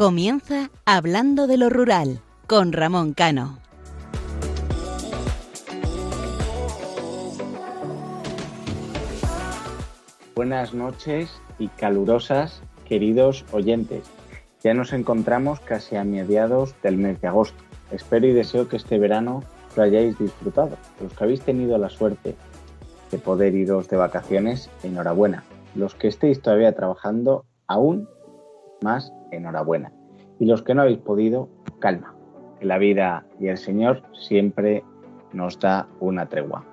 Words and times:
Comienza 0.00 0.70
Hablando 0.86 1.46
de 1.46 1.58
lo 1.58 1.68
Rural 1.68 2.22
con 2.46 2.72
Ramón 2.72 3.12
Cano. 3.12 3.58
Buenas 10.34 10.72
noches 10.72 11.30
y 11.58 11.68
calurosas, 11.68 12.62
queridos 12.86 13.44
oyentes. 13.52 14.04
Ya 14.64 14.72
nos 14.72 14.94
encontramos 14.94 15.60
casi 15.60 15.96
a 15.96 16.04
mediados 16.04 16.74
del 16.82 16.96
mes 16.96 17.20
de 17.20 17.28
agosto. 17.28 17.62
Espero 17.90 18.26
y 18.26 18.32
deseo 18.32 18.68
que 18.68 18.78
este 18.78 18.98
verano 18.98 19.42
lo 19.76 19.82
hayáis 19.82 20.18
disfrutado. 20.18 20.78
Los 21.02 21.12
que 21.12 21.24
habéis 21.24 21.42
tenido 21.42 21.76
la 21.76 21.90
suerte 21.90 22.36
de 23.10 23.18
poder 23.18 23.54
iros 23.54 23.90
de 23.90 23.98
vacaciones, 23.98 24.70
enhorabuena. 24.82 25.44
Los 25.74 25.94
que 25.94 26.08
estéis 26.08 26.40
todavía 26.40 26.74
trabajando, 26.74 27.44
aún 27.66 28.08
más 28.82 29.12
enhorabuena. 29.30 29.92
Y 30.40 30.46
los 30.46 30.62
que 30.62 30.74
no 30.74 30.82
habéis 30.82 30.98
podido, 30.98 31.48
calma. 31.78 32.14
Que 32.58 32.66
la 32.66 32.78
vida 32.78 33.24
y 33.38 33.48
el 33.48 33.58
Señor 33.58 34.02
siempre 34.18 34.82
nos 35.32 35.60
da 35.60 35.86
una 36.00 36.26
tregua. 36.26 36.64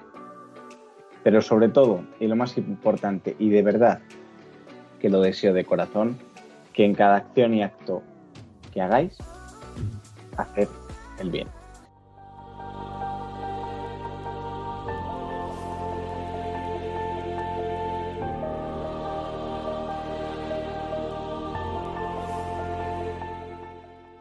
Pero 1.23 1.41
sobre 1.41 1.69
todo, 1.69 2.01
y 2.19 2.27
lo 2.27 2.35
más 2.35 2.57
importante, 2.57 3.35
y 3.37 3.49
de 3.49 3.61
verdad, 3.61 3.99
que 4.99 5.09
lo 5.09 5.21
deseo 5.21 5.53
de 5.53 5.65
corazón, 5.65 6.17
que 6.73 6.85
en 6.85 6.95
cada 6.95 7.17
acción 7.17 7.53
y 7.53 7.61
acto 7.61 8.01
que 8.73 8.81
hagáis, 8.81 9.17
hacer 10.37 10.69
el 11.19 11.29
bien. 11.29 11.56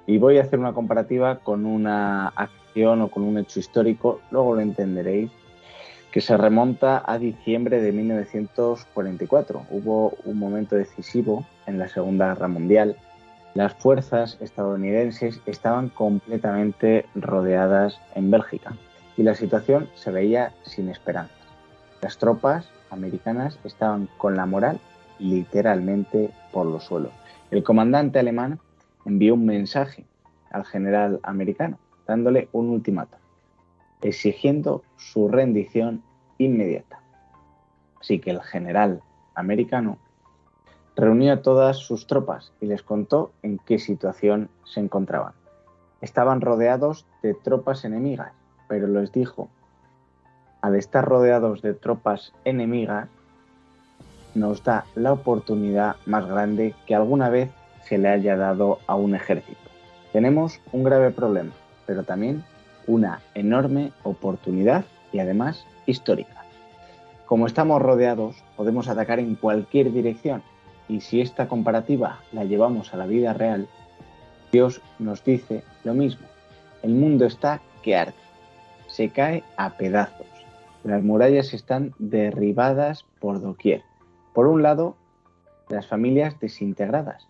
Y 0.07 0.19
voy 0.19 0.39
a 0.39 0.43
hacer 0.43 0.59
una 0.59 0.73
comparativa 0.73 1.41
con 1.41 1.67
una 1.67 2.29
acción 2.29 3.03
o 3.03 3.09
con 3.09 3.25
un 3.25 3.39
hecho 3.39 3.59
histórico, 3.59 4.21
luego 4.31 4.55
lo 4.55 4.61
entenderéis, 4.61 5.31
que 6.13 6.21
se 6.21 6.37
remonta 6.37 7.03
a 7.05 7.19
diciembre 7.19 7.81
de 7.81 7.93
1944. 7.93 9.67
Hubo 9.71 10.17
un 10.25 10.39
momento 10.39 10.77
decisivo 10.77 11.45
en 11.67 11.79
la 11.79 11.89
Segunda 11.89 12.29
Guerra 12.29 12.49
Mundial. 12.49 12.97
Las 13.55 13.75
fuerzas 13.75 14.39
estadounidenses 14.41 15.41
estaban 15.47 15.89
completamente 15.89 17.07
rodeadas 17.15 18.01
en 18.15 18.31
Bélgica 18.31 18.75
y 19.17 19.25
la 19.25 19.35
situación 19.35 19.89
se 19.95 20.11
veía 20.11 20.53
sin 20.63 20.89
esperanza. 20.89 21.35
Las 22.03 22.19
tropas 22.19 22.69
americanas 22.91 23.59
estaban 23.65 24.09
con 24.19 24.37
la 24.37 24.47
moral 24.47 24.79
literalmente 25.19 26.31
por 26.53 26.67
los 26.67 26.85
suelos. 26.85 27.13
El 27.51 27.63
comandante 27.63 28.19
alemán 28.19 28.59
envió 29.07 29.35
un 29.35 29.47
mensaje 29.47 30.05
al 30.51 30.65
general 30.65 31.21
americano, 31.23 31.79
dándole 32.07 32.49
un 32.53 32.69
ultimátum, 32.71 33.21
exigiendo 34.03 34.83
su 34.97 35.29
rendición 35.29 36.03
inmediata. 36.39 37.01
Así 38.01 38.19
que 38.19 38.31
el 38.31 38.43
general 38.43 39.03
americano 39.35 39.99
reunió 40.97 41.33
a 41.33 41.43
todas 41.43 41.77
sus 41.77 42.07
tropas 42.07 42.53
y 42.61 42.67
les 42.67 42.83
contó 42.83 43.33
en 43.43 43.59
qué 43.59 43.79
situación 43.79 44.49
se 44.65 44.81
encontraban. 44.81 45.33
Estaban 46.01 46.41
rodeados 46.41 47.07
de 47.23 47.35
tropas 47.35 47.85
enemigas, 47.85 48.33
pero 48.69 48.87
les 48.87 49.13
dijo, 49.13 49.49
al 50.61 50.75
estar 50.75 51.05
rodeados 51.05 51.63
de 51.63 51.75
tropas 51.75 52.33
enemigas, 52.45 53.09
nos 54.35 54.63
da 54.65 54.85
la 54.95 55.13
oportunidad 55.13 55.97
más 56.05 56.27
grande 56.27 56.75
que 56.87 56.95
alguna 56.95 57.31
vez 57.31 57.51
se 57.89 57.99
le 57.99 58.09
haya 58.09 58.37
dado 58.37 58.79
a 58.87 58.95
un 58.97 59.15
ejército. 59.15 59.59
Tenemos 60.13 60.61
un 60.73 60.85
grave 60.85 61.11
problema, 61.11 61.53
pero 61.87 62.03
también 62.03 62.45
una 62.87 63.21
enorme 63.35 63.93
oportunidad 64.03 64.85
y 65.13 65.19
además 65.19 65.67
histórica. 65.87 66.45
Como 67.27 67.47
estamos 67.47 67.83
rodeados, 67.83 68.43
podemos 68.57 68.89
atacar 68.89 69.19
en 69.19 69.35
cualquier 69.35 69.93
dirección 69.93 70.43
y 70.89 71.01
si 71.01 71.21
esta 71.21 71.49
comparativa 71.49 72.21
la 72.33 72.45
llevamos 72.45 72.95
a 72.95 72.97
la 72.97 73.07
vida 73.07 73.33
real, 73.33 73.69
Dios 74.53 74.81
nos 74.99 75.25
dice 75.25 75.65
lo 75.85 75.95
mismo. 75.95 76.27
El 76.83 76.95
mundo 76.95 77.27
está 77.27 77.61
que 77.83 77.97
arde, 77.97 78.15
se 78.87 79.11
cae 79.11 79.43
a 79.57 79.71
pedazos. 79.77 80.27
Las 80.85 81.03
murallas 81.03 81.53
están 81.53 81.95
derribadas 81.99 83.05
por 83.19 83.41
doquier. 83.41 83.83
Por 84.33 84.47
un 84.47 84.63
lado, 84.63 84.97
las 85.69 85.87
familias 85.87 86.39
desintegradas, 86.39 87.27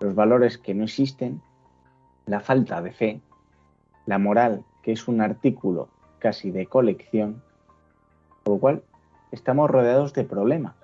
los 0.00 0.14
valores 0.14 0.58
que 0.58 0.74
no 0.74 0.84
existen, 0.84 1.40
la 2.26 2.40
falta 2.40 2.80
de 2.82 2.92
fe, 2.92 3.20
la 4.06 4.18
moral, 4.18 4.64
que 4.82 4.92
es 4.92 5.08
un 5.08 5.20
artículo 5.20 5.88
casi 6.18 6.50
de 6.50 6.66
colección, 6.66 7.42
por 8.44 8.54
lo 8.54 8.60
cual 8.60 8.82
estamos 9.32 9.70
rodeados 9.70 10.12
de 10.14 10.24
problemas. 10.24 10.74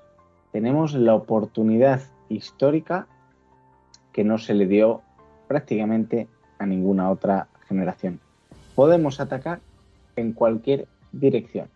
Tenemos 0.52 0.94
la 0.94 1.14
oportunidad 1.14 2.02
histórica 2.28 3.06
que 4.12 4.24
no 4.24 4.38
se 4.38 4.54
le 4.54 4.66
dio 4.66 5.02
prácticamente 5.48 6.28
a 6.58 6.66
ninguna 6.66 7.10
otra 7.10 7.48
generación. 7.68 8.20
Podemos 8.74 9.20
atacar 9.20 9.60
en 10.16 10.32
cualquier 10.32 10.86
dirección. 11.12 11.68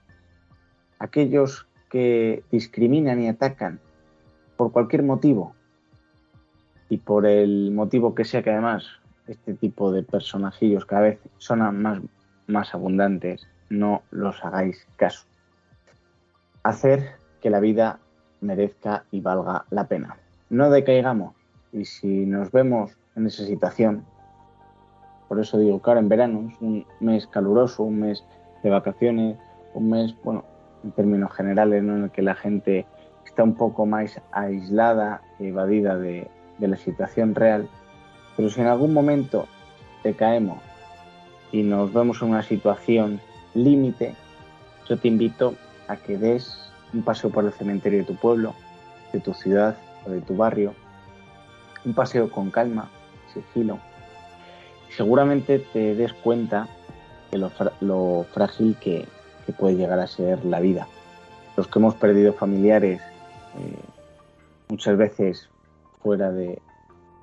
Aquellos 0.98 1.66
que 1.90 2.42
discriminan 2.50 3.20
y 3.22 3.28
atacan 3.28 3.80
por 4.56 4.72
cualquier 4.72 5.02
motivo, 5.02 5.54
y 6.88 6.98
por 6.98 7.26
el 7.26 7.70
motivo 7.72 8.14
que 8.14 8.24
sea 8.24 8.42
que 8.42 8.50
además 8.50 8.86
este 9.26 9.54
tipo 9.54 9.92
de 9.92 10.02
personajillos 10.02 10.86
cada 10.86 11.02
vez 11.02 11.18
son 11.36 11.60
más, 11.80 12.00
más 12.46 12.74
abundantes, 12.74 13.46
no 13.68 14.02
los 14.10 14.42
hagáis 14.44 14.86
caso. 14.96 15.26
Hacer 16.62 17.10
que 17.40 17.50
la 17.50 17.60
vida 17.60 18.00
merezca 18.40 19.04
y 19.10 19.20
valga 19.20 19.64
la 19.70 19.86
pena. 19.86 20.16
No 20.48 20.70
decaigamos 20.70 21.34
y 21.72 21.84
si 21.84 22.24
nos 22.24 22.50
vemos 22.50 22.96
en 23.16 23.26
esa 23.26 23.44
situación, 23.44 24.04
por 25.28 25.38
eso 25.38 25.58
digo 25.58 25.82
que 25.82 25.90
ahora 25.90 26.00
en 26.00 26.08
verano 26.08 26.48
es 26.50 26.60
un 26.60 26.86
mes 27.00 27.26
caluroso, 27.26 27.82
un 27.82 28.00
mes 28.00 28.24
de 28.62 28.70
vacaciones, 28.70 29.36
un 29.74 29.90
mes, 29.90 30.16
bueno, 30.24 30.44
en 30.82 30.92
términos 30.92 31.32
generales, 31.34 31.82
en 31.82 32.04
el 32.04 32.10
que 32.10 32.22
la 32.22 32.34
gente 32.34 32.86
está 33.26 33.42
un 33.42 33.54
poco 33.54 33.84
más 33.84 34.20
aislada, 34.32 35.20
evadida 35.38 35.98
de, 35.98 36.30
de 36.58 36.68
la 36.68 36.76
situación 36.76 37.34
real, 37.34 37.68
pero 38.36 38.50
si 38.50 38.60
en 38.60 38.66
algún 38.66 38.92
momento 38.92 39.46
te 40.02 40.14
caemos 40.14 40.58
y 41.52 41.62
nos 41.62 41.92
vemos 41.92 42.22
en 42.22 42.28
una 42.28 42.42
situación 42.42 43.20
límite, 43.54 44.14
yo 44.88 44.98
te 44.98 45.08
invito 45.08 45.54
a 45.88 45.96
que 45.96 46.16
des 46.16 46.72
un 46.92 47.02
paseo 47.02 47.30
por 47.30 47.44
el 47.44 47.52
cementerio 47.52 48.00
de 48.00 48.04
tu 48.04 48.16
pueblo, 48.16 48.54
de 49.12 49.20
tu 49.20 49.34
ciudad 49.34 49.76
o 50.06 50.10
de 50.10 50.20
tu 50.20 50.36
barrio, 50.36 50.74
un 51.84 51.94
paseo 51.94 52.30
con 52.30 52.50
calma, 52.50 52.90
sigilo, 53.32 53.78
seguramente 54.96 55.58
te 55.58 55.94
des 55.94 56.12
cuenta 56.12 56.68
de 57.30 57.38
lo, 57.38 58.24
frágil 58.32 58.76
que, 58.80 59.06
puede 59.58 59.76
llegar 59.76 59.98
a 59.98 60.06
ser 60.06 60.44
la 60.44 60.60
vida. 60.60 60.86
Los 61.56 61.68
que 61.68 61.78
hemos 61.78 61.94
perdido 61.94 62.34
familiares 62.34 63.00
eh, 63.00 63.78
muchas 64.68 64.98
veces 64.98 65.48
fuera 66.08 66.32
de, 66.32 66.62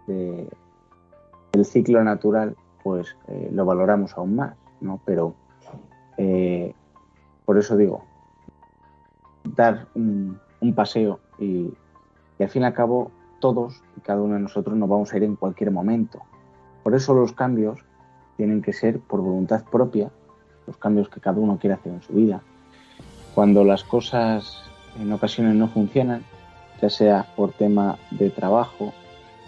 del 0.06 1.66
ciclo 1.66 2.04
natural, 2.04 2.56
pues 2.84 3.18
eh, 3.28 3.50
lo 3.52 3.66
valoramos 3.66 4.16
aún 4.16 4.36
más, 4.36 4.56
¿no? 4.80 5.02
Pero 5.06 5.34
eh, 6.18 6.76
por 7.46 7.58
eso 7.58 7.76
digo, 7.78 8.04
dar 9.44 9.88
un, 9.96 10.40
paseo 10.76 11.20
y, 11.40 11.74
y, 12.38 12.44
al 12.44 12.50
fin 12.50 12.62
y 12.62 12.66
al 12.66 12.76
cabo 12.76 13.10
todos 13.40 13.82
y 13.98 14.02
cada 14.02 14.22
uno 14.22 14.36
de 14.36 14.42
nosotros 14.42 14.78
nos 14.78 14.88
vamos 14.88 15.12
a 15.12 15.18
ir 15.18 15.24
en 15.24 15.36
cualquier 15.36 15.72
momento. 15.72 16.20
Por 16.84 16.94
eso 16.94 17.16
los 17.16 17.34
cambios 17.34 17.80
tienen 18.38 18.62
que 18.62 18.72
ser 18.72 19.00
por 19.00 19.20
voluntad 19.20 19.64
propia, 19.64 20.12
los 20.68 20.78
cambios 20.78 21.10
que 21.10 21.20
cada 21.20 21.40
uno 21.40 21.58
quiere 21.58 21.74
hacer 21.74 21.92
en 21.92 22.04
su 22.04 22.14
vida. 22.14 22.44
Cuando 23.34 23.64
las 23.64 23.84
cosas 23.84 24.62
en 25.02 25.12
ocasiones 25.12 25.56
no 25.56 25.70
funcionan, 25.70 26.24
ya 26.82 26.90
sea 26.90 27.26
por 27.36 27.52
tema 27.54 27.98
de 28.12 28.30
trabajo, 28.30 28.94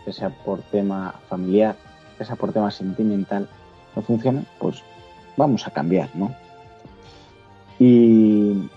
ya 0.06 0.14
sea 0.14 0.30
por 0.30 0.62
tema 0.62 1.16
familiar, 1.30 1.76
ya 2.20 2.26
sea 2.26 2.36
por 2.36 2.54
tema 2.54 2.72
sentimental, 2.72 3.48
no 3.96 4.02
funciona, 4.02 4.44
pues 4.60 4.84
vamos 5.36 5.68
a 5.68 5.72
cambiar, 5.72 6.10
¿no? 6.16 6.34
Y 7.80 8.70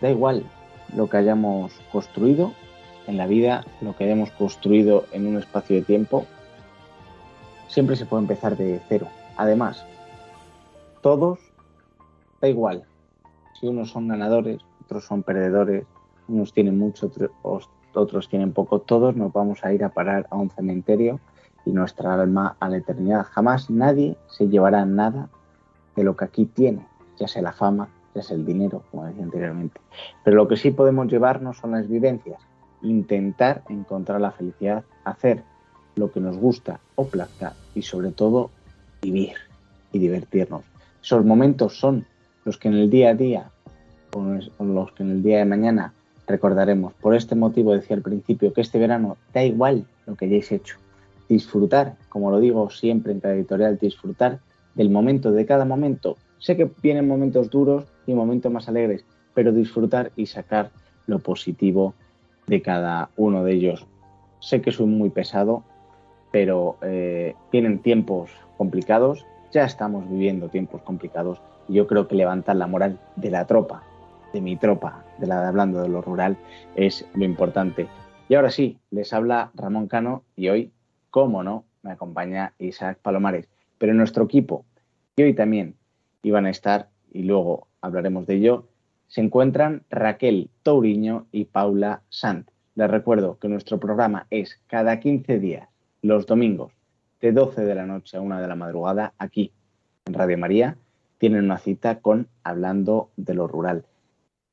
da 0.00 0.10
igual 0.10 0.44
lo 0.96 1.08
que 1.08 1.16
hayamos 1.18 1.72
construido 1.90 2.52
en 3.06 3.16
la 3.16 3.26
vida, 3.26 3.64
lo 3.80 3.96
que 3.96 4.04
hayamos 4.04 4.30
construido 4.30 5.06
en 5.12 5.26
un 5.26 5.38
espacio 5.38 5.76
de 5.76 5.82
tiempo, 5.82 6.26
siempre 7.68 7.96
se 7.96 8.06
puede 8.06 8.22
empezar 8.22 8.56
de 8.56 8.80
cero. 8.88 9.08
Además, 9.36 9.84
todos, 11.02 11.38
da 12.40 12.48
igual, 12.48 12.84
si 13.58 13.66
unos 13.66 13.90
son 13.90 14.08
ganadores, 14.08 14.60
otros 14.84 15.04
son 15.04 15.22
perdedores, 15.22 15.84
unos 16.32 16.52
tienen 16.52 16.78
mucho, 16.78 17.06
otros, 17.06 17.70
otros 17.94 18.28
tienen 18.28 18.52
poco, 18.52 18.80
todos 18.80 19.16
nos 19.16 19.32
vamos 19.32 19.64
a 19.64 19.72
ir 19.72 19.84
a 19.84 19.90
parar 19.90 20.26
a 20.30 20.36
un 20.36 20.50
cementerio 20.50 21.20
y 21.64 21.70
nuestra 21.70 22.14
alma 22.14 22.56
a 22.58 22.68
la 22.68 22.78
eternidad. 22.78 23.26
Jamás 23.30 23.70
nadie 23.70 24.16
se 24.28 24.48
llevará 24.48 24.84
nada 24.84 25.28
de 25.94 26.04
lo 26.04 26.16
que 26.16 26.24
aquí 26.24 26.46
tiene, 26.46 26.86
ya 27.18 27.28
sea 27.28 27.42
la 27.42 27.52
fama, 27.52 27.88
ya 28.14 28.22
sea 28.22 28.36
el 28.36 28.44
dinero, 28.44 28.82
como 28.90 29.04
decía 29.04 29.22
anteriormente. 29.22 29.80
Pero 30.24 30.36
lo 30.36 30.48
que 30.48 30.56
sí 30.56 30.70
podemos 30.70 31.06
llevarnos 31.06 31.58
son 31.58 31.72
las 31.72 31.88
vivencias, 31.88 32.40
intentar 32.82 33.62
encontrar 33.68 34.20
la 34.20 34.32
felicidad, 34.32 34.84
hacer 35.04 35.42
lo 35.94 36.10
que 36.10 36.20
nos 36.20 36.38
gusta 36.38 36.80
o 36.94 37.06
plazca 37.06 37.54
y 37.74 37.82
sobre 37.82 38.10
todo 38.10 38.50
vivir 39.02 39.34
y 39.92 39.98
divertirnos. 39.98 40.62
Esos 41.02 41.24
momentos 41.24 41.78
son 41.78 42.06
los 42.44 42.58
que 42.58 42.68
en 42.68 42.74
el 42.74 42.90
día 42.90 43.10
a 43.10 43.14
día 43.14 43.50
o 44.14 44.64
los 44.64 44.92
que 44.92 45.02
en 45.02 45.10
el 45.10 45.22
día 45.22 45.38
de 45.38 45.44
mañana 45.44 45.92
recordaremos. 46.26 46.92
Por 46.94 47.14
este 47.14 47.34
motivo 47.34 47.72
decía 47.72 47.96
al 47.96 48.02
principio 48.02 48.52
que 48.52 48.60
este 48.60 48.78
verano 48.78 49.16
da 49.32 49.44
igual 49.44 49.86
lo 50.06 50.14
que 50.14 50.26
hayáis 50.26 50.52
hecho. 50.52 50.76
Disfrutar, 51.28 51.96
como 52.08 52.30
lo 52.30 52.40
digo 52.40 52.70
siempre 52.70 53.12
en 53.12 53.20
cada 53.20 53.34
editorial, 53.34 53.78
disfrutar 53.78 54.40
del 54.74 54.90
momento, 54.90 55.32
de 55.32 55.46
cada 55.46 55.64
momento. 55.64 56.16
Sé 56.38 56.56
que 56.56 56.70
vienen 56.82 57.06
momentos 57.06 57.50
duros 57.50 57.84
y 58.06 58.14
momentos 58.14 58.52
más 58.52 58.68
alegres, 58.68 59.04
pero 59.34 59.52
disfrutar 59.52 60.12
y 60.16 60.26
sacar 60.26 60.70
lo 61.06 61.18
positivo 61.18 61.94
de 62.46 62.62
cada 62.62 63.10
uno 63.16 63.44
de 63.44 63.52
ellos. 63.52 63.86
Sé 64.40 64.60
que 64.60 64.72
soy 64.72 64.86
muy 64.86 65.10
pesado, 65.10 65.62
pero 66.30 66.76
eh, 66.82 67.34
vienen 67.52 67.80
tiempos 67.80 68.30
complicados, 68.56 69.24
ya 69.52 69.64
estamos 69.64 70.08
viviendo 70.10 70.48
tiempos 70.48 70.82
complicados 70.82 71.40
y 71.68 71.74
yo 71.74 71.86
creo 71.86 72.08
que 72.08 72.16
levantar 72.16 72.56
la 72.56 72.66
moral 72.66 72.98
de 73.16 73.30
la 73.30 73.46
tropa, 73.46 73.82
de 74.32 74.40
mi 74.40 74.56
tropa, 74.56 75.01
de 75.18 75.26
la 75.26 75.48
hablando 75.48 75.82
de 75.82 75.88
lo 75.88 76.02
rural, 76.02 76.36
es 76.74 77.06
lo 77.14 77.24
importante. 77.24 77.88
Y 78.28 78.34
ahora 78.34 78.50
sí, 78.50 78.78
les 78.90 79.12
habla 79.12 79.50
Ramón 79.54 79.88
Cano 79.88 80.24
y 80.36 80.48
hoy, 80.48 80.72
cómo 81.10 81.42
no, 81.42 81.64
me 81.82 81.92
acompaña 81.92 82.54
Isaac 82.58 82.98
Palomares. 83.02 83.48
Pero 83.78 83.94
nuestro 83.94 84.24
equipo, 84.24 84.64
y 85.16 85.22
hoy 85.22 85.34
también 85.34 85.76
iban 86.22 86.46
a 86.46 86.50
estar, 86.50 86.88
y 87.12 87.24
luego 87.24 87.66
hablaremos 87.80 88.26
de 88.26 88.36
ello, 88.36 88.68
se 89.08 89.20
encuentran 89.20 89.82
Raquel 89.90 90.48
Touriño 90.62 91.26
y 91.32 91.44
Paula 91.44 92.02
Sant. 92.08 92.48
Les 92.74 92.90
recuerdo 92.90 93.38
que 93.38 93.48
nuestro 93.48 93.78
programa 93.78 94.26
es 94.30 94.60
cada 94.66 94.98
15 94.98 95.38
días, 95.38 95.68
los 96.00 96.24
domingos, 96.24 96.72
de 97.20 97.32
12 97.32 97.62
de 97.62 97.74
la 97.74 97.84
noche 97.84 98.16
a 98.16 98.22
1 98.22 98.40
de 98.40 98.48
la 98.48 98.56
madrugada, 98.56 99.12
aquí 99.18 99.52
en 100.06 100.14
Radio 100.14 100.38
María. 100.38 100.78
Tienen 101.18 101.44
una 101.44 101.58
cita 101.58 102.00
con 102.00 102.28
Hablando 102.42 103.10
de 103.16 103.34
lo 103.34 103.46
Rural 103.46 103.84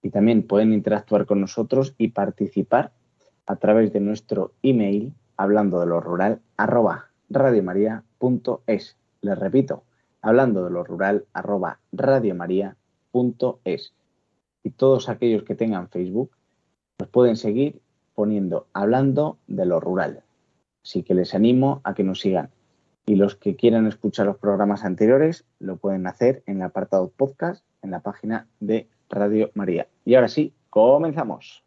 y 0.02 0.10
también 0.10 0.44
pueden 0.44 0.74
interactuar 0.74 1.26
con 1.26 1.42
nosotros 1.42 1.94
y 1.98 2.10
participar 2.10 2.92
a 3.46 3.56
través 3.58 3.92
de 3.92 4.00
nuestro 4.00 4.54
email 4.62 5.14
hablando 5.38 5.80
de 5.80 5.88
lo 5.88 6.02
rural 6.02 6.42
arroba 6.58 7.10
radiomaria.es. 7.30 8.98
Les 9.22 9.40
repito, 9.40 9.84
hablando 10.22 10.64
de 10.64 10.72
lo 10.72 10.84
rural 10.84 11.26
arroba 11.34 11.80
radiomaria.es. 11.92 13.94
Y 14.64 14.70
todos 14.72 15.10
aquellos 15.10 15.44
que 15.44 15.56
tengan 15.56 15.90
Facebook 15.90 16.32
nos 17.00 17.10
pueden 17.10 17.38
seguir 17.38 17.82
poniendo 18.14 18.68
hablando 18.74 19.38
de 19.48 19.66
lo 19.66 19.80
rural. 19.80 20.24
Así 20.84 21.04
que 21.04 21.14
les 21.14 21.34
animo 21.34 21.82
a 21.84 21.94
que 21.94 22.04
nos 22.04 22.20
sigan. 22.20 22.50
Y 23.06 23.16
los 23.16 23.36
que 23.36 23.56
quieran 23.56 23.88
escuchar 23.88 24.26
los 24.26 24.38
programas 24.38 24.84
anteriores 24.84 25.46
lo 25.60 25.78
pueden 25.78 26.06
hacer 26.06 26.44
en 26.46 26.58
el 26.58 26.64
apartado 26.64 27.10
podcast 27.10 27.64
en 27.82 27.92
la 27.92 28.02
página 28.02 28.48
de 28.60 28.88
Radio 29.10 29.52
María. 29.54 29.88
Y 30.06 30.16
ahora 30.16 30.28
sí, 30.28 30.54
comenzamos. 30.70 31.64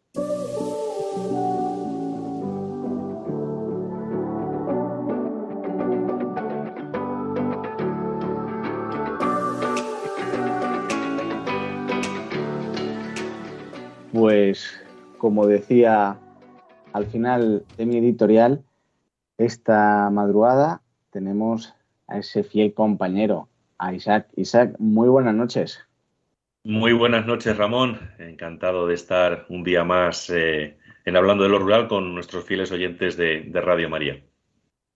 Pues 14.11 14.79
como 15.17 15.47
decía 15.47 16.17
al 16.93 17.05
final 17.07 17.65
de 17.77 17.85
mi 17.85 17.97
editorial, 17.97 18.63
esta 19.37 20.09
madrugada 20.11 20.81
tenemos 21.09 21.73
a 22.07 22.19
ese 22.19 22.43
fiel 22.43 22.73
compañero, 22.73 23.49
a 23.79 23.93
Isaac. 23.93 24.27
Isaac, 24.35 24.75
muy 24.77 25.09
buenas 25.09 25.33
noches. 25.33 25.79
Muy 26.65 26.93
buenas 26.93 27.25
noches, 27.25 27.57
Ramón. 27.57 27.99
Encantado 28.19 28.87
de 28.87 28.93
estar 28.93 29.45
un 29.49 29.65
día 29.65 29.83
más 29.83 30.29
eh, 30.29 30.77
en 31.03 31.17
Hablando 31.17 31.43
de 31.43 31.49
lo 31.49 31.59
Rural 31.59 31.89
con 31.89 32.15
nuestros 32.15 32.45
fieles 32.45 32.71
oyentes 32.71 33.17
de, 33.17 33.51
Radio 33.53 33.89
María. 33.89 34.23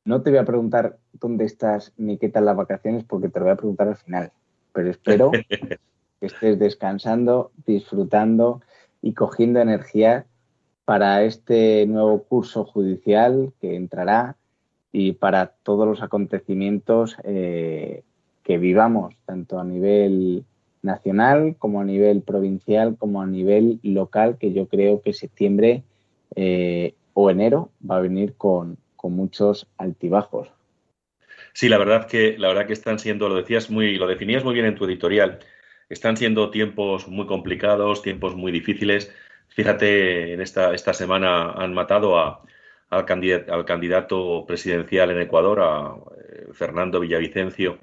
No 0.06 0.22
te 0.22 0.30
voy 0.30 0.40
a 0.40 0.46
preguntar 0.46 0.98
dónde 1.12 1.44
estás 1.44 1.94
ni 1.98 2.18
qué 2.18 2.30
tal 2.30 2.46
las 2.46 2.56
vacaciones, 2.56 3.04
porque 3.04 3.28
te 3.28 3.40
lo 3.40 3.46
voy 3.48 3.54
a 3.54 3.58
preguntar 3.58 3.90
al 3.90 3.98
final. 3.98 4.32
Pero 4.72 4.90
espero 4.90 5.32
que 5.50 5.80
estés 6.22 6.58
descansando, 6.58 7.52
disfrutando 7.66 8.62
y 9.02 9.14
cogiendo 9.14 9.60
energía 9.60 10.26
para 10.86 11.24
este 11.24 11.86
nuevo 11.86 12.24
curso 12.24 12.64
judicial 12.64 13.52
que 13.60 13.76
entrará 13.76 14.38
y 14.94 15.12
para 15.12 15.48
todos 15.48 15.86
los 15.86 16.02
acontecimientos 16.02 17.18
eh, 17.26 18.06
que 18.44 18.58
vivamos, 18.58 19.16
tanto 19.26 19.60
a 19.60 19.66
nivel 19.66 20.46
nacional, 20.82 21.56
como 21.58 21.82
a 21.82 21.86
nivel 21.86 22.22
provincial, 22.22 22.96
como 22.98 23.22
a 23.22 23.28
nivel 23.28 23.80
local, 23.84 24.38
que 24.40 24.54
yo 24.54 24.68
creo 24.68 25.02
que 25.02 25.14
septiembre 25.14 25.84
eh, 26.36 26.94
o 27.14 27.30
enero 27.30 27.72
va 27.90 27.98
a 27.98 28.02
venir 28.02 28.36
con, 28.38 28.78
muchos 29.10 29.68
altibajos. 29.78 30.50
Sí, 31.54 31.70
la 31.70 31.78
verdad 31.78 32.08
que 32.08 32.38
la 32.38 32.50
verdad 32.50 32.68
que 32.68 32.74
están 32.74 33.00
siendo, 33.00 33.30
lo 33.30 33.36
decías 33.36 33.70
muy, 33.70 33.96
lo 33.98 34.06
definías 34.06 34.44
muy 34.44 34.54
bien 34.54 34.66
en 34.66 34.76
tu 34.76 34.84
editorial. 34.84 35.40
Están 35.88 36.18
siendo 36.18 36.50
tiempos 36.50 37.08
muy 37.08 37.26
complicados, 37.26 38.02
tiempos 38.02 38.36
muy 38.36 38.52
difíciles. 38.52 39.10
Fíjate, 39.48 40.34
en 40.34 40.42
esta, 40.42 40.74
esta 40.74 40.94
semana 40.94 41.52
han 41.52 41.74
matado 41.74 42.20
a, 42.20 42.44
al, 42.90 43.06
candidato, 43.06 43.54
al 43.54 43.64
candidato 43.64 44.46
presidencial 44.46 45.12
en 45.12 45.22
Ecuador, 45.22 45.62
a 45.62 45.96
eh, 46.28 46.48
Fernando 46.52 47.00
Villavicencio, 47.00 47.80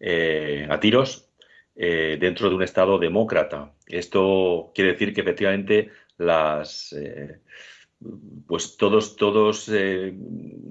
eh, 0.00 0.66
a 0.68 0.80
tiros, 0.80 1.28
eh, 1.76 2.16
dentro 2.20 2.48
de 2.48 2.54
un 2.54 2.62
Estado 2.62 2.98
demócrata. 2.98 3.72
Esto 3.86 4.72
quiere 4.74 4.92
decir 4.92 5.12
que 5.12 5.22
efectivamente 5.22 5.90
las 6.18 6.92
eh, 6.92 7.40
pues 8.46 8.76
todos, 8.76 9.16
todos, 9.16 9.68
eh, 9.72 10.14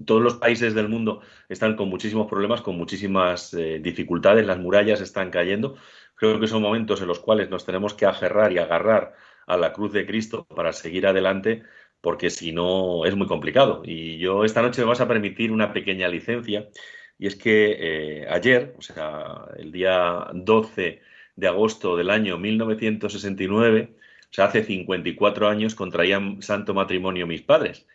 todos 0.06 0.22
los 0.22 0.36
países 0.36 0.74
del 0.74 0.88
mundo 0.88 1.22
están 1.50 1.76
con 1.76 1.90
muchísimos 1.90 2.28
problemas, 2.28 2.62
con 2.62 2.78
muchísimas 2.78 3.52
dificultades, 3.82 4.46
las 4.46 4.60
murallas 4.60 5.02
están 5.02 5.32
cayendo. 5.32 5.76
Creo 6.16 6.40
que 6.40 6.48
son 6.48 6.62
momentos 6.62 7.02
en 7.02 7.08
los 7.08 7.20
cuales 7.20 7.50
nos 7.50 7.66
tenemos 7.66 7.94
que 7.94 8.06
aferrar 8.06 8.52
y 8.52 8.60
agarrar 8.60 9.14
a 9.48 9.58
la 9.58 9.74
cruz 9.74 9.92
de 9.94 10.06
Cristo 10.06 10.46
para 10.46 10.74
seguir 10.74 11.08
adelante, 11.08 11.64
porque 12.02 12.30
si 12.30 12.52
no 12.52 13.06
es 13.06 13.16
muy 13.16 13.28
complicado. 13.28 13.82
Y 13.84 14.20
yo 14.20 14.46
esta 14.46 14.62
noche 14.62 14.82
me 14.82 14.88
vas 14.88 15.02
a 15.02 15.08
permitir 15.08 15.52
una 15.52 15.74
pequeña 15.74 16.08
licencia 16.08 16.70
y 17.24 17.28
es 17.28 17.38
que 17.38 17.78
eh, 17.80 18.28
ayer, 18.30 18.76
o 18.78 18.82
sea, 18.82 19.46
el 19.56 19.72
día 19.72 20.28
12 20.34 21.02
de 21.38 21.48
agosto 21.48 21.96
del 21.96 22.10
año 22.10 22.38
1969, 22.38 23.96
o 23.96 24.28
sea, 24.30 24.46
hace 24.46 24.66
54 24.66 25.48
años, 25.48 25.74
contraían 25.74 26.42
santo 26.42 26.74
matrimonio 26.74 27.26
mis 27.26 27.42
padres. 27.42 27.88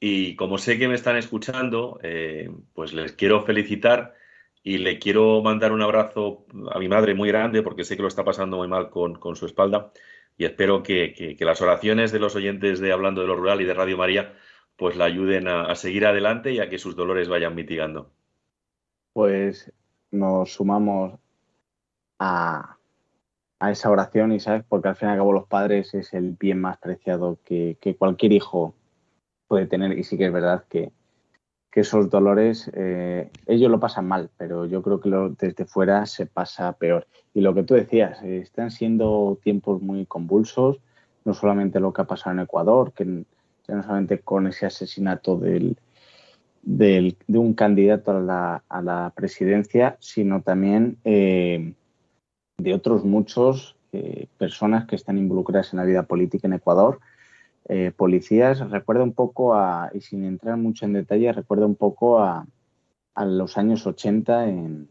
Y 0.00 0.36
como 0.36 0.58
sé 0.58 0.78
que 0.78 0.86
me 0.86 0.96
están 0.96 1.16
escuchando, 1.16 1.98
eh, 2.02 2.50
pues 2.74 2.92
les 2.92 3.12
quiero 3.12 3.42
felicitar 3.46 4.14
y 4.62 4.76
le 4.76 4.98
quiero 4.98 5.40
mandar 5.42 5.72
un 5.72 5.80
abrazo 5.80 6.44
a 6.70 6.78
mi 6.78 6.88
madre 6.88 7.14
muy 7.14 7.28
grande 7.30 7.62
porque 7.62 7.84
sé 7.84 7.96
que 7.96 8.02
lo 8.02 8.08
está 8.08 8.22
pasando 8.22 8.58
muy 8.58 8.68
mal 8.68 8.90
con, 8.90 9.34
su 9.34 9.46
espalda 9.46 9.92
y 10.36 10.44
espero 10.44 10.82
que, 10.82 11.36
las 11.40 11.62
oraciones 11.62 12.12
de 12.12 12.18
los 12.18 12.36
oyentes 12.36 12.80
de 12.80 12.92
Hablando 12.92 13.22
de 13.22 13.28
lo 13.28 13.36
Rural 13.36 13.62
y 13.62 13.64
de 13.64 13.72
Radio 13.72 13.96
María 13.96 14.34
pues 14.76 14.94
la 14.94 15.06
ayuden 15.06 15.48
a 15.48 15.74
seguir 15.74 16.04
adelante 16.04 16.52
y 16.52 16.60
a 16.60 16.68
que 16.68 16.78
sus 16.78 16.96
dolores 16.96 17.28
vayan 17.28 17.54
mitigando 17.54 18.12
pues 19.18 19.72
nos 20.12 20.52
sumamos 20.52 21.18
a, 22.20 22.76
esa 23.68 23.90
oración, 23.90 24.30
Isaac, 24.30 24.64
porque 24.68 24.86
al 24.86 24.94
fin 24.94 25.08
y 25.08 25.10
al 25.10 25.18
cabo 25.18 25.32
los 25.32 25.48
padres 25.48 25.92
es 25.94 26.14
el 26.14 26.36
bien 26.38 26.60
más 26.60 26.78
preciado 26.78 27.36
que, 27.44 27.76
cualquier 27.98 28.30
hijo 28.30 28.76
puede 29.48 29.66
tener. 29.66 29.98
Y 29.98 30.04
sí 30.04 30.16
que 30.16 30.26
es 30.26 30.32
verdad 30.32 30.66
que, 30.68 30.92
esos 31.72 32.10
dolores, 32.10 32.70
eh, 32.74 33.30
ellos 33.46 33.70
lo 33.70 33.80
pasan 33.80 34.06
mal, 34.06 34.30
pero 34.36 34.66
yo 34.66 34.82
creo 34.82 35.00
que 35.00 35.10
desde 35.38 35.64
fuera 35.64 36.06
se 36.06 36.26
pasa 36.26 36.72
peor. 36.74 37.08
Y 37.34 37.40
lo 37.40 37.54
que 37.54 37.64
tú 37.64 37.74
decías, 37.74 38.22
están 38.22 38.70
siendo 38.70 39.38
tiempos 39.42 39.82
muy 39.82 40.06
convulsos, 40.06 40.78
no 41.24 41.34
solamente 41.34 41.80
lo 41.80 41.92
que 41.92 42.02
ha 42.02 42.06
pasado 42.06 42.34
en 42.34 42.44
Ecuador, 42.44 42.92
que 42.92 43.04
no 43.04 43.24
solamente 43.66 44.20
con 44.20 44.46
ese 44.46 44.66
asesinato 44.66 45.36
del, 45.36 45.76
de 46.62 47.14
un 47.28 47.54
candidato 47.54 48.10
a 48.10 48.20
la, 48.20 48.64
a 48.68 48.82
la 48.82 49.12
presidencia, 49.14 49.96
sino 50.00 50.42
también 50.42 50.98
eh, 51.04 51.72
de 52.58 52.74
otros 52.74 53.04
muchos 53.04 53.76
eh, 53.92 54.26
personas 54.36 54.86
que 54.86 54.96
están 54.96 55.16
involucradas 55.16 55.72
en 55.72 55.78
la 55.78 55.84
vida 55.84 56.02
política 56.02 56.46
en 56.46 56.54
Ecuador. 56.54 57.00
Eh, 57.68 57.92
policías, 57.96 58.70
recuerda 58.70 59.02
un 59.02 59.12
poco 59.12 59.54
a, 59.54 59.90
y 59.94 60.00
sin 60.00 60.24
entrar 60.24 60.56
mucho 60.56 60.84
en 60.84 60.92
detalle, 60.92 61.32
recuerda 61.32 61.66
un 61.66 61.74
poco 61.74 62.18
a, 62.18 62.46
a 63.14 63.24
los 63.24 63.58
años 63.58 63.86
80 63.86 64.48
en, 64.48 64.88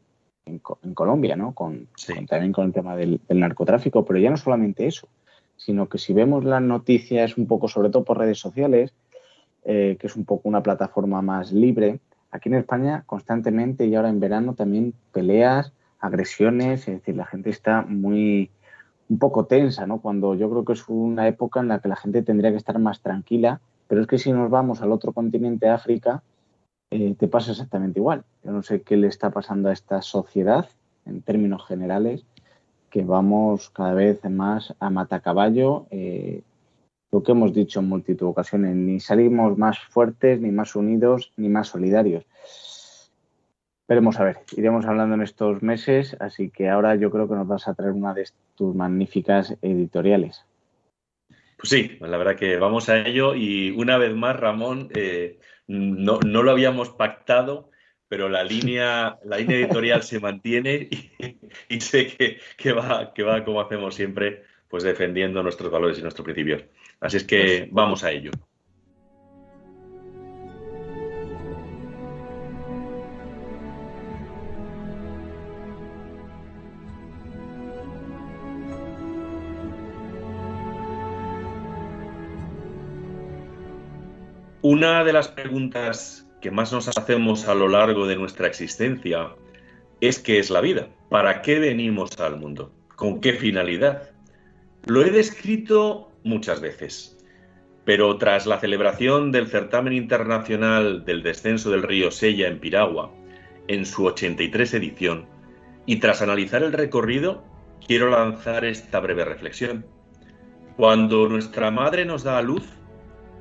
Colombia, 0.94 1.36
¿no? 1.36 1.54
Con, 1.54 1.90
también 2.30 2.54
con 2.54 2.68
el 2.68 2.74
tema 2.74 2.96
del, 2.96 3.20
narcotráfico, 3.28 4.06
pero 4.06 4.18
ya 4.18 4.30
no 4.30 4.38
solamente 4.38 4.88
eso, 4.88 5.10
sino 5.58 5.90
que 5.90 5.98
si 5.98 6.14
vemos 6.14 6.46
las 6.46 6.62
noticias 6.62 7.38
un 7.38 7.48
poco, 7.48 7.68
sobre 7.68 7.90
todo 7.90 8.06
por 8.06 8.18
redes 8.18 8.40
sociales, 8.40 8.94
eh, 9.64 9.98
que 10.00 10.08
es 10.08 10.16
un 10.16 10.26
poco 10.26 10.48
una 10.50 10.64
plataforma 10.64 11.22
más 11.22 11.52
libre, 11.52 12.00
aquí 12.32 12.50
en 12.50 12.56
España 12.56 13.04
constantemente 13.06 13.86
y 13.86 13.96
ahora 13.96 14.10
en 14.10 14.20
verano 14.20 14.54
también 14.54 14.94
peleas, 15.12 15.74
agresiones, 16.00 16.88
es 16.88 17.00
decir, 17.00 17.16
la 17.16 17.26
gente 17.26 17.50
está 17.50 17.82
muy 17.82 18.52
un 19.10 19.20
poco 19.20 19.46
tensa, 19.46 19.88
¿no? 19.88 20.00
Cuando 20.00 20.36
yo 20.36 20.50
creo 20.50 20.66
que 20.66 20.74
es 20.74 20.88
una 20.90 21.28
época 21.28 21.62
en 21.62 21.70
la 21.70 21.80
que 21.80 21.88
la 21.88 21.96
gente 21.96 22.22
tendría 22.24 22.52
que 22.52 22.58
estar 22.58 22.78
más 22.78 23.02
tranquila, 23.02 23.62
pero 23.88 24.02
es 24.02 24.08
que 24.08 24.18
si 24.18 24.32
nos 24.32 24.50
vamos 24.50 24.82
al 24.82 24.92
otro 24.92 25.14
continente, 25.14 25.70
África, 25.70 26.24
eh, 26.92 27.16
te 27.18 27.28
pasa 27.28 27.52
exactamente 27.52 28.00
igual. 28.00 28.24
Yo 28.44 28.52
no 28.52 28.64
sé 28.64 28.82
qué 28.82 28.98
le 28.98 29.08
está 29.08 29.30
pasando 29.30 29.70
a 29.70 29.74
esta 29.74 30.02
sociedad 30.02 30.68
en 31.06 31.22
términos 31.22 31.66
generales, 31.66 32.26
que 32.90 33.04
vamos 33.04 33.70
cada 33.70 33.94
vez 33.94 34.24
más 34.30 34.74
a 34.80 34.90
matacaballo. 34.90 35.86
Eh, 35.90 36.42
lo 37.12 37.24
que 37.24 37.32
hemos 37.32 37.54
dicho 37.54 37.80
en 37.80 37.90
multitud 37.90 38.26
de 38.26 38.32
ocasiones, 38.32 38.76
ni 38.76 39.00
salimos 39.00 39.58
más 39.58 39.80
fuertes, 39.80 40.42
ni 40.42 40.52
más 40.52 40.76
unidos, 40.76 41.32
ni 41.38 41.50
más 41.50 41.70
solidarios. 41.70 42.26
Veremos 43.88 44.20
a 44.20 44.26
ver, 44.26 44.40
iremos 44.58 44.86
hablando 44.86 45.16
en 45.16 45.22
estos 45.22 45.64
meses, 45.64 46.18
así 46.20 46.50
que 46.50 46.68
ahora 46.70 46.96
yo 46.96 47.10
creo 47.10 47.30
que 47.30 47.36
nos 47.36 47.48
vas 47.48 47.68
a 47.70 47.74
traer 47.74 47.94
una 47.94 48.14
de 48.14 48.28
tus 48.56 48.76
magníficas 48.76 49.56
editoriales. 49.62 50.46
Pues 51.58 51.70
sí, 51.70 51.98
la 52.02 52.18
verdad 52.18 52.36
que 52.36 52.58
vamos 52.58 52.90
a 52.90 53.00
ello 53.00 53.34
y 53.34 53.72
una 53.72 53.98
vez 53.98 54.14
más, 54.14 54.38
Ramón, 54.38 54.90
eh, 54.94 55.40
no, 55.68 56.20
lo 56.20 56.52
habíamos 56.52 56.90
pactado, 56.90 57.72
pero 58.10 58.28
la 58.28 58.44
línea, 58.44 59.18
la 59.24 59.38
línea 59.38 59.58
editorial 59.58 60.04
se 60.04 60.20
mantiene 60.20 60.90
y, 61.70 61.80
sé 61.80 62.08
que, 62.08 62.40
que, 62.58 62.74
va, 62.74 63.14
que 63.14 63.24
va 63.24 63.44
como 63.46 63.62
hacemos 63.62 63.96
siempre, 63.96 64.44
pues 64.68 64.84
defendiendo 64.84 65.42
nuestros 65.42 65.72
valores 65.72 65.98
y 65.98 66.02
nuestros 66.02 66.26
principios. 66.26 66.64
Así 67.00 67.18
es 67.18 67.24
que 67.24 67.70
vamos 67.72 68.04
a 68.04 68.12
ello. 68.12 68.32
Una 84.70 85.06
de 85.06 85.14
las 85.14 85.30
preguntas 85.30 86.28
que 86.42 86.52
más 86.52 86.74
nos 86.74 86.90
hacemos 86.90 87.48
a 87.48 87.56
lo 87.56 87.70
largo 87.70 88.06
de 88.06 88.18
nuestra 88.18 88.48
existencia 88.48 89.30
es 90.02 90.20
qué 90.20 90.40
es 90.40 90.50
la 90.50 90.60
vida, 90.60 90.90
para 91.10 91.42
qué 91.42 91.58
venimos 91.58 92.20
al 92.20 92.38
mundo, 92.38 92.74
con 92.96 93.22
qué 93.22 93.32
finalidad. 93.34 94.12
Lo 94.86 95.04
he 95.04 95.10
descrito 95.10 96.07
muchas 96.28 96.62
veces, 96.62 97.18
pero 97.86 98.18
tras 98.18 98.46
la 98.46 98.60
celebración 98.60 99.32
del 99.32 99.48
certamen 99.48 99.94
internacional 99.94 101.06
del 101.06 101.24
descenso 101.24 101.72
del 101.72 101.84
río 101.84 102.12
Sella 102.12 102.48
en 102.48 102.60
Piragua, 102.60 103.14
en 103.68 103.86
su 103.86 104.06
83 104.06 104.74
edición, 104.74 105.26
y 105.86 105.98
tras 105.98 106.22
analizar 106.22 106.64
el 106.64 106.74
recorrido, 106.74 107.44
quiero 107.86 108.10
lanzar 108.10 108.66
esta 108.66 109.00
breve 109.00 109.24
reflexión. 109.24 109.86
Cuando 110.76 111.30
nuestra 111.30 111.72
madre 111.72 112.06
nos 112.06 112.24
da 112.24 112.38
a 112.38 112.42
luz, 112.42 112.64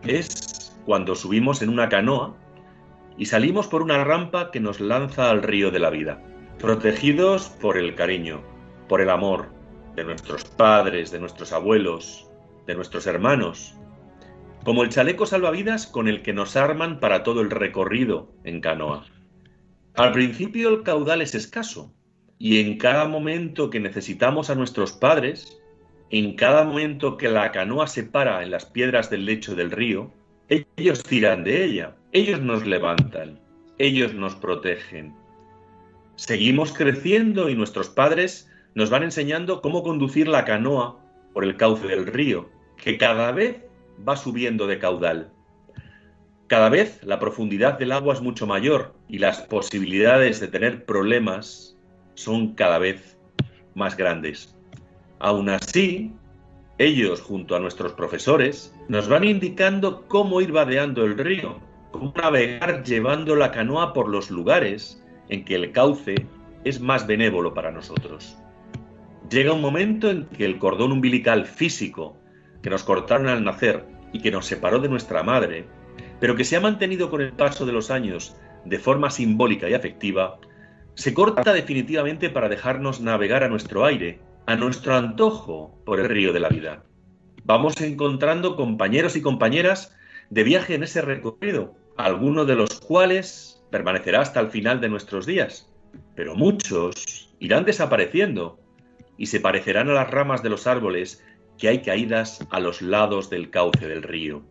es 0.05 0.79
cuando 0.87 1.17
subimos 1.17 1.63
en 1.63 1.69
una 1.69 1.89
canoa 1.89 2.37
y 3.19 3.27
salimos 3.27 3.67
por 3.67 3.83
una 3.83 4.05
rampa 4.05 4.51
que 4.51 4.61
nos 4.61 4.81
lanza 4.81 5.31
al 5.31 5.43
río 5.43 5.71
de 5.71 5.81
la 5.81 5.91
vida, 5.91 6.23
protegidos 6.59 7.49
por 7.49 7.77
el 7.77 7.95
cariño, 7.95 8.43
por 8.89 9.01
el 9.01 9.11
amor 9.11 9.49
de 9.97 10.05
nuestros 10.05 10.45
padres, 10.45 11.11
de 11.11 11.19
nuestros 11.19 11.53
abuelos, 11.53 12.26
de 12.67 12.75
nuestros 12.75 13.07
hermanos, 13.07 13.75
como 14.65 14.83
el 14.83 14.89
chaleco 14.89 15.27
salvavidas 15.27 15.87
con 15.87 16.09
el 16.09 16.23
que 16.23 16.33
nos 16.33 16.57
arman 16.57 16.99
para 16.99 17.23
todo 17.23 17.41
el 17.41 17.51
recorrido 17.51 18.33
en 18.45 18.61
canoa. 18.61 19.07
Al 19.95 20.13
principio 20.13 20.69
el 20.71 20.83
caudal 20.83 21.23
es 21.23 21.35
escaso 21.35 21.95
y 22.39 22.61
en 22.61 22.77
cada 22.77 23.07
momento 23.07 23.71
que 23.71 23.81
necesitamos 23.81 24.51
a 24.51 24.55
nuestros 24.55 24.93
padres, 24.93 25.59
en 26.11 26.35
cada 26.35 26.65
momento 26.65 27.17
que 27.17 27.29
la 27.29 27.51
canoa 27.53 27.87
se 27.87 28.03
para 28.03 28.43
en 28.43 28.51
las 28.51 28.67
piedras 28.67 29.09
del 29.09 29.25
lecho 29.25 29.55
del 29.55 29.71
río, 29.71 30.13
ellos 30.77 31.03
tiran 31.03 31.45
de 31.45 31.65
ella, 31.65 31.97
ellos 32.13 32.41
nos 32.41 32.67
levantan, 32.67 33.41
ellos 33.79 34.15
nos 34.15 34.35
protegen. 34.35 35.15
Seguimos 36.17 36.73
creciendo 36.73 37.49
y 37.49 37.55
nuestros 37.55 37.89
padres 37.89 38.51
nos 38.75 38.91
van 38.91 39.03
enseñando 39.03 39.61
cómo 39.63 39.83
conducir 39.83 40.29
la 40.29 40.45
canoa 40.45 40.99
por 41.33 41.45
el 41.45 41.57
cauce 41.57 41.87
del 41.87 42.07
río, 42.07 42.49
que 42.77 42.99
cada 42.99 43.33
vez 43.33 43.63
va 44.07 44.17
subiendo 44.17 44.67
de 44.67 44.79
caudal. 44.79 45.33
Cada 46.47 46.69
vez 46.69 47.03
la 47.03 47.19
profundidad 47.19 47.79
del 47.79 47.93
agua 47.93 48.15
es 48.15 48.21
mucho 48.21 48.47
mayor 48.47 48.95
y 49.09 49.19
las 49.19 49.41
posibilidades 49.43 50.39
de 50.39 50.49
tener 50.49 50.85
problemas 50.85 51.77
son 52.15 52.55
cada 52.55 52.79
vez 52.79 53.19
más 53.75 53.97
grandes. 53.97 54.55
Aún 55.19 55.49
así, 55.49 56.13
ellos, 56.79 57.21
junto 57.21 57.57
a 57.57 57.61
nuestros 57.61 57.95
profesores, 57.95 58.75
nos 58.89 59.09
van 59.09 59.25
indicando 59.25 60.07
cómo 60.07 60.41
ir 60.41 60.53
vadeando 60.53 61.05
el 61.05 61.19
río, 61.19 61.59
cómo 61.91 62.13
navegar 62.17 62.85
llevando 62.85 63.35
la 63.35 63.51
canoa 63.51 63.93
por 63.93 64.09
los 64.09 64.31
lugares 64.31 65.03
en 65.29 65.45
que 65.45 65.57
el 65.57 65.73
cauce 65.73 66.15
es 66.65 66.81
más 66.81 67.07
benévolo 67.07 67.55
para 67.55 67.71
nosotros. 67.71 68.37
Llega 69.31 69.53
un 69.53 69.61
momento 69.61 70.11
en 70.11 70.27
que 70.27 70.45
el 70.45 70.59
cordón 70.59 70.93
umbilical 70.93 71.47
físico 71.47 72.17
que 72.67 72.71
nos 72.71 72.83
cortaron 72.83 73.29
al 73.29 73.45
nacer 73.45 73.85
y 74.13 74.19
que 74.19 74.33
nos 74.33 74.47
separó 74.47 74.81
de 74.81 74.89
nuestra 74.89 75.23
madre, 75.23 75.67
pero 76.19 76.35
que 76.35 76.43
se 76.43 76.57
ha 76.57 76.61
mantenido 76.61 77.11
con 77.11 77.21
el 77.21 77.33
paso 77.33 77.65
de 77.65 77.71
los 77.71 77.93
años 77.93 78.35
de 78.65 78.81
forma 78.81 79.09
simbólica 79.09 79.71
y 79.71 79.75
afectiva, 79.75 80.41
se 80.95 81.15
corta 81.15 81.53
definitivamente 81.53 82.29
para 82.29 82.49
dejarnos 82.49 83.01
navegar 83.01 83.45
a 83.45 83.49
nuestro 83.49 83.85
aire 83.85 84.19
a 84.47 84.57
nuestro 84.57 84.97
antojo 84.97 85.81
por 85.87 86.01
el 86.01 86.09
río 86.09 86.33
de 86.33 86.41
la 86.41 86.49
vida. 86.49 86.83
Vamos 87.45 87.81
encontrando 87.81 88.57
compañeros 88.57 89.15
y 89.15 89.23
compañeras 89.23 89.97
de 90.31 90.43
viaje 90.43 90.75
en 90.75 90.83
ese 90.83 91.03
recorrido, 91.03 91.77
alguno 91.97 92.47
de 92.47 92.57
los 92.57 92.81
cuales 92.81 93.65
permanecerá 93.71 94.23
hasta 94.23 94.41
el 94.41 94.49
final 94.49 94.81
de 94.81 94.89
nuestros 94.89 95.25
días, 95.25 95.73
pero 96.17 96.35
muchos 96.35 97.33
irán 97.39 97.65
desapareciendo 97.65 98.59
y 99.17 99.27
se 99.27 99.39
parecerán 99.39 99.89
a 99.89 99.95
las 99.95 100.11
ramas 100.11 100.43
de 100.43 100.51
los 100.51 100.67
árboles 100.67 101.25
que 101.59 101.69
hay 101.69 101.83
caídas 101.83 102.47
a 102.51 102.61
los 102.61 102.83
lados 102.83 103.31
del 103.31 103.51
cauce 103.51 103.89
del 103.89 104.03
río. 104.03 104.43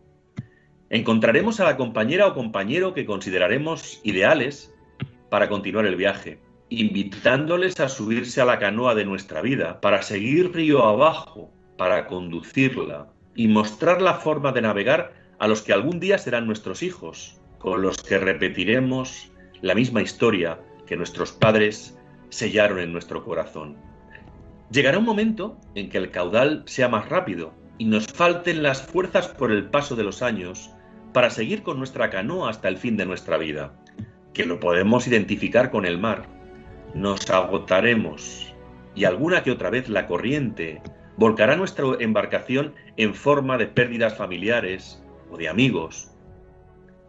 Encontraremos 0.90 1.60
a 1.60 1.64
la 1.64 1.76
compañera 1.76 2.26
o 2.26 2.34
compañero 2.34 2.94
que 2.94 3.06
consideraremos 3.06 4.00
ideales 4.04 4.74
para 5.30 5.48
continuar 5.48 5.86
el 5.86 5.96
viaje 5.96 6.40
invitándoles 6.68 7.78
a 7.80 7.88
subirse 7.88 8.40
a 8.40 8.44
la 8.44 8.58
canoa 8.58 8.94
de 8.94 9.04
nuestra 9.04 9.40
vida 9.40 9.80
para 9.80 10.02
seguir 10.02 10.52
río 10.52 10.84
abajo, 10.84 11.52
para 11.76 12.06
conducirla 12.06 13.08
y 13.34 13.48
mostrar 13.48 14.02
la 14.02 14.14
forma 14.14 14.52
de 14.52 14.62
navegar 14.62 15.12
a 15.38 15.46
los 15.46 15.62
que 15.62 15.72
algún 15.72 16.00
día 16.00 16.18
serán 16.18 16.46
nuestros 16.46 16.82
hijos, 16.82 17.40
con 17.58 17.82
los 17.82 17.98
que 17.98 18.18
repetiremos 18.18 19.30
la 19.60 19.74
misma 19.74 20.02
historia 20.02 20.58
que 20.86 20.96
nuestros 20.96 21.32
padres 21.32 21.98
sellaron 22.30 22.80
en 22.80 22.92
nuestro 22.92 23.24
corazón. 23.24 23.76
Llegará 24.70 24.98
un 24.98 25.04
momento 25.04 25.60
en 25.74 25.88
que 25.88 25.98
el 25.98 26.10
caudal 26.10 26.62
sea 26.66 26.88
más 26.88 27.08
rápido 27.08 27.54
y 27.78 27.84
nos 27.84 28.06
falten 28.06 28.62
las 28.62 28.82
fuerzas 28.82 29.28
por 29.28 29.52
el 29.52 29.70
paso 29.70 29.94
de 29.94 30.02
los 30.02 30.22
años 30.22 30.70
para 31.12 31.30
seguir 31.30 31.62
con 31.62 31.78
nuestra 31.78 32.10
canoa 32.10 32.50
hasta 32.50 32.68
el 32.68 32.76
fin 32.76 32.96
de 32.96 33.06
nuestra 33.06 33.38
vida, 33.38 33.74
que 34.34 34.44
lo 34.44 34.58
podemos 34.58 35.06
identificar 35.06 35.70
con 35.70 35.86
el 35.86 35.98
mar, 35.98 36.28
nos 36.94 37.30
agotaremos 37.30 38.54
y 38.94 39.04
alguna 39.04 39.42
que 39.42 39.52
otra 39.52 39.70
vez 39.70 39.88
la 39.88 40.06
corriente 40.06 40.82
volcará 41.16 41.54
nuestra 41.56 41.86
embarcación 42.00 42.74
en 42.96 43.14
forma 43.14 43.58
de 43.58 43.66
pérdidas 43.66 44.16
familiares 44.16 45.02
o 45.30 45.36
de 45.36 45.48
amigos, 45.48 46.10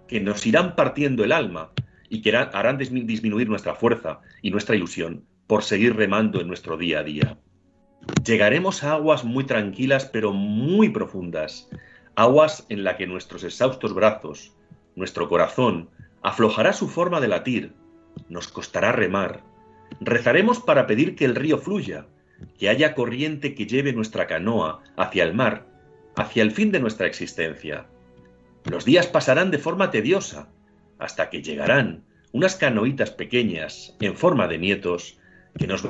que 0.07 0.19
nos 0.19 0.45
irán 0.45 0.75
partiendo 0.75 1.23
el 1.23 1.31
alma 1.31 1.71
y 2.07 2.21
que 2.21 2.35
harán 2.35 2.77
disminuir 2.77 3.49
nuestra 3.49 3.75
fuerza 3.75 4.21
y 4.41 4.51
nuestra 4.51 4.75
ilusión 4.75 5.25
por 5.47 5.63
seguir 5.63 5.95
remando 5.95 6.39
en 6.39 6.47
nuestro 6.47 6.77
día 6.77 6.99
a 6.99 7.03
día. 7.03 7.37
Llegaremos 8.23 8.83
a 8.83 8.93
aguas 8.93 9.23
muy 9.23 9.45
tranquilas 9.45 10.05
pero 10.05 10.33
muy 10.33 10.89
profundas, 10.89 11.69
aguas 12.15 12.65
en 12.69 12.83
la 12.83 12.97
que 12.97 13.07
nuestros 13.07 13.43
exhaustos 13.43 13.93
brazos, 13.93 14.53
nuestro 14.95 15.29
corazón, 15.29 15.89
aflojará 16.21 16.73
su 16.73 16.87
forma 16.87 17.21
de 17.21 17.27
latir, 17.27 17.73
nos 18.29 18.47
costará 18.47 18.91
remar, 18.91 19.43
Rezaremos 19.99 20.59
para 20.59 20.85
pedir 20.87 21.15
que 21.15 21.25
el 21.25 21.35
río 21.35 21.57
fluya, 21.57 22.05
que 22.57 22.69
haya 22.69 22.93
corriente 22.93 23.55
que 23.55 23.65
lleve 23.65 23.93
nuestra 23.93 24.27
canoa 24.27 24.83
hacia 24.95 25.23
el 25.23 25.33
mar, 25.33 25.65
hacia 26.15 26.43
el 26.43 26.51
fin 26.51 26.71
de 26.71 26.79
nuestra 26.79 27.07
existencia. 27.07 27.87
Los 28.65 28.85
días 28.85 29.07
pasarán 29.07 29.49
de 29.49 29.57
forma 29.57 29.89
tediosa, 29.91 30.49
hasta 30.99 31.29
que 31.29 31.41
llegarán 31.41 32.03
unas 32.31 32.55
canoitas 32.55 33.11
pequeñas 33.11 33.95
en 33.99 34.15
forma 34.15 34.47
de 34.47 34.57
nietos 34.57 35.19
que 35.57 35.67
nos 35.67 35.83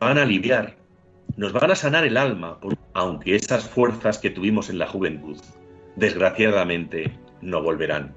van 0.00 0.18
a 0.18 0.22
aliviar, 0.22 0.76
nos 1.36 1.52
van 1.52 1.70
a 1.70 1.74
sanar 1.74 2.04
el 2.04 2.16
alma, 2.16 2.58
aunque 2.92 3.34
esas 3.34 3.68
fuerzas 3.68 4.18
que 4.18 4.30
tuvimos 4.30 4.70
en 4.70 4.78
la 4.78 4.86
juventud, 4.86 5.36
desgraciadamente, 5.96 7.18
no 7.40 7.62
volverán. 7.62 8.14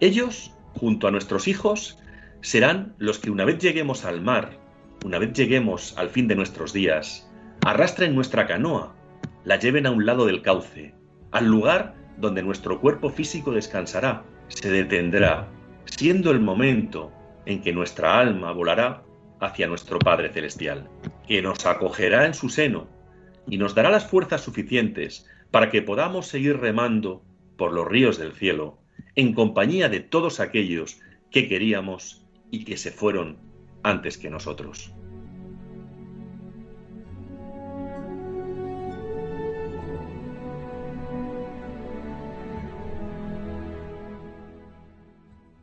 Ellos, 0.00 0.52
junto 0.74 1.08
a 1.08 1.10
nuestros 1.10 1.48
hijos, 1.48 1.98
serán 2.40 2.94
los 2.98 3.18
que 3.18 3.30
una 3.30 3.44
vez 3.44 3.58
lleguemos 3.58 4.04
al 4.04 4.20
mar, 4.20 4.58
una 5.04 5.18
vez 5.18 5.32
lleguemos 5.32 5.96
al 5.96 6.10
fin 6.10 6.28
de 6.28 6.36
nuestros 6.36 6.72
días, 6.72 7.30
arrastren 7.64 8.14
nuestra 8.14 8.46
canoa, 8.46 8.94
la 9.44 9.58
lleven 9.58 9.86
a 9.86 9.90
un 9.90 10.04
lado 10.04 10.26
del 10.26 10.42
cauce, 10.42 10.94
al 11.30 11.46
lugar 11.46 11.94
donde 12.18 12.42
nuestro 12.42 12.80
cuerpo 12.80 13.10
físico 13.10 13.52
descansará, 13.52 14.22
se 14.48 14.70
detendrá, 14.70 15.48
siendo 15.86 16.30
el 16.30 16.40
momento 16.40 17.10
en 17.46 17.62
que 17.62 17.72
nuestra 17.72 18.18
alma 18.18 18.52
volará 18.52 19.02
hacia 19.40 19.66
nuestro 19.66 19.98
Padre 19.98 20.30
Celestial, 20.30 20.88
que 21.26 21.42
nos 21.42 21.64
acogerá 21.66 22.26
en 22.26 22.34
su 22.34 22.48
seno 22.48 22.86
y 23.46 23.58
nos 23.58 23.74
dará 23.74 23.90
las 23.90 24.06
fuerzas 24.06 24.42
suficientes 24.42 25.26
para 25.50 25.70
que 25.70 25.82
podamos 25.82 26.26
seguir 26.26 26.58
remando 26.58 27.22
por 27.56 27.72
los 27.72 27.86
ríos 27.86 28.18
del 28.18 28.32
cielo 28.32 28.78
en 29.14 29.32
compañía 29.32 29.88
de 29.88 30.00
todos 30.00 30.40
aquellos 30.40 31.00
que 31.30 31.48
queríamos 31.48 32.26
y 32.50 32.64
que 32.64 32.76
se 32.76 32.90
fueron 32.90 33.38
antes 33.82 34.18
que 34.18 34.30
nosotros. 34.30 34.92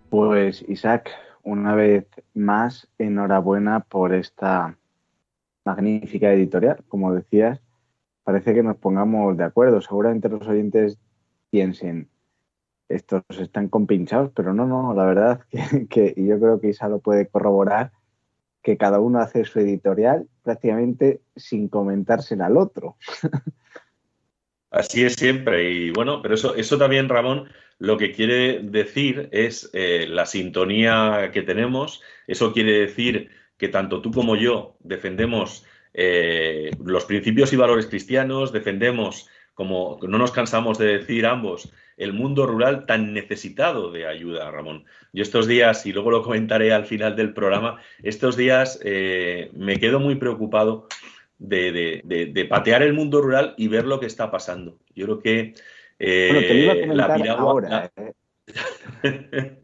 Pues 0.10 0.64
Isaac, 0.68 1.10
una 1.44 1.74
vez 1.74 2.06
más, 2.34 2.88
enhorabuena 2.98 3.80
por 3.80 4.14
esta 4.14 4.78
magnífica 5.66 6.32
editorial. 6.34 6.84
Como 6.88 7.14
decías, 7.14 7.62
parece 8.24 8.54
que 8.54 8.64
nos 8.64 8.78
pongamos 8.78 9.38
de 9.38 9.44
acuerdo. 9.44 9.82
Seguramente 9.82 10.30
los 10.30 10.48
oyentes 10.48 10.98
piensen, 11.50 12.10
estos 12.90 13.24
están 13.40 13.70
compinchados, 13.70 14.32
pero 14.36 14.54
no, 14.54 14.66
no, 14.66 14.94
la 14.94 15.06
verdad 15.06 15.42
que, 15.90 16.14
yo 16.18 16.40
creo 16.40 16.60
que 16.60 16.70
Isa 16.70 16.90
lo 16.90 17.00
puede 17.00 17.28
corroborar, 17.28 17.92
que 18.62 18.78
cada 18.78 19.00
uno 19.00 19.20
hace 19.20 19.44
su 19.46 19.60
editorial 19.60 20.28
prácticamente 20.44 21.22
sin 21.36 21.68
comentársela 21.68 22.46
al 22.46 22.58
otro. 22.58 22.98
Así 24.72 25.04
es 25.04 25.16
siempre. 25.16 25.70
Y 25.70 25.92
bueno, 25.92 26.22
pero 26.22 26.36
eso, 26.36 26.56
eso 26.56 26.78
también, 26.78 27.10
Ramón, 27.10 27.50
lo 27.78 27.98
que 27.98 28.14
quiere 28.14 28.60
decir 28.62 29.28
es 29.32 29.70
eh, 29.74 30.06
la 30.08 30.26
sintonía 30.26 31.32
que 31.34 31.42
tenemos. 31.42 32.02
Eso 32.28 32.54
quiere 32.54 32.80
decir 32.80 33.32
que 33.62 33.70
tanto 33.70 34.02
tú 34.02 34.10
como 34.10 34.36
yo 34.36 34.76
defendemos 34.80 35.64
eh, 35.94 36.72
los 36.84 37.06
principios 37.06 37.54
y 37.54 37.58
valores 37.58 37.86
cristianos, 37.86 38.52
defendemos, 38.52 39.30
como 39.54 40.00
no 40.02 40.18
nos 40.18 40.32
cansamos 40.32 40.80
de 40.80 40.98
decir 40.98 41.28
ambos, 41.28 41.72
el 41.96 42.12
mundo 42.12 42.48
rural 42.48 42.88
tan 42.88 43.14
necesitado 43.14 43.92
de 43.92 44.08
ayuda, 44.08 44.50
Ramón. 44.50 44.86
Yo 45.14 45.22
estos 45.22 45.46
días, 45.46 45.86
y 45.86 45.94
luego 45.94 46.10
lo 46.10 46.24
comentaré 46.24 46.74
al 46.74 46.86
final 46.86 47.16
del 47.16 47.36
programa, 47.36 47.80
estos 48.02 48.36
días 48.36 48.80
eh, 48.84 49.52
me 49.54 49.80
quedo 49.80 50.00
muy 50.00 50.16
preocupado 50.16 50.88
de, 51.38 52.48
patear 52.50 52.82
el 52.82 52.94
mundo 52.94 53.22
rural 53.22 53.54
y 53.58 53.68
ver 53.68 53.86
lo 53.86 54.00
que 54.00 54.08
está 54.08 54.32
pasando. 54.32 54.80
Yo 54.96 55.06
creo 55.06 55.20
que 55.20 55.54
eh, 56.00 56.88
la 56.88 57.14
piragua. 57.14 57.52
Ahora. 57.52 57.92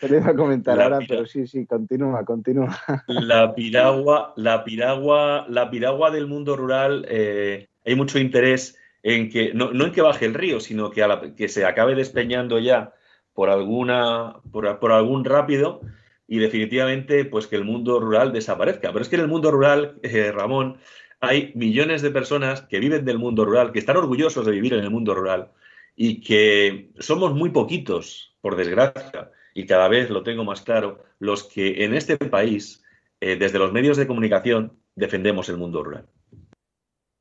te 0.00 0.08
lo 0.08 0.16
iba 0.16 0.30
a 0.30 0.34
comentar 0.34 0.80
ahora, 0.80 0.98
pero 1.06 1.26
sí, 1.26 1.46
sí, 1.46 1.66
continúa, 1.66 2.24
continúa. 2.24 2.76
La 3.06 3.54
piragua, 3.54 4.32
la 4.36 4.64
piragua, 4.64 5.46
la 5.48 5.70
piragua 5.70 6.10
del 6.10 6.26
mundo 6.26 6.56
rural, 6.56 7.06
eh, 7.08 7.68
hay 7.84 7.94
mucho 7.94 8.18
interés 8.18 8.78
en 9.02 9.30
que, 9.30 9.52
no, 9.54 9.70
en 9.72 9.92
que 9.92 10.02
baje 10.02 10.26
el 10.26 10.34
río, 10.34 10.60
sino 10.60 10.90
que, 10.90 11.34
que 11.36 11.48
se 11.48 11.64
acabe 11.64 11.94
despeñando 11.94 12.58
ya 12.58 12.94
por 13.34 13.50
alguna, 13.50 14.36
por, 14.50 14.78
por 14.78 14.92
algún 14.92 15.24
rápido 15.24 15.80
y 16.26 16.38
definitivamente 16.38 17.24
pues 17.24 17.46
que 17.46 17.56
el 17.56 17.64
mundo 17.64 18.00
rural 18.00 18.32
desaparezca. 18.32 18.92
Pero 18.92 19.02
es 19.02 19.08
que 19.08 19.16
en 19.16 19.22
el 19.22 19.28
mundo 19.28 19.50
rural, 19.50 20.00
Ramón, 20.34 20.78
hay 21.20 21.52
millones 21.54 22.02
de 22.02 22.10
personas 22.10 22.62
que 22.62 22.80
viven 22.80 23.04
del 23.04 23.18
mundo 23.18 23.44
rural, 23.44 23.72
que 23.72 23.78
están 23.78 23.98
orgullosos 23.98 24.46
de 24.46 24.52
vivir 24.52 24.74
en 24.74 24.84
el 24.84 24.90
mundo 24.90 25.14
rural 25.14 25.50
y 25.94 26.20
que 26.22 26.90
somos 26.98 27.34
muy 27.34 27.50
poquitos, 27.50 28.34
por 28.40 28.56
desgracia, 28.56 29.30
y 29.54 29.66
cada 29.66 29.88
vez 29.88 30.10
lo 30.10 30.22
tengo 30.22 30.44
más 30.44 30.62
claro, 30.62 31.02
los 31.18 31.44
que 31.44 31.84
en 31.84 31.94
este 31.94 32.16
país, 32.16 32.82
eh, 33.20 33.36
desde 33.36 33.58
los 33.58 33.72
medios 33.72 33.96
de 33.96 34.06
comunicación, 34.06 34.72
defendemos 34.94 35.48
el 35.48 35.58
mundo 35.58 35.82
rural. 35.82 36.06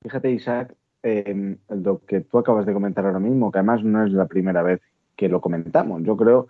Fíjate, 0.01 0.31
Isaac, 0.31 0.75
eh, 1.03 1.57
lo 1.69 1.99
que 2.05 2.21
tú 2.21 2.37
acabas 2.37 2.65
de 2.65 2.73
comentar 2.73 3.05
ahora 3.05 3.19
mismo, 3.19 3.51
que 3.51 3.59
además 3.59 3.83
no 3.83 4.05
es 4.05 4.11
la 4.11 4.27
primera 4.27 4.63
vez 4.63 4.81
que 5.15 5.29
lo 5.29 5.41
comentamos. 5.41 6.03
Yo 6.03 6.15
creo 6.15 6.47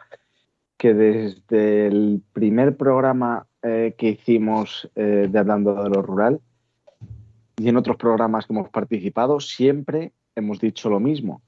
que 0.78 0.94
desde 0.94 1.88
el 1.88 2.22
primer 2.34 2.78
programa 2.78 3.48
eh, 3.62 3.96
que 3.98 4.10
hicimos 4.10 4.90
de 4.96 5.38
Hablando 5.38 5.84
de 5.84 5.90
lo 5.90 6.02
Rural, 6.02 6.40
y 7.60 7.68
en 7.68 7.76
otros 7.76 7.98
programas 7.98 8.46
que 8.46 8.54
hemos 8.54 8.70
participado, 8.70 9.40
siempre 9.40 10.14
hemos 10.36 10.60
dicho 10.60 10.90
lo 10.90 11.00
mismo. 11.00 11.42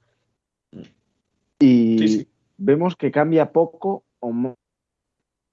Y 1.58 2.26
vemos 2.58 2.96
que 2.96 3.10
cambia 3.10 3.50
poco 3.50 4.04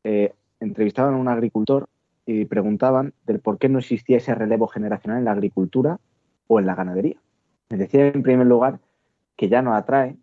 eh, 0.03 0.34
entrevistaban 0.60 1.13
a 1.13 1.17
un 1.17 1.27
agricultor 1.27 1.88
y 2.25 2.45
preguntaban 2.45 3.13
del 3.25 3.39
por 3.39 3.58
qué 3.58 3.69
no 3.69 3.79
existía 3.79 4.17
ese 4.17 4.36
relevo 4.36 4.67
generacional 4.67 5.19
en 5.19 5.25
la 5.25 5.32
agricultura 5.32 5.99
o 6.47 6.60
en 6.60 6.65
la 6.65 6.75
ganadería. 6.75 7.19
Me 7.69 7.77
decía 7.77 8.08
en 8.08 8.23
primer 8.23 8.47
lugar 8.47 8.79
que 9.36 9.49
ya 9.49 9.62
no 9.62 9.73
atrae, 9.73 10.17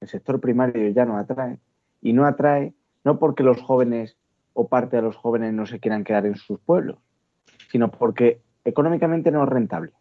el 0.00 0.08
sector 0.08 0.40
primario 0.40 0.88
ya 0.90 1.04
no 1.04 1.16
atrae, 1.16 1.58
y 2.00 2.12
no 2.12 2.26
atrae 2.26 2.74
no 3.04 3.18
porque 3.18 3.42
los 3.42 3.60
jóvenes 3.60 4.16
o 4.52 4.68
parte 4.68 4.96
de 4.96 5.02
los 5.02 5.16
jóvenes 5.16 5.52
no 5.52 5.66
se 5.66 5.80
quieran 5.80 6.04
quedar 6.04 6.26
en 6.26 6.36
sus 6.36 6.58
pueblos, 6.60 6.98
sino 7.70 7.90
porque 7.90 8.40
económicamente 8.64 9.30
no 9.30 9.42
es 9.42 9.48
rentable. 9.48 9.92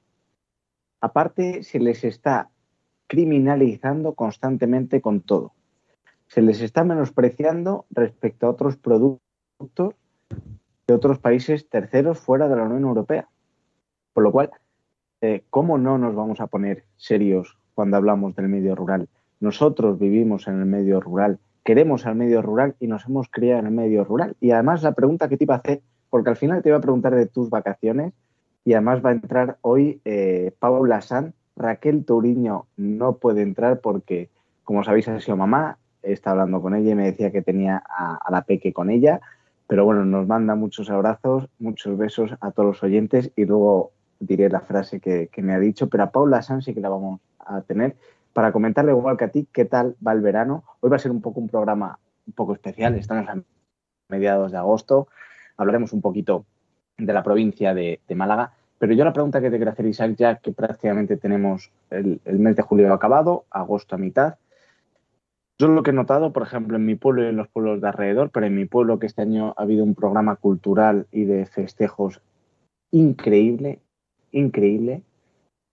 Aparte, 1.02 1.64
se 1.64 1.80
les 1.80 2.04
está 2.04 2.50
criminalizando 3.08 4.14
constantemente 4.14 5.02
con 5.02 5.22
todo. 5.22 5.54
Se 6.34 6.42
les 6.42 6.62
está 6.62 6.84
menospreciando 6.84 7.86
respecto 7.92 8.48
a 8.48 8.50
otros 8.50 8.76
productos 8.76 9.94
de 10.88 10.94
otros 10.96 11.20
países 11.20 11.70
terceros 11.70 12.18
fuera 12.18 12.48
de 12.48 12.56
la 12.56 12.64
Unión 12.64 12.86
Europea. 12.86 13.30
Por 14.14 14.24
lo 14.24 14.32
cual, 14.32 14.50
eh, 15.22 15.44
¿cómo 15.52 15.78
no 15.78 16.00
nos 16.00 16.16
vamos 16.16 16.42
a 16.42 16.48
poner 16.48 16.86
serios 16.98 17.60
cuando 17.76 17.98
hablamos 17.98 18.36
del 18.36 18.48
medio 18.48 18.74
rural? 18.74 19.10
Nosotros 19.42 20.00
vivimos 20.00 20.48
en 20.48 20.60
el 20.60 20.66
medio 20.66 21.00
rural, 21.00 21.38
queremos 21.64 22.08
al 22.08 22.16
medio 22.16 22.42
rural 22.42 22.76
y 22.80 22.88
nos 22.88 23.06
hemos 23.06 23.30
criado 23.30 23.60
en 23.60 23.68
el 23.68 23.74
medio 23.74 24.04
rural. 24.04 24.36
Y 24.42 24.50
además 24.50 24.82
la 24.82 24.94
pregunta 24.94 25.30
que 25.30 25.38
te 25.38 25.44
iba 25.44 25.54
a 25.54 25.60
hacer, 25.60 25.84
porque 26.10 26.32
al 26.32 26.38
final 26.38 26.64
te 26.64 26.70
iba 26.70 26.80
a 26.80 26.82
preguntar 26.82 27.14
de 27.14 27.28
tus 27.28 27.52
vacaciones, 27.52 28.12
y 28.66 28.74
además 28.74 29.06
va 29.06 29.12
a 29.12 29.14
entrar 29.14 29.60
hoy 29.62 30.02
eh, 30.04 30.52
Paula 30.58 31.02
San. 31.02 31.36
Raquel 31.56 32.06
Touriño 32.06 32.66
no 32.76 33.18
puede 33.18 33.44
entrar 33.44 33.82
porque, 33.82 34.32
como 34.64 34.84
sabéis, 34.84 35.08
ha 35.10 35.20
sido 35.20 35.38
mamá. 35.38 35.78
Está 36.04 36.32
hablando 36.32 36.62
con 36.62 36.76
ella 36.76 36.92
y 36.92 36.96
me 36.96 37.06
decía 37.06 37.32
que 37.32 37.42
tenía 37.42 37.82
a, 37.88 38.30
la 38.30 38.44
peque 38.44 38.74
con 38.74 38.90
ella. 38.90 39.22
Pero 39.68 39.86
bueno, 39.86 40.06
nos 40.06 40.28
manda 40.28 40.56
muchos 40.56 40.90
abrazos, 40.90 41.50
muchos 41.58 41.98
besos 41.98 42.32
a 42.42 42.52
todos 42.52 42.68
los 42.68 42.84
oyentes 42.84 43.32
y 43.36 43.46
luego 43.46 43.92
diré 44.20 44.50
la 44.50 44.62
frase 44.62 45.00
que, 45.00 45.30
me 45.38 45.54
ha 45.54 45.60
dicho. 45.60 45.90
Pero 45.90 46.04
a 46.04 46.12
Paula 46.12 46.42
San 46.42 46.62
sí 46.62 46.74
que 46.74 46.82
la 46.82 46.90
vamos 46.90 47.22
a 47.40 47.62
tener 47.62 47.96
para 48.34 48.52
comentarle 48.52 48.92
igual 48.92 49.18
que 49.18 49.26
a 49.26 49.30
ti 49.30 49.48
qué 49.52 49.66
tal 49.66 49.96
va 50.06 50.12
el 50.12 50.22
verano. 50.22 50.64
Hoy 50.82 50.90
va 50.90 50.98
a 50.98 51.00
ser 51.00 51.12
un 51.12 51.22
poco 51.22 51.40
un 51.40 51.50
programa 51.50 52.00
un 52.28 52.34
poco 52.34 52.54
especial. 52.54 52.96
Estamos 52.96 53.28
a 53.30 53.42
mediados 54.10 54.52
de 54.52 54.58
agosto. 54.58 55.08
Hablaremos 55.58 55.94
un 55.94 56.02
poquito 56.02 56.46
de 56.98 57.14
la 57.14 57.24
provincia 57.24 57.74
de, 57.74 58.00
Málaga. 58.16 58.54
Pero 58.80 58.94
yo 58.94 59.06
la 59.06 59.14
pregunta 59.14 59.42
que 59.42 59.50
te 59.50 59.58
quiero 59.58 59.72
hacer, 59.72 59.86
Isaac, 59.86 60.16
ya 60.18 60.36
que 60.36 60.52
prácticamente 60.52 61.18
tenemos 61.18 61.72
el, 61.90 62.20
mes 62.26 62.56
de 62.56 62.64
julio 62.64 62.94
acabado, 62.94 63.46
agosto 63.50 63.96
a 63.96 63.98
mitad, 63.98 64.36
yo 65.64 65.70
lo 65.70 65.82
que 65.82 65.92
he 65.92 65.94
notado, 65.94 66.34
por 66.34 66.44
ejemplo, 66.44 66.76
en 66.76 66.86
mi 66.86 66.96
pueblo 66.96 67.24
y 67.24 67.28
en 67.28 67.38
los 67.38 67.48
pueblos 67.48 67.80
de 67.80 67.88
alrededor, 67.88 68.32
pero 68.32 68.46
en 68.46 68.54
mi 68.54 68.66
pueblo 68.66 69.00
que 69.00 69.06
este 69.06 69.22
año 69.22 69.54
ha 69.56 69.62
habido 69.62 69.86
un 69.86 69.96
programa 69.96 70.36
cultural 70.36 71.08
y 71.10 71.24
de 71.24 71.46
festejos 71.46 72.22
increíble, 72.92 73.80
increíble, 74.34 75.04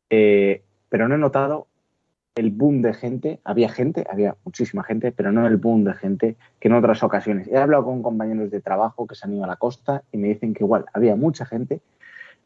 eh, 0.09 0.62
pero 0.88 1.09
no 1.09 1.16
he 1.16 1.18
notado 1.18 1.66
el 2.37 2.53
boom 2.53 2.83
de 2.83 2.94
gente, 2.94 3.40
había 3.42 3.68
gente, 3.68 4.07
había 4.09 4.37
muchísima 4.44 4.85
gente, 4.85 5.11
pero 5.11 5.33
no 5.33 5.44
el 5.44 5.57
boom 5.57 5.83
de 5.83 5.94
gente 5.94 6.37
que 6.61 6.68
en 6.68 6.74
otras 6.74 7.03
ocasiones. 7.03 7.48
He 7.48 7.57
hablado 7.57 7.85
con 7.85 8.00
compañeros 8.00 8.53
de 8.53 8.61
trabajo 8.61 9.09
que 9.09 9.16
se 9.16 9.26
han 9.26 9.35
ido 9.35 9.42
a 9.42 9.48
la 9.48 9.57
costa 9.57 10.05
y 10.12 10.18
me 10.18 10.29
dicen 10.29 10.55
que 10.55 10.62
igual 10.62 10.85
había 10.92 11.16
mucha 11.16 11.46
gente, 11.46 11.81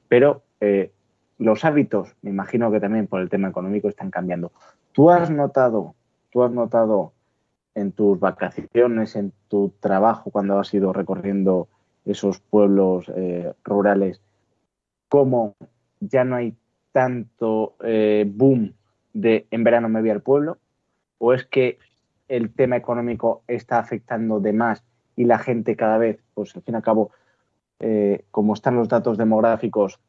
pero 0.09 0.45
eh, 0.61 0.93
los 1.37 1.63
hábitos, 1.67 2.17
me 2.23 2.31
imagino 2.31 2.73
que 2.73 2.81
también 2.81 3.07
por 3.07 3.21
el 3.21 3.29
tema 3.29 3.49
económico, 3.49 3.89
están 3.89 4.11
cambiando. 4.11 4.51
¿Tú 4.93 5.11
has 5.11 5.29
notado, 5.29 5.95
tú 6.31 6.43
has 6.43 6.51
notado 6.51 7.13
en 7.75 7.93
tus 7.93 8.19
vacaciones, 8.21 9.17
en 9.17 9.33
tu 9.49 9.73
trabajo, 9.81 10.31
cuando 10.31 10.59
has 10.59 10.73
ido 10.73 10.93
recorriendo 10.93 11.69
esos 12.05 12.41
pueblos 12.41 13.11
eh, 13.15 13.53
rurales, 13.65 14.21
cómo 15.09 15.55
ya 16.01 16.25
no 16.25 16.37
hay 16.37 16.55
tanto 16.93 17.75
eh, 17.83 18.25
boom 18.27 18.75
de 19.13 19.47
en 19.51 19.65
verano 19.65 19.89
me 19.89 20.01
voy 20.01 20.11
al 20.11 20.23
pueblo? 20.23 20.59
¿O 21.19 21.33
es 21.33 21.45
que 21.47 21.79
el 22.29 22.53
tema 22.53 22.77
económico 22.77 23.43
está 23.47 23.79
afectando 23.79 24.41
de 24.41 24.53
más 24.53 24.85
y 25.17 25.25
la 25.25 25.39
gente 25.39 25.77
cada 25.77 25.99
vez, 25.99 26.21
pues 26.35 26.55
al 26.57 26.63
fin 26.63 26.75
y 26.75 26.77
al 26.77 26.83
cabo, 26.83 27.11
eh, 27.81 28.25
como 28.31 28.55
están 28.55 28.77
los 28.77 28.89
datos 28.89 29.19
demográficos 29.19 30.01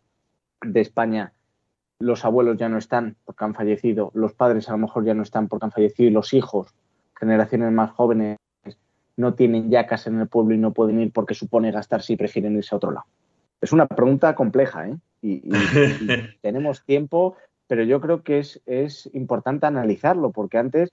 de 0.61 0.81
España, 0.81 1.33
los 1.99 2.25
abuelos 2.25 2.57
ya 2.57 2.69
no 2.69 2.77
están 2.77 3.15
porque 3.25 3.45
han 3.45 3.53
fallecido, 3.53 4.11
los 4.13 4.33
padres 4.33 4.67
a 4.69 4.73
lo 4.73 4.79
mejor 4.79 5.05
ya 5.05 5.13
no 5.13 5.23
están 5.23 5.47
porque 5.47 5.65
han 5.65 5.71
fallecido 5.71 6.09
y 6.09 6.13
los 6.13 6.33
hijos, 6.33 6.73
generaciones 7.17 7.71
más 7.71 7.91
jóvenes, 7.91 8.37
no 9.17 9.33
tienen 9.33 9.69
ya 9.69 9.87
casa 9.87 10.09
en 10.09 10.19
el 10.19 10.27
pueblo 10.27 10.55
y 10.55 10.57
no 10.57 10.73
pueden 10.73 10.99
ir 10.99 11.11
porque 11.11 11.33
supone 11.33 11.71
gastar 11.71 12.01
si 12.01 12.17
prefieren 12.17 12.55
irse 12.57 12.75
a 12.75 12.77
otro 12.77 12.91
lado. 12.91 13.05
Es 13.61 13.71
una 13.71 13.87
pregunta 13.87 14.35
compleja, 14.35 14.89
¿eh? 14.89 14.97
Y, 15.21 15.49
tenemos 16.41 16.83
tiempo, 16.83 17.35
pero 17.67 17.83
yo 17.83 18.01
creo 18.01 18.23
que 18.23 18.39
es, 18.39 19.09
importante 19.13 19.65
analizarlo, 19.65 20.31
porque 20.31 20.57
antes 20.57 20.91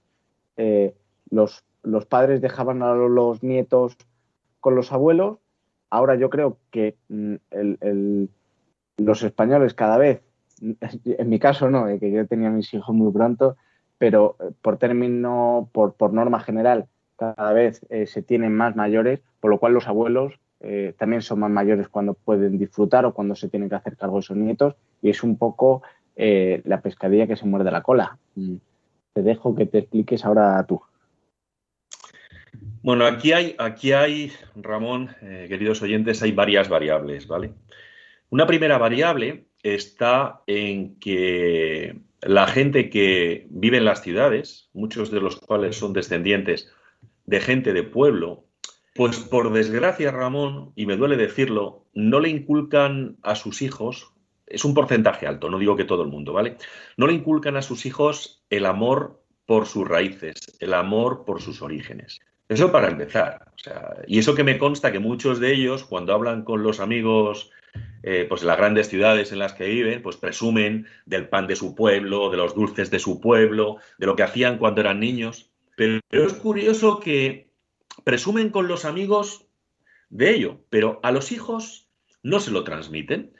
eh, 0.57 0.95
los, 1.29 1.63
los 1.83 2.05
padres 2.05 2.41
dejaban 2.41 2.81
a 2.81 2.93
los 2.93 3.43
nietos 3.43 3.97
con 4.61 4.75
los 4.75 4.91
abuelos, 4.91 5.39
ahora 5.89 6.15
yo 6.15 6.29
creo 6.29 6.57
que 6.71 6.95
mm, 7.09 7.35
los 8.97 9.23
españoles 9.23 9.73
cada 9.73 9.97
vez 9.97 10.21
en 10.61 11.29
mi 11.29 11.39
caso 11.39 11.69
no, 11.69 11.85
que 11.99 12.11
yo 12.11 12.25
tenía 12.27 12.49
mis 12.49 12.73
hijos 12.73 12.95
muy 12.95 13.11
pronto, 13.11 13.57
pero 14.03 14.35
eh, 14.41 14.51
por 14.61 14.75
término, 14.79 15.69
por, 15.71 15.93
por 15.93 16.11
norma 16.11 16.41
general, 16.41 16.87
cada 17.15 17.53
vez 17.53 17.85
eh, 17.89 18.05
se 18.05 18.21
tienen 18.21 18.53
más 18.53 18.75
mayores, 18.75 19.21
por 19.39 19.49
lo 19.49 19.59
cual 19.59 19.71
los 19.71 19.87
abuelos 19.87 20.33
eh, 20.59 20.93
también 20.97 21.21
son 21.21 21.39
más 21.39 21.49
mayores 21.49 21.87
cuando 21.87 22.13
pueden 22.13 22.57
disfrutar 22.57 23.05
o 23.05 23.13
cuando 23.13 23.33
se 23.33 23.47
tienen 23.47 23.69
que 23.69 23.75
hacer 23.75 23.95
cargo 23.95 24.17
de 24.17 24.23
sus 24.23 24.35
nietos, 24.35 24.75
y 25.01 25.09
es 25.09 25.23
un 25.23 25.37
poco 25.37 25.83
la 26.17 26.81
pescadilla 26.81 27.27
que 27.27 27.37
se 27.37 27.45
muerde 27.45 27.71
la 27.71 27.81
cola. 27.81 28.17
Mm. 28.35 28.55
Te 29.13 29.21
dejo 29.21 29.55
que 29.55 29.67
te 29.67 29.77
expliques 29.77 30.25
ahora 30.25 30.61
tú. 30.67 30.81
Bueno, 32.81 33.05
aquí 33.05 33.31
hay, 33.31 33.55
aquí 33.57 33.93
hay, 33.93 34.33
Ramón, 34.57 35.15
queridos 35.21 35.81
oyentes, 35.81 36.21
hay 36.21 36.33
varias 36.33 36.67
variables, 36.67 37.25
¿vale? 37.25 37.53
Una 38.29 38.45
primera 38.45 38.77
variable 38.77 39.45
está 39.63 40.41
en 40.45 40.99
que 40.99 42.01
la 42.25 42.47
gente 42.47 42.89
que 42.89 43.47
vive 43.49 43.77
en 43.77 43.85
las 43.85 44.01
ciudades, 44.01 44.69
muchos 44.73 45.11
de 45.11 45.19
los 45.19 45.37
cuales 45.37 45.77
son 45.77 45.93
descendientes 45.93 46.71
de 47.25 47.39
gente 47.39 47.73
de 47.73 47.83
pueblo, 47.83 48.45
pues 48.95 49.19
por 49.19 49.51
desgracia, 49.51 50.11
Ramón, 50.11 50.71
y 50.75 50.85
me 50.85 50.97
duele 50.97 51.17
decirlo, 51.17 51.85
no 51.93 52.19
le 52.19 52.29
inculcan 52.29 53.17
a 53.23 53.35
sus 53.35 53.61
hijos, 53.61 54.11
es 54.45 54.63
un 54.65 54.73
porcentaje 54.73 55.25
alto, 55.25 55.49
no 55.49 55.57
digo 55.57 55.75
que 55.75 55.85
todo 55.85 56.03
el 56.03 56.09
mundo, 56.09 56.33
¿vale? 56.33 56.57
No 56.97 57.07
le 57.07 57.13
inculcan 57.13 57.55
a 57.55 57.61
sus 57.61 57.85
hijos 57.85 58.43
el 58.49 58.65
amor 58.65 59.21
por 59.45 59.65
sus 59.65 59.87
raíces, 59.87 60.55
el 60.59 60.73
amor 60.73 61.25
por 61.25 61.41
sus 61.41 61.61
orígenes. 61.61 62.19
Eso 62.49 62.71
para 62.71 62.89
empezar. 62.89 63.51
y 64.07 64.19
eso 64.19 64.35
que 64.35 64.43
me 64.43 64.57
consta 64.57 64.91
que 64.91 64.99
muchos 64.99 65.39
de 65.39 65.53
ellos, 65.53 65.83
cuando 65.83 66.13
hablan 66.13 66.43
con 66.43 66.61
los 66.61 66.79
amigos 66.79 67.51
eh, 68.05 68.25
pues 68.27 68.41
en 68.41 68.47
las 68.47 68.57
grandes 68.57 68.89
ciudades 68.89 69.31
en 69.31 69.39
las 69.39 69.53
que 69.53 69.65
viven, 69.65 70.01
pues 70.01 70.17
presumen 70.17 70.87
del 71.05 71.29
pan 71.29 71.47
de 71.47 71.55
su 71.55 71.73
pueblo, 71.73 72.29
de 72.29 72.37
los 72.37 72.53
dulces 72.53 72.91
de 72.91 72.99
su 72.99 73.21
pueblo, 73.21 73.77
de 73.97 74.05
lo 74.05 74.17
que 74.17 74.23
hacían 74.23 74.57
cuando 74.57 74.81
eran 74.81 74.99
niños. 74.99 75.51
Pero, 75.77 76.01
es 76.11 76.33
curioso 76.33 76.99
que 76.99 77.49
presumen 78.03 78.49
con 78.49 78.67
los 78.67 78.83
amigos 78.83 79.47
de 80.09 80.31
ello, 80.31 80.59
pero 80.69 80.99
a 81.01 81.11
los 81.11 81.31
hijos 81.31 81.89
no 82.23 82.41
se 82.41 82.51
lo 82.51 82.65
transmiten. 82.65 83.33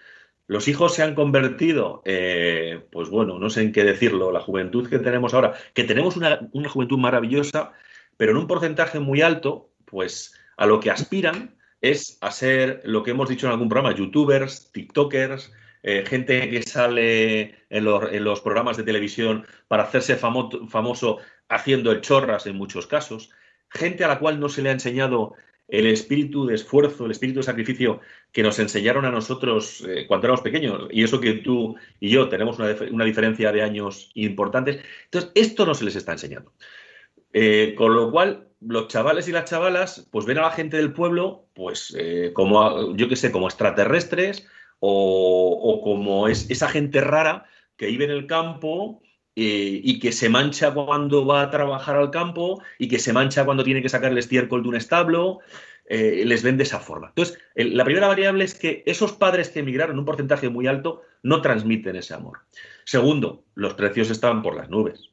Los 0.48 0.70
hijos 0.70 0.94
se 0.94 1.04
han 1.04 1.14
convertido, 1.14 2.02
eh, 2.06 2.86
pues 2.90 3.10
bueno, 3.10 3.40
no 3.40 3.50
sé 3.50 3.62
en 3.62 3.74
qué 3.74 3.84
decirlo, 3.84 4.32
la 4.32 4.40
juventud 4.40 4.90
que 4.90 5.00
tenemos 5.00 5.34
ahora, 5.34 5.54
que 5.74 5.84
tenemos 5.84 6.16
una, 6.16 6.48
una 6.54 6.70
juventud 6.70 6.98
maravillosa, 6.98 7.74
pero 8.16 8.32
en 8.32 8.38
un 8.38 8.48
porcentaje 8.48 9.00
muy 9.00 9.22
alto, 9.22 9.72
pues 9.86 10.36
a 10.56 10.66
lo 10.66 10.80
que 10.80 10.92
aspiran 10.92 11.56
es 11.84 12.18
a 12.22 12.32
ser 12.32 12.82
lo 12.86 13.04
que 13.04 13.12
hemos 13.12 13.28
dicho 13.28 13.46
en 13.46 13.52
algún 13.52 13.68
programa, 13.68 13.94
youtubers, 13.94 14.72
tiktokers, 14.72 15.52
eh, 15.84 16.06
gente 16.08 16.50
que 16.50 16.64
sale 16.64 17.56
en 17.70 17.84
los, 17.84 18.40
programas 18.40 18.78
de 18.78 18.84
televisión 18.84 19.46
para 19.68 19.84
hacerse 19.84 20.16
famoso 20.16 21.18
haciendo 21.50 21.92
el 21.92 22.00
chorras 22.00 22.48
en 22.48 22.56
muchos 22.56 22.88
casos, 22.88 23.32
gente 23.70 24.06
a 24.06 24.08
la 24.08 24.20
cual 24.20 24.40
no 24.40 24.48
se 24.48 24.62
le 24.62 24.70
ha 24.70 24.72
enseñado 24.72 25.34
el 25.68 25.88
espíritu 25.88 26.46
de 26.46 26.56
esfuerzo, 26.56 27.06
el 27.06 27.12
espíritu 27.12 27.40
de 27.40 27.44
sacrificio 27.44 28.00
que 28.32 28.44
nos 28.44 28.60
enseñaron 28.60 29.04
a 29.04 29.12
nosotros 29.12 29.84
eh, 29.86 30.06
cuando 30.08 30.28
éramos 30.28 30.42
pequeños, 30.42 30.88
y 30.90 31.04
eso 31.04 31.20
que 31.20 31.34
tú 31.34 31.76
y 32.00 32.10
yo 32.10 32.30
tenemos 32.30 32.60
una, 32.60 33.06
diferencia 33.06 33.52
de 33.52 33.62
años 33.62 34.10
importantes. 34.14 34.82
Entonces, 35.06 35.32
esto 35.36 35.66
no 35.66 35.74
se 35.74 35.84
les 35.84 35.98
está 35.98 36.14
enseñando. 36.14 36.54
Eh, 37.34 37.74
con 37.78 37.94
lo 37.94 38.10
cual, 38.10 38.48
los 38.68 38.88
chavales 38.88 39.28
y 39.28 39.32
las 39.32 39.50
chavalas, 39.50 40.08
pues 40.12 40.26
ven 40.26 40.38
a 40.38 40.44
la 40.44 40.52
gente 40.52 40.78
del 40.78 40.94
pueblo, 40.94 41.48
pues 41.54 41.96
eh, 41.98 42.32
como, 42.34 42.96
yo 42.96 43.08
qué 43.08 43.16
sé, 43.16 43.32
como 43.32 43.48
extraterrestres 43.48 44.48
o, 44.80 45.82
como 45.84 46.28
es 46.28 46.50
esa 46.50 46.68
gente 46.68 47.02
rara 47.02 47.46
que 47.78 47.88
vive 47.88 48.06
en 48.06 48.12
el 48.12 48.28
campo 48.28 49.02
eh, 49.36 49.82
y 49.84 50.00
que 50.00 50.12
se 50.12 50.30
mancha 50.30 50.74
cuando 50.74 51.26
va 51.26 51.42
a 51.42 51.50
trabajar 51.50 51.96
al 51.96 52.12
campo 52.12 52.62
y 52.78 52.88
que 52.88 53.00
se 53.00 53.14
mancha 53.14 53.46
cuando 53.46 53.64
tiene 53.64 53.82
que 53.82 53.90
sacar 53.90 54.12
el 54.12 54.18
estiércol 54.18 54.64
de 54.64 54.70
un 54.70 54.76
establo. 54.76 55.40
Eh, 55.96 56.24
les 56.26 56.42
ven 56.42 56.58
de 56.58 56.64
esa 56.64 56.80
forma. 56.80 57.10
Entonces, 57.10 57.38
la 57.54 57.86
primera 57.86 58.08
variable 58.08 58.44
es 58.44 58.56
que 58.56 58.82
esos 58.88 59.12
padres 59.12 59.50
que 59.50 59.60
emigraron, 59.60 60.00
un 60.00 60.06
porcentaje 60.06 60.50
muy 60.50 60.66
alto, 60.66 61.04
no 61.22 61.40
transmiten 61.42 61.96
ese 61.96 62.16
amor. 62.16 62.40
Segundo, 62.84 63.44
los 63.54 63.76
precios 63.76 64.10
están 64.10 64.42
por 64.42 64.56
las 64.56 64.70
nubes. 64.70 65.12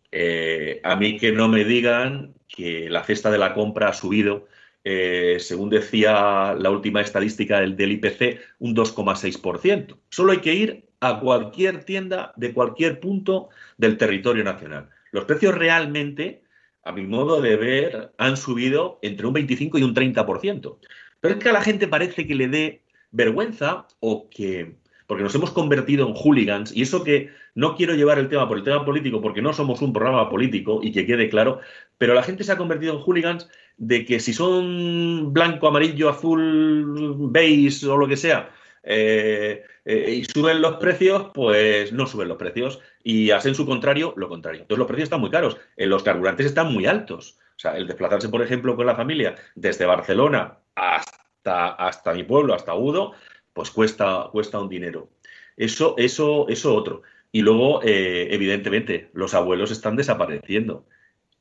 a 0.83 0.97
mí 0.97 1.19
que 1.19 1.33
no 1.33 1.49
me 1.49 1.65
digan 1.65 2.33
que 2.49 2.89
la 2.89 3.05
cesta 3.05 3.31
de 3.31 3.37
la 3.37 3.53
compra 3.53 3.89
ha 3.89 3.93
subido, 3.93 4.47
eh, 4.83 5.37
según 5.39 5.69
decía 5.69 6.55
la 6.59 6.71
última 6.71 7.03
estadística 7.03 7.61
del 7.61 7.93
IPC, 7.93 8.41
un 8.61 8.75
2,6%. 8.75 9.99
Solo 10.09 10.33
hay 10.33 10.39
que 10.39 10.55
ir 10.55 10.89
a 11.01 11.21
cualquier 11.21 11.85
tienda 11.85 12.33
de 12.37 12.55
cualquier 12.55 13.01
punto 13.01 13.51
del 13.77 13.99
territorio 13.99 14.45
nacional. 14.45 14.89
Los 15.13 15.25
precios 15.25 15.55
realmente, 15.55 16.43
a 16.85 16.93
mi 16.93 17.07
modo 17.07 17.41
de 17.41 17.57
ver, 17.57 18.13
han 18.19 18.37
subido 18.37 18.99
entre 19.03 19.27
un 19.27 19.33
25 19.35 19.79
y 19.79 19.83
un 19.83 19.95
30%. 19.95 20.79
Pero 21.21 21.35
es 21.35 21.43
que 21.43 21.49
a 21.51 21.53
la 21.53 21.63
gente 21.63 21.89
parece 21.89 22.27
que 22.27 22.35
le 22.35 22.49
dé 22.49 22.83
vergüenza 23.11 23.87
o 24.01 24.29
que 24.31 24.77
porque 25.11 25.25
nos 25.25 25.35
hemos 25.35 25.51
convertido 25.51 26.07
en 26.07 26.15
hooligans, 26.15 26.73
y 26.73 26.83
eso 26.83 27.03
que 27.03 27.31
no 27.57 27.75
quiero 27.75 27.97
llevar 27.97 28.21
el 28.21 28.29
tema 28.29 28.47
por 28.47 28.59
el 28.59 28.63
tema 28.63 28.85
político, 28.85 29.21
porque 29.21 29.43
no 29.43 29.53
somos 29.53 29.83
un 29.83 29.93
programa 29.93 30.31
político, 30.31 30.79
y 30.85 30.93
que 30.93 31.05
quede 31.05 31.29
claro, 31.29 31.59
pero 31.99 32.15
la 32.15 32.23
gente 32.23 32.45
se 32.45 32.53
ha 32.53 32.57
convertido 32.57 32.93
en 32.93 33.01
hooligans 33.01 33.49
de 33.77 34.05
que 34.05 34.21
si 34.21 34.33
son 34.33 35.33
blanco, 35.33 35.67
amarillo, 35.67 36.11
azul, 36.11 37.17
beige 37.29 37.89
o 37.89 37.97
lo 37.97 38.07
que 38.07 38.17
sea, 38.17 38.51
eh, 38.85 39.65
eh, 39.85 40.15
y 40.15 40.25
suben 40.27 40.63
los 40.63 40.77
precios, 40.77 41.33
pues 41.35 41.93
no 41.93 42.07
suben 42.07 42.29
los 42.29 42.37
precios, 42.37 42.79
y 43.03 43.31
hacen 43.31 43.55
su 43.55 43.67
contrario, 43.67 44.15
lo 44.17 44.29
contrario. 44.29 44.63
Entonces 44.63 44.79
los 44.79 44.87
precios 44.87 45.07
están 45.07 45.21
muy 45.21 45.31
caros, 45.31 45.57
eh, 45.77 45.87
los 45.87 46.03
carburantes 46.03 46.47
están 46.47 46.73
muy 46.73 46.87
altos. 46.87 47.39
O 47.57 47.59
sea, 47.59 47.77
el 47.77 47.87
desplazarse, 47.87 48.29
por 48.29 48.43
ejemplo, 48.43 48.77
con 48.77 48.87
la 48.87 48.97
familia 48.97 49.35
desde 49.55 49.87
Barcelona 49.87 50.59
hasta, 50.75 51.69
hasta 51.69 52.15
mi 52.15 52.25
pueblo, 52.25 52.55
hasta 52.55 52.75
Udo, 52.75 53.13
pues 53.53 53.71
cuesta, 53.71 54.29
cuesta 54.33 54.59
un 54.59 54.69
dinero. 54.69 55.11
Eso, 55.57 55.95
eso, 55.99 56.49
eso 56.49 56.75
otro. 56.75 57.03
Y 57.33 57.43
luego, 57.43 57.83
eh, 57.83 58.29
evidentemente, 58.31 59.11
los 59.13 59.35
abuelos 59.35 59.71
están 59.71 59.97
desapareciendo. 59.97 60.87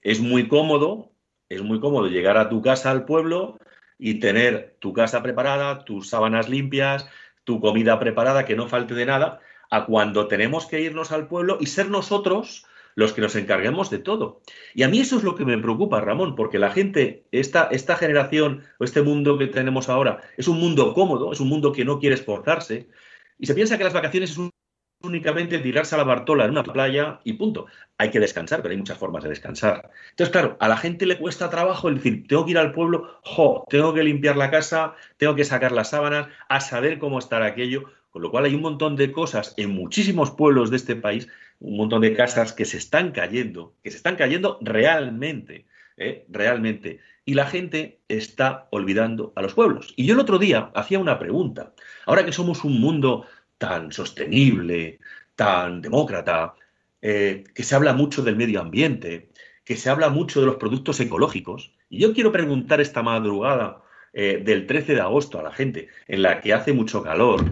Es 0.01 0.19
muy 0.19 0.47
cómodo, 0.47 1.11
es 1.47 1.61
muy 1.61 1.79
cómodo 1.79 2.07
llegar 2.07 2.37
a 2.37 2.49
tu 2.49 2.61
casa 2.61 2.91
al 2.91 3.05
pueblo 3.05 3.57
y 3.97 4.19
tener 4.19 4.75
tu 4.79 4.93
casa 4.93 5.23
preparada, 5.23 5.83
tus 5.85 6.09
sábanas 6.09 6.49
limpias, 6.49 7.09
tu 7.43 7.59
comida 7.59 7.99
preparada, 7.99 8.45
que 8.45 8.55
no 8.55 8.67
falte 8.67 8.93
de 8.93 9.05
nada, 9.05 9.39
a 9.69 9.85
cuando 9.85 10.27
tenemos 10.27 10.65
que 10.65 10.81
irnos 10.81 11.11
al 11.11 11.27
pueblo 11.27 11.57
y 11.59 11.67
ser 11.67 11.89
nosotros 11.89 12.65
los 12.95 13.13
que 13.13 13.21
nos 13.21 13.35
encarguemos 13.35 13.89
de 13.89 13.99
todo. 13.99 14.41
Y 14.73 14.83
a 14.83 14.89
mí 14.89 14.99
eso 14.99 15.17
es 15.17 15.23
lo 15.23 15.35
que 15.35 15.45
me 15.45 15.57
preocupa, 15.57 16.01
Ramón, 16.01 16.35
porque 16.35 16.59
la 16.59 16.71
gente, 16.71 17.25
esta, 17.31 17.69
esta 17.71 17.95
generación 17.95 18.63
o 18.79 18.83
este 18.83 19.01
mundo 19.01 19.37
que 19.37 19.47
tenemos 19.47 19.89
ahora, 19.89 20.21
es 20.37 20.47
un 20.47 20.59
mundo 20.59 20.93
cómodo, 20.93 21.31
es 21.31 21.39
un 21.39 21.47
mundo 21.47 21.71
que 21.71 21.85
no 21.85 21.99
quiere 21.99 22.15
esforzarse, 22.15 22.89
y 23.37 23.45
se 23.45 23.55
piensa 23.55 23.77
que 23.77 23.85
las 23.85 23.93
vacaciones 23.93 24.31
es 24.31 24.39
únicamente 25.01 25.59
tirarse 25.59 25.95
a 25.95 25.97
la 25.97 26.03
Bartola 26.03 26.43
en 26.43 26.51
una 26.51 26.63
playa 26.63 27.21
y 27.23 27.33
punto. 27.33 27.67
Hay 27.97 28.11
que 28.11 28.19
descansar, 28.19 28.61
pero 28.61 28.73
hay 28.73 28.77
muchas 28.77 28.97
formas 28.97 29.23
de 29.23 29.29
descansar. 29.29 29.91
Entonces, 30.09 30.31
claro, 30.31 30.57
a 30.59 30.67
la 30.67 30.75
gente 30.75 31.05
le 31.05 31.17
cuesta 31.17 31.49
trabajo 31.49 31.87
el 31.87 31.95
decir, 31.95 32.27
tengo 32.27 32.45
que 32.45 32.51
ir 32.51 32.57
al 32.57 32.73
pueblo, 32.73 33.19
jo, 33.23 33.63
tengo 33.69 33.93
que 33.93 34.03
limpiar 34.03 34.35
la 34.35 34.51
casa, 34.51 34.95
tengo 35.17 35.35
que 35.35 35.45
sacar 35.45 35.71
las 35.71 35.91
sábanas, 35.91 36.27
a 36.49 36.59
saber 36.59 36.99
cómo 36.99 37.19
estar 37.19 37.43
aquello. 37.43 37.85
Con 38.11 38.21
lo 38.21 38.31
cual 38.31 38.45
hay 38.45 38.55
un 38.55 38.61
montón 38.61 38.95
de 38.95 39.11
cosas 39.11 39.53
en 39.57 39.71
muchísimos 39.71 40.31
pueblos 40.31 40.69
de 40.69 40.77
este 40.77 40.95
país, 40.95 41.27
un 41.59 41.77
montón 41.77 42.01
de 42.01 42.13
casas 42.15 42.53
que 42.53 42.65
se 42.65 42.77
están 42.77 43.11
cayendo, 43.11 43.75
que 43.83 43.91
se 43.91 43.97
están 43.97 44.15
cayendo 44.15 44.57
realmente. 44.61 45.65
¿eh? 45.99 46.25
realmente. 46.29 46.99
Y 47.25 47.35
la 47.35 47.45
gente 47.45 47.99
está 48.07 48.67
olvidando 48.71 49.33
a 49.35 49.41
los 49.41 49.53
pueblos. 49.53 49.93
Y 49.95 50.05
yo 50.05 50.15
el 50.15 50.19
otro 50.19 50.39
día 50.39 50.71
hacía 50.73 50.97
una 50.97 51.19
pregunta. 51.19 51.73
Ahora 52.05 52.25
que 52.25 52.31
somos 52.31 52.63
un 52.63 52.81
mundo 52.81 53.25
tan 53.57 53.91
sostenible, 53.91 54.99
tan 55.35 55.81
demócrata, 55.81 56.55
eh, 57.01 57.43
que 57.53 57.63
se 57.63 57.75
habla 57.75 57.93
mucho 57.93 58.23
del 58.23 58.35
medio 58.35 58.61
ambiente, 58.61 59.29
que 59.63 59.75
se 59.75 59.89
habla 59.89 60.09
mucho 60.09 60.39
de 60.39 60.47
los 60.47 60.55
productos 60.55 60.99
ecológicos, 60.99 61.71
y 61.89 61.99
yo 61.99 62.13
quiero 62.13 62.31
preguntar 62.31 62.81
esta 62.81 63.03
madrugada 63.03 63.83
eh, 64.13 64.41
del 64.43 64.65
13 64.65 64.95
de 64.95 65.01
agosto 65.01 65.39
a 65.39 65.43
la 65.43 65.51
gente, 65.51 65.89
en 66.07 66.23
la 66.23 66.41
que 66.41 66.53
hace 66.53 66.73
mucho 66.73 67.03
calor, 67.03 67.43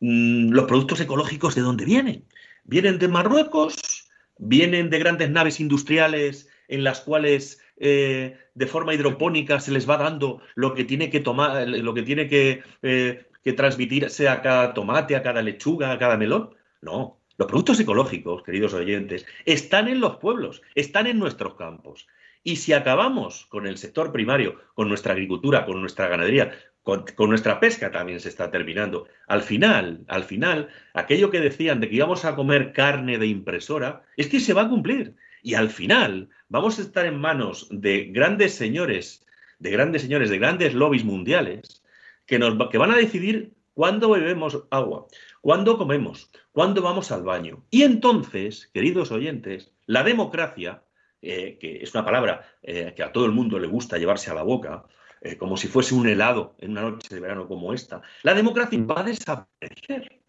mm, 0.00 0.50
¿los 0.50 0.64
productos 0.66 1.00
ecológicos 1.00 1.54
de 1.54 1.62
dónde 1.62 1.84
vienen? 1.84 2.24
¿Vienen 2.64 2.98
de 2.98 3.08
Marruecos? 3.08 4.08
¿Vienen 4.38 4.90
de 4.90 4.98
grandes 4.98 5.30
naves 5.30 5.60
industriales 5.60 6.48
en 6.68 6.84
las 6.84 7.00
cuales 7.00 7.60
eh, 7.78 8.38
de 8.54 8.66
forma 8.66 8.94
hidropónica 8.94 9.60
se 9.60 9.72
les 9.72 9.88
va 9.88 9.96
dando 9.96 10.40
lo 10.54 10.74
que 10.74 10.84
tiene 10.84 11.10
que 11.10 11.20
tomar, 11.20 11.68
lo 11.68 11.94
que 11.94 12.02
tiene 12.02 12.28
que, 12.28 12.62
eh, 12.82 13.26
que 13.44 13.52
transmitirse 13.52 14.28
a 14.28 14.42
cada 14.42 14.74
tomate, 14.74 15.16
a 15.16 15.22
cada 15.22 15.42
lechuga, 15.42 15.92
a 15.92 15.98
cada 15.98 16.16
melón. 16.16 16.54
No, 16.80 17.20
los 17.38 17.48
productos 17.48 17.78
ecológicos, 17.80 18.42
queridos 18.42 18.72
oyentes, 18.74 19.26
están 19.44 19.88
en 19.88 20.00
los 20.00 20.16
pueblos, 20.16 20.62
están 20.74 21.06
en 21.06 21.18
nuestros 21.18 21.54
campos. 21.54 22.06
Y 22.46 22.54
si 22.54 22.72
acabamos 22.72 23.46
con 23.46 23.66
el 23.66 23.76
sector 23.76 24.12
primario, 24.12 24.60
con 24.74 24.88
nuestra 24.88 25.14
agricultura, 25.14 25.66
con 25.66 25.80
nuestra 25.80 26.06
ganadería, 26.06 26.52
con, 26.84 27.04
nuestra 27.28 27.58
pesca 27.58 27.90
también 27.90 28.20
se 28.20 28.28
está 28.28 28.52
terminando. 28.52 29.08
Al 29.26 29.42
final, 29.42 30.04
al 30.06 30.22
final, 30.22 30.68
aquello 30.94 31.32
que 31.32 31.40
decían 31.40 31.80
de 31.80 31.88
que 31.88 31.96
íbamos 31.96 32.24
a 32.24 32.36
comer 32.36 32.72
carne 32.72 33.18
de 33.18 33.26
impresora, 33.26 34.04
es 34.16 34.28
que 34.28 34.38
se 34.38 34.52
va 34.52 34.62
a 34.62 34.68
cumplir. 34.68 35.16
Y 35.42 35.54
al 35.54 35.70
final 35.70 36.28
vamos 36.48 36.78
a 36.78 36.82
estar 36.82 37.04
en 37.04 37.18
manos 37.18 37.66
de 37.72 38.12
grandes 38.12 38.54
señores, 38.54 39.26
de 39.58 39.72
grandes 39.72 40.02
señores, 40.02 40.30
de 40.30 40.38
grandes 40.38 40.72
lobbies 40.72 41.04
mundiales, 41.04 41.82
que, 42.26 42.38
nos, 42.38 42.54
que 42.70 42.78
van 42.78 42.92
a 42.92 42.96
decidir 42.96 43.54
cuándo 43.74 44.10
bebemos 44.10 44.62
agua, 44.70 45.08
cuándo 45.40 45.78
comemos, 45.78 46.30
cuándo 46.52 46.80
vamos 46.80 47.10
al 47.10 47.24
baño. 47.24 47.64
Y 47.72 47.82
entonces, 47.82 48.70
queridos 48.72 49.10
oyentes, 49.10 49.72
la 49.86 50.04
democracia, 50.04 50.84
eh, 51.28 51.58
que 51.58 51.82
es 51.82 51.92
una 51.94 52.04
palabra 52.04 52.46
eh, 52.62 52.92
que 52.94 53.02
a 53.02 53.10
todo 53.10 53.26
el 53.26 53.32
mundo 53.32 53.58
le 53.58 53.66
gusta 53.66 53.98
llevarse 53.98 54.30
a 54.30 54.34
la 54.34 54.42
boca, 54.42 54.84
eh, 55.20 55.36
como 55.36 55.56
si 55.56 55.66
fuese 55.66 55.94
un 55.94 56.06
helado 56.06 56.54
en 56.58 56.70
una 56.70 56.82
noche 56.82 57.12
de 57.12 57.20
verano 57.20 57.48
como 57.48 57.72
esta, 57.72 58.00
la 58.22 58.32
democracia 58.32 58.78
va 58.84 59.00
a 59.00 59.02
desaparecer 59.02 60.20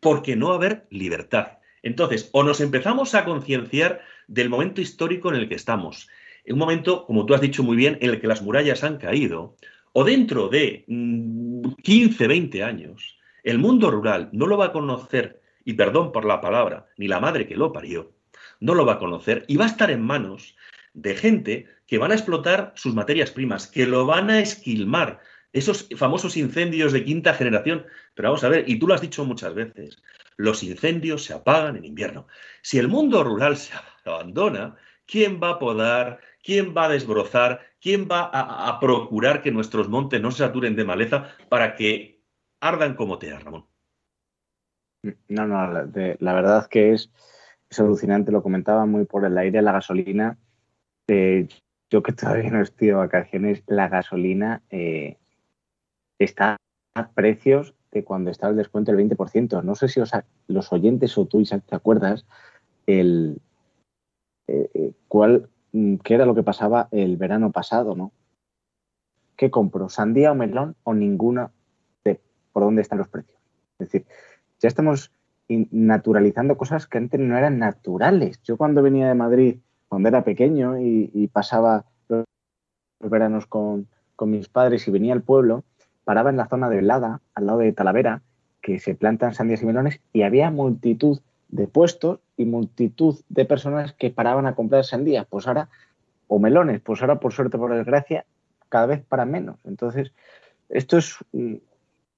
porque 0.00 0.36
no 0.36 0.48
va 0.48 0.54
a 0.54 0.56
haber 0.56 0.86
libertad. 0.90 1.58
Entonces, 1.82 2.30
o 2.32 2.42
nos 2.42 2.62
empezamos 2.62 3.14
a 3.14 3.26
concienciar 3.26 4.00
del 4.28 4.48
momento 4.48 4.80
histórico 4.80 5.28
en 5.28 5.36
el 5.36 5.48
que 5.48 5.56
estamos. 5.56 6.08
En 6.44 6.54
un 6.54 6.60
momento, 6.60 7.04
como 7.04 7.26
tú 7.26 7.34
has 7.34 7.42
dicho 7.42 7.62
muy 7.62 7.76
bien, 7.76 7.98
en 8.00 8.10
el 8.10 8.20
que 8.20 8.26
las 8.26 8.40
murallas 8.40 8.82
han 8.82 8.96
caído, 8.96 9.56
o 9.92 10.04
dentro 10.04 10.48
de 10.48 10.84
15, 10.86 12.24
mm, 12.24 12.28
20 12.28 12.62
años, 12.62 13.18
el 13.42 13.58
mundo 13.58 13.90
rural 13.90 14.30
no 14.32 14.46
lo 14.46 14.56
va 14.56 14.66
a 14.66 14.72
conocer, 14.72 15.42
y 15.64 15.74
perdón 15.74 16.12
por 16.12 16.24
la 16.24 16.40
palabra, 16.40 16.86
ni 16.96 17.08
la 17.08 17.20
madre 17.20 17.46
que 17.46 17.56
lo 17.56 17.72
parió, 17.72 18.12
no 18.60 18.74
lo 18.74 18.86
va 18.86 18.94
a 18.94 18.98
conocer 18.98 19.44
y 19.48 19.56
va 19.56 19.64
a 19.64 19.68
estar 19.68 19.90
en 19.90 20.02
manos 20.02 20.56
de 20.92 21.14
gente 21.16 21.66
que 21.86 21.98
van 21.98 22.12
a 22.12 22.14
explotar 22.14 22.72
sus 22.76 22.94
materias 22.94 23.30
primas, 23.30 23.66
que 23.66 23.86
lo 23.86 24.06
van 24.06 24.30
a 24.30 24.40
esquilmar, 24.40 25.20
esos 25.52 25.88
famosos 25.96 26.36
incendios 26.36 26.92
de 26.92 27.04
quinta 27.04 27.34
generación. 27.34 27.86
Pero 28.14 28.28
vamos 28.28 28.44
a 28.44 28.48
ver, 28.48 28.68
y 28.68 28.78
tú 28.78 28.86
lo 28.86 28.94
has 28.94 29.00
dicho 29.00 29.24
muchas 29.24 29.54
veces, 29.54 30.02
los 30.36 30.62
incendios 30.62 31.24
se 31.24 31.34
apagan 31.34 31.76
en 31.76 31.84
invierno. 31.84 32.26
Si 32.62 32.78
el 32.78 32.88
mundo 32.88 33.24
rural 33.24 33.56
se 33.56 33.72
abandona, 34.04 34.76
¿quién 35.06 35.40
va 35.42 35.50
a 35.50 35.58
podar? 35.58 36.20
¿Quién 36.42 36.74
va 36.74 36.84
a 36.84 36.88
desbrozar? 36.88 37.60
¿Quién 37.80 38.08
va 38.10 38.30
a, 38.32 38.78
procurar 38.80 39.42
que 39.42 39.50
nuestros 39.50 39.88
montes 39.88 40.20
no 40.20 40.30
se 40.30 40.38
saturen 40.38 40.76
de 40.76 40.84
maleza 40.84 41.34
para 41.48 41.74
que 41.74 42.22
ardan 42.60 42.94
como 42.94 43.18
te 43.18 43.36
Ramón? 43.38 43.66
No, 45.28 45.46
no, 45.46 45.72
la, 45.72 46.34
verdad 46.34 46.68
que 46.68 46.92
es, 46.92 47.10
alucinante, 47.78 48.32
lo 48.32 48.42
comentaba 48.42 48.86
muy 48.86 49.04
por 49.04 49.24
el 49.24 49.38
aire, 49.38 49.62
la 49.62 49.72
gasolina. 49.72 50.38
Eh, 51.06 51.48
yo 51.90 52.02
que 52.02 52.12
todavía 52.12 52.50
no 52.50 52.60
estoy 52.60 52.88
de 52.88 52.94
vacaciones, 52.94 53.62
la 53.66 53.88
gasolina 53.88 54.62
eh, 54.70 55.18
está 56.18 56.56
a 56.94 57.10
precios 57.10 57.74
de 57.92 58.04
cuando 58.04 58.30
está 58.30 58.48
el 58.48 58.56
descuento 58.56 58.92
del 58.92 59.08
20%. 59.08 59.62
No 59.62 59.74
sé 59.74 59.88
si 59.88 60.00
los 60.48 60.72
oyentes 60.72 61.16
o 61.18 61.26
tú, 61.26 61.40
Isaac, 61.40 61.64
te 61.66 61.76
acuerdas 61.76 62.26
el, 62.86 63.40
eh, 64.46 64.92
cuál, 65.08 65.48
mm, 65.72 65.96
qué 65.96 66.14
era 66.14 66.26
lo 66.26 66.34
que 66.34 66.42
pasaba 66.42 66.88
el 66.90 67.16
verano 67.16 67.52
pasado, 67.52 67.94
¿no? 67.94 68.12
¿Qué 69.36 69.50
compro? 69.50 69.88
¿Sandía 69.88 70.32
o 70.32 70.34
melón 70.34 70.76
o 70.82 70.94
ninguna 70.94 71.50
de 72.04 72.20
por 72.52 72.64
dónde 72.64 72.82
están 72.82 72.98
los 72.98 73.08
precios? 73.08 73.40
Es 73.78 73.90
decir, 73.90 74.06
ya 74.58 74.68
estamos 74.68 75.12
naturalizando 75.70 76.56
cosas 76.56 76.86
que 76.86 76.98
antes 76.98 77.20
no 77.20 77.36
eran 77.36 77.58
naturales. 77.58 78.40
Yo 78.42 78.56
cuando 78.56 78.82
venía 78.82 79.08
de 79.08 79.14
Madrid, 79.14 79.58
cuando 79.88 80.08
era 80.08 80.22
pequeño 80.22 80.78
y, 80.78 81.28
pasaba 81.32 81.84
los 82.08 82.24
veranos 83.00 83.46
con, 83.46 83.88
mis 84.26 84.48
padres 84.48 84.86
y 84.86 84.90
venía 84.90 85.14
al 85.14 85.22
pueblo, 85.22 85.64
paraba 86.04 86.30
en 86.30 86.36
la 86.36 86.46
zona 86.46 86.68
de 86.68 86.76
Velada, 86.76 87.20
al 87.34 87.46
lado 87.46 87.60
de 87.60 87.72
Talavera, 87.72 88.22
que 88.60 88.78
se 88.78 88.94
plantan 88.94 89.32
sandías 89.32 89.62
y 89.62 89.66
melones, 89.66 90.00
y 90.12 90.22
había 90.22 90.50
multitud 90.50 91.20
de 91.48 91.66
puestos 91.66 92.20
y 92.36 92.44
multitud 92.44 93.18
de 93.30 93.46
personas 93.46 93.94
que 93.94 94.10
paraban 94.10 94.46
a 94.46 94.54
comprar 94.54 94.84
sandías, 94.84 95.26
pues 95.26 95.48
ahora, 95.48 95.70
o 96.28 96.38
melones, 96.38 96.80
pues 96.82 97.00
ahora 97.00 97.18
por 97.18 97.32
suerte, 97.32 97.56
por 97.56 97.74
desgracia, 97.74 98.26
cada 98.68 98.86
vez 98.86 99.02
para 99.02 99.24
menos. 99.24 99.58
Entonces, 99.64 100.12
esto 100.68 100.98
es 100.98 101.16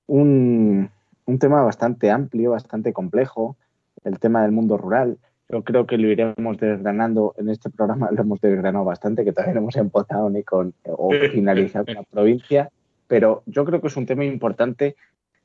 un 0.06 0.90
tema 1.38 1.62
bastante 1.62 2.10
amplio, 2.10 2.52
bastante 2.52 2.92
complejo, 2.92 3.56
el 4.04 4.18
tema 4.18 4.42
del 4.42 4.52
mundo 4.52 4.76
rural. 4.76 5.18
Yo 5.48 5.62
creo 5.62 5.86
que 5.86 5.98
lo 5.98 6.08
iremos 6.08 6.58
desgranando 6.58 7.34
en 7.36 7.50
este 7.50 7.68
programa, 7.70 8.10
lo 8.10 8.22
hemos 8.22 8.40
desgranado 8.40 8.84
bastante, 8.84 9.24
que 9.24 9.32
todavía 9.32 9.54
no 9.54 9.60
hemos 9.60 9.76
empezado 9.76 10.30
ni 10.30 10.42
con 10.42 10.74
o 10.84 11.10
finalizado 11.32 11.84
con 11.84 11.94
la 11.94 12.02
provincia 12.04 12.70
pero 13.12 13.42
yo 13.44 13.66
creo 13.66 13.82
que 13.82 13.88
es 13.88 13.96
un 13.98 14.06
tema 14.06 14.24
importante 14.24 14.96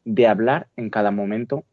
de 0.05 0.25
hablar 0.25 0.67
en 0.77 0.89
cada 0.89 1.11
momento 1.11 1.65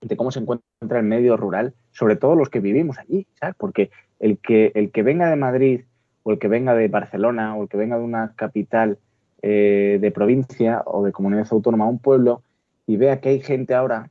de 0.00 0.16
cómo 0.16 0.30
se 0.30 0.40
encuentra 0.40 0.98
el 0.98 1.04
medio 1.04 1.36
rural, 1.36 1.74
sobre 1.92 2.16
todo 2.16 2.34
los 2.34 2.48
que 2.48 2.60
vivimos 2.60 2.96
allí, 2.98 3.26
¿sabes? 3.38 3.54
Porque 3.58 3.90
el 4.20 4.38
que, 4.38 4.72
el 4.74 4.90
que 4.90 5.02
venga 5.02 5.28
de 5.28 5.36
Madrid 5.36 5.82
o 6.22 6.32
el 6.32 6.38
que 6.38 6.48
venga 6.48 6.74
de 6.74 6.88
Barcelona 6.88 7.54
o 7.56 7.64
el 7.64 7.68
que 7.68 7.76
venga 7.76 7.98
de 7.98 8.04
una 8.04 8.32
capital 8.34 8.96
eh, 9.42 9.98
de 10.00 10.10
provincia 10.10 10.82
o 10.86 11.04
de 11.04 11.12
comunidad 11.12 11.46
autónoma, 11.50 11.84
un 11.84 11.98
pueblo, 11.98 12.40
y 12.86 12.96
vea 12.96 13.20
que 13.20 13.30
hay 13.30 13.40
gente 13.40 13.74
ahora, 13.74 14.10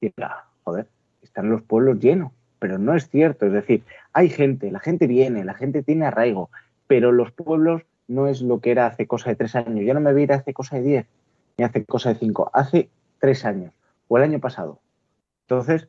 y 0.00 0.06
diga, 0.08 0.46
joder, 0.64 0.86
están 1.22 1.50
los 1.50 1.62
pueblos 1.62 1.98
llenos, 2.00 2.32
pero 2.58 2.78
no 2.78 2.94
es 2.94 3.08
cierto, 3.08 3.46
es 3.46 3.52
decir, 3.52 3.82
hay 4.12 4.28
gente, 4.28 4.70
la 4.70 4.80
gente 4.80 5.06
viene, 5.06 5.44
la 5.44 5.54
gente 5.54 5.82
tiene 5.82 6.06
arraigo, 6.06 6.50
pero 6.86 7.12
los 7.12 7.32
pueblos 7.32 7.82
no 8.08 8.28
es 8.28 8.42
lo 8.42 8.60
que 8.60 8.70
era 8.70 8.86
hace 8.86 9.06
cosa 9.06 9.30
de 9.30 9.36
tres 9.36 9.54
años. 9.54 9.84
Yo 9.84 9.94
no 9.94 10.00
me 10.00 10.12
voy 10.12 10.22
a 10.22 10.24
ir 10.24 10.32
hace 10.32 10.52
cosa 10.52 10.76
de 10.76 10.82
diez, 10.82 11.06
ni 11.56 11.64
hace 11.64 11.84
cosa 11.84 12.10
de 12.10 12.16
cinco, 12.16 12.50
hace 12.52 12.88
tres 13.18 13.44
años 13.44 13.72
o 14.08 14.16
el 14.18 14.24
año 14.24 14.40
pasado. 14.40 14.80
Entonces, 15.48 15.88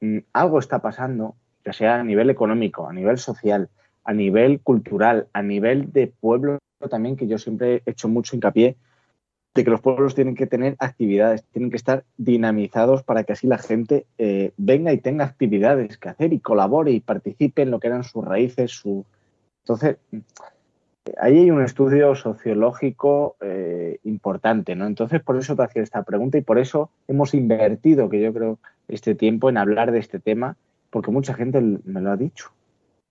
mm, 0.00 0.18
algo 0.32 0.58
está 0.58 0.80
pasando, 0.80 1.34
ya 1.64 1.72
sea 1.72 1.96
a 1.96 2.04
nivel 2.04 2.30
económico, 2.30 2.88
a 2.88 2.92
nivel 2.92 3.18
social, 3.18 3.68
a 4.04 4.12
nivel 4.12 4.60
cultural, 4.60 5.28
a 5.32 5.42
nivel 5.42 5.92
de 5.92 6.06
pueblo 6.06 6.58
también, 6.90 7.16
que 7.16 7.26
yo 7.26 7.38
siempre 7.38 7.82
he 7.86 7.90
hecho 7.90 8.08
mucho 8.08 8.36
hincapié 8.36 8.76
de 9.54 9.62
que 9.64 9.70
los 9.70 9.80
pueblos 9.80 10.14
tienen 10.14 10.34
que 10.34 10.46
tener 10.46 10.74
actividades, 10.80 11.44
tienen 11.52 11.70
que 11.70 11.76
estar 11.76 12.04
dinamizados 12.16 13.04
para 13.04 13.22
que 13.22 13.34
así 13.34 13.46
la 13.46 13.58
gente 13.58 14.06
eh, 14.18 14.52
venga 14.56 14.92
y 14.92 14.98
tenga 14.98 15.24
actividades 15.24 15.96
que 15.96 16.08
hacer 16.08 16.32
y 16.32 16.40
colabore 16.40 16.90
y 16.90 17.00
participe 17.00 17.62
en 17.62 17.70
lo 17.70 17.78
que 17.78 17.86
eran 17.86 18.02
sus 18.02 18.24
raíces, 18.24 18.72
su... 18.72 19.04
Entonces, 19.62 19.96
ahí 21.18 21.38
hay 21.38 21.50
un 21.50 21.62
estudio 21.62 22.14
sociológico 22.16 23.36
eh, 23.40 23.98
importante, 24.02 24.74
¿no? 24.74 24.86
Entonces, 24.86 25.22
por 25.22 25.36
eso 25.36 25.54
te 25.54 25.62
hacía 25.62 25.82
esta 25.82 26.02
pregunta 26.02 26.36
y 26.36 26.42
por 26.42 26.58
eso 26.58 26.90
hemos 27.06 27.32
invertido, 27.32 28.08
que 28.08 28.20
yo 28.20 28.34
creo, 28.34 28.58
este 28.88 29.14
tiempo 29.14 29.48
en 29.48 29.56
hablar 29.56 29.92
de 29.92 30.00
este 30.00 30.18
tema, 30.18 30.56
porque 30.90 31.12
mucha 31.12 31.32
gente 31.32 31.60
me 31.60 32.00
lo 32.00 32.10
ha 32.10 32.16
dicho. 32.16 32.50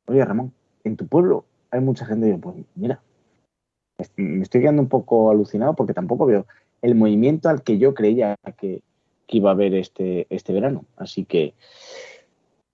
Oye, 0.06 0.24
Ramón, 0.26 0.54
en 0.84 0.98
tu 0.98 1.08
pueblo 1.08 1.46
hay 1.72 1.80
mucha 1.80 2.06
gente, 2.06 2.28
y 2.28 2.32
yo, 2.32 2.38
pues 2.40 2.58
mira, 2.76 3.00
me 4.16 4.44
estoy 4.44 4.62
quedando 4.62 4.82
un 4.82 4.90
poco 4.90 5.32
alucinado 5.32 5.76
porque 5.76 5.94
tampoco 5.94 6.26
veo 6.26 6.46
el 6.82 6.96
movimiento 6.96 7.50
al 7.50 7.64
que 7.64 7.78
yo 7.78 7.94
creía 7.94 8.36
que, 8.58 8.82
iba 9.30 9.50
a 9.50 9.54
haber 9.54 9.74
este, 9.74 10.28
este 10.30 10.54
verano. 10.54 10.86
Así 10.96 11.26
que, 11.26 11.56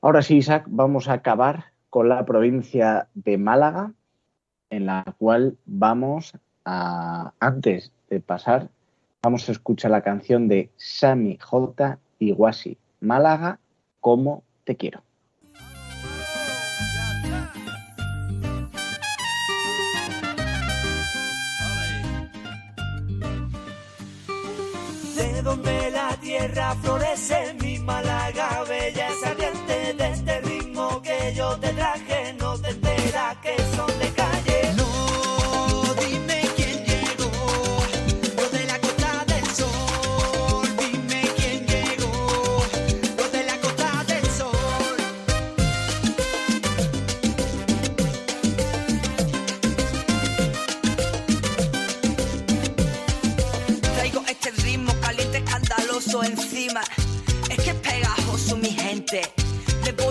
ahora 0.01 0.21
sí, 0.21 0.35
Isaac, 0.37 0.65
vamos 0.67 1.07
a 1.07 1.13
acabar 1.13 1.67
con 1.89 2.09
la 2.09 2.25
provincia 2.25 3.07
de 3.13 3.37
Málaga, 3.37 3.93
en 4.69 4.85
la 4.85 5.05
cual 5.17 5.57
vamos 5.65 6.33
a, 6.65 7.33
antes 7.39 7.93
de 8.09 8.19
pasar, 8.19 8.69
vamos 9.23 9.47
a 9.47 9.53
escuchar 9.53 9.91
la 9.91 10.01
canción 10.01 10.49
de 10.49 10.69
Sami 10.75 11.37
J. 11.37 11.97
Iguasi, 12.19 12.77
Málaga, 12.99 13.59
como 14.01 14.43
te 14.65 14.75
quiero. 14.75 15.01
Tierra 26.49 26.75
florece 26.81 27.53
mi 27.61 27.79
Málaga 27.79 28.63
bella 28.67 29.09
es 29.09 29.23
ardiente 29.25 29.93
de 29.93 30.11
este 30.11 30.41
ritmo 30.41 31.01
que 31.01 31.33
yo 31.35 31.57
te 31.59 31.69
traje, 31.69 32.33
no 32.39 32.57
te 32.57 32.69
enteras 32.69 33.37
que 33.37 33.55
son 33.75 33.99
de 33.99 34.18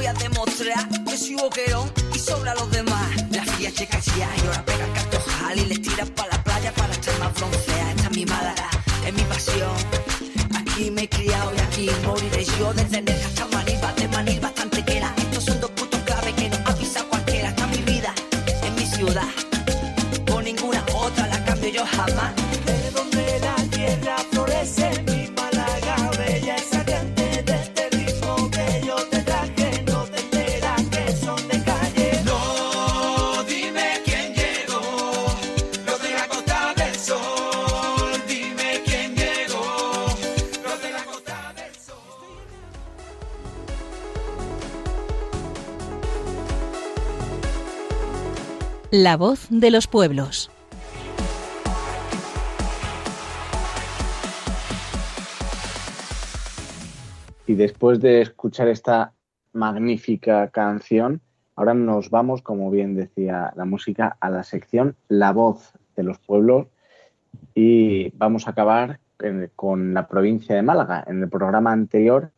a 0.08 0.14
demostrar 0.14 0.88
que 1.04 1.18
soy 1.18 1.34
boquerón 1.34 1.92
y 2.14 2.18
sobra 2.18 2.54
los 2.54 2.70
demás. 2.70 3.08
La 3.30 3.44
fría 3.44 3.70
checa 3.72 3.98
y 4.16 4.22
ahora 4.22 4.64
pega 4.64 4.84
el 4.86 4.92
cartojal 4.92 5.58
y 5.58 5.64
les 5.66 5.82
tira 5.82 6.06
para 6.16 6.36
la 6.36 6.42
playa 6.44 6.72
para 6.72 6.92
estar 6.92 7.18
más 7.18 7.34
broncea. 7.34 7.90
Esta 7.90 8.08
es 8.08 8.16
mi 8.16 8.24
Málaga, 8.24 8.70
es 9.06 9.12
mi 9.12 9.22
pasión. 9.22 9.76
Aquí 10.56 10.90
me 10.90 11.02
he 11.02 11.08
criado 11.08 11.52
y 11.54 11.60
aquí 11.60 11.90
moriré 12.06 12.44
yo 12.58 12.72
desde 12.72 13.02
Nerja 13.02 13.28
hasta 13.28 13.46
Manilva, 13.48 13.92
de 13.92 14.08
Manilva 14.08 14.48
hasta 14.48 14.62
Antequera. 14.62 15.14
Estos 15.18 15.44
son 15.44 15.60
dos 15.60 15.70
puntos 15.72 16.00
clave 16.06 16.32
que 16.34 16.48
no 16.48 16.56
avisa 16.64 17.02
cualquiera. 17.04 17.50
Esta 17.50 17.64
es 17.64 17.78
mi 17.78 17.82
vida, 17.92 18.14
en 18.62 18.74
mi 18.76 18.86
ciudad. 18.86 19.28
Por 20.26 20.42
ninguna 20.42 20.82
otra 20.94 21.26
la 21.26 21.44
cambio 21.44 21.70
yo 21.70 21.84
jamás. 21.84 22.37
La 48.90 49.18
voz 49.18 49.48
de 49.50 49.70
los 49.70 49.86
pueblos. 49.86 50.50
Y 57.46 57.52
después 57.52 58.00
de 58.00 58.22
escuchar 58.22 58.68
esta 58.68 59.12
magnífica 59.52 60.48
canción, 60.48 61.20
ahora 61.54 61.74
nos 61.74 62.08
vamos, 62.08 62.40
como 62.40 62.70
bien 62.70 62.94
decía 62.94 63.52
la 63.56 63.66
música, 63.66 64.16
a 64.20 64.30
la 64.30 64.42
sección 64.42 64.96
La 65.08 65.32
voz 65.32 65.74
de 65.94 66.02
los 66.02 66.18
pueblos 66.18 66.68
y 67.54 68.08
vamos 68.16 68.46
a 68.46 68.52
acabar 68.52 69.00
con 69.54 69.92
la 69.92 70.08
provincia 70.08 70.54
de 70.54 70.62
Málaga. 70.62 71.04
En 71.06 71.22
el 71.22 71.28
programa 71.28 71.72
anterior 71.72 72.30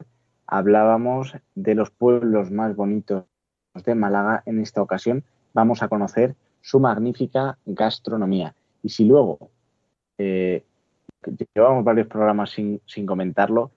hablábamos 0.48 1.32
de 1.54 1.76
los 1.76 1.92
pueblos 1.92 2.50
más 2.50 2.74
bonitos 2.74 3.22
de 3.84 3.94
Málaga. 3.94 4.42
En 4.46 4.58
esta 4.58 4.82
ocasión 4.82 5.22
vamos 5.52 5.82
a 5.82 5.88
conocer 5.88 6.34
su 6.60 6.80
magnífica 6.80 7.58
gastronomía. 7.66 8.54
Y 8.82 8.88
si 8.90 9.04
luego 9.04 9.50
eh, 10.18 10.64
llevamos 11.54 11.84
varios 11.84 12.06
programas 12.06 12.50
sin, 12.50 12.80
sin 12.86 13.06
comentarlo, 13.06 13.70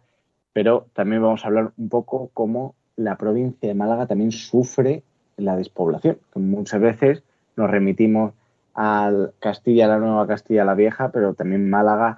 pero 0.53 0.87
también 0.93 1.21
vamos 1.21 1.43
a 1.43 1.47
hablar 1.47 1.71
un 1.77 1.89
poco 1.89 2.29
cómo 2.33 2.75
la 2.95 3.17
provincia 3.17 3.67
de 3.69 3.75
Málaga 3.75 4.07
también 4.07 4.31
sufre 4.31 5.03
la 5.37 5.55
despoblación. 5.57 6.19
Muchas 6.35 6.79
veces 6.79 7.23
nos 7.55 7.69
remitimos 7.69 8.33
al 8.73 9.33
Castilla, 9.39 9.87
la 9.87 9.97
Nueva 9.97 10.27
Castilla, 10.27 10.65
la 10.65 10.75
Vieja, 10.75 11.11
pero 11.11 11.33
también 11.33 11.69
Málaga, 11.69 12.17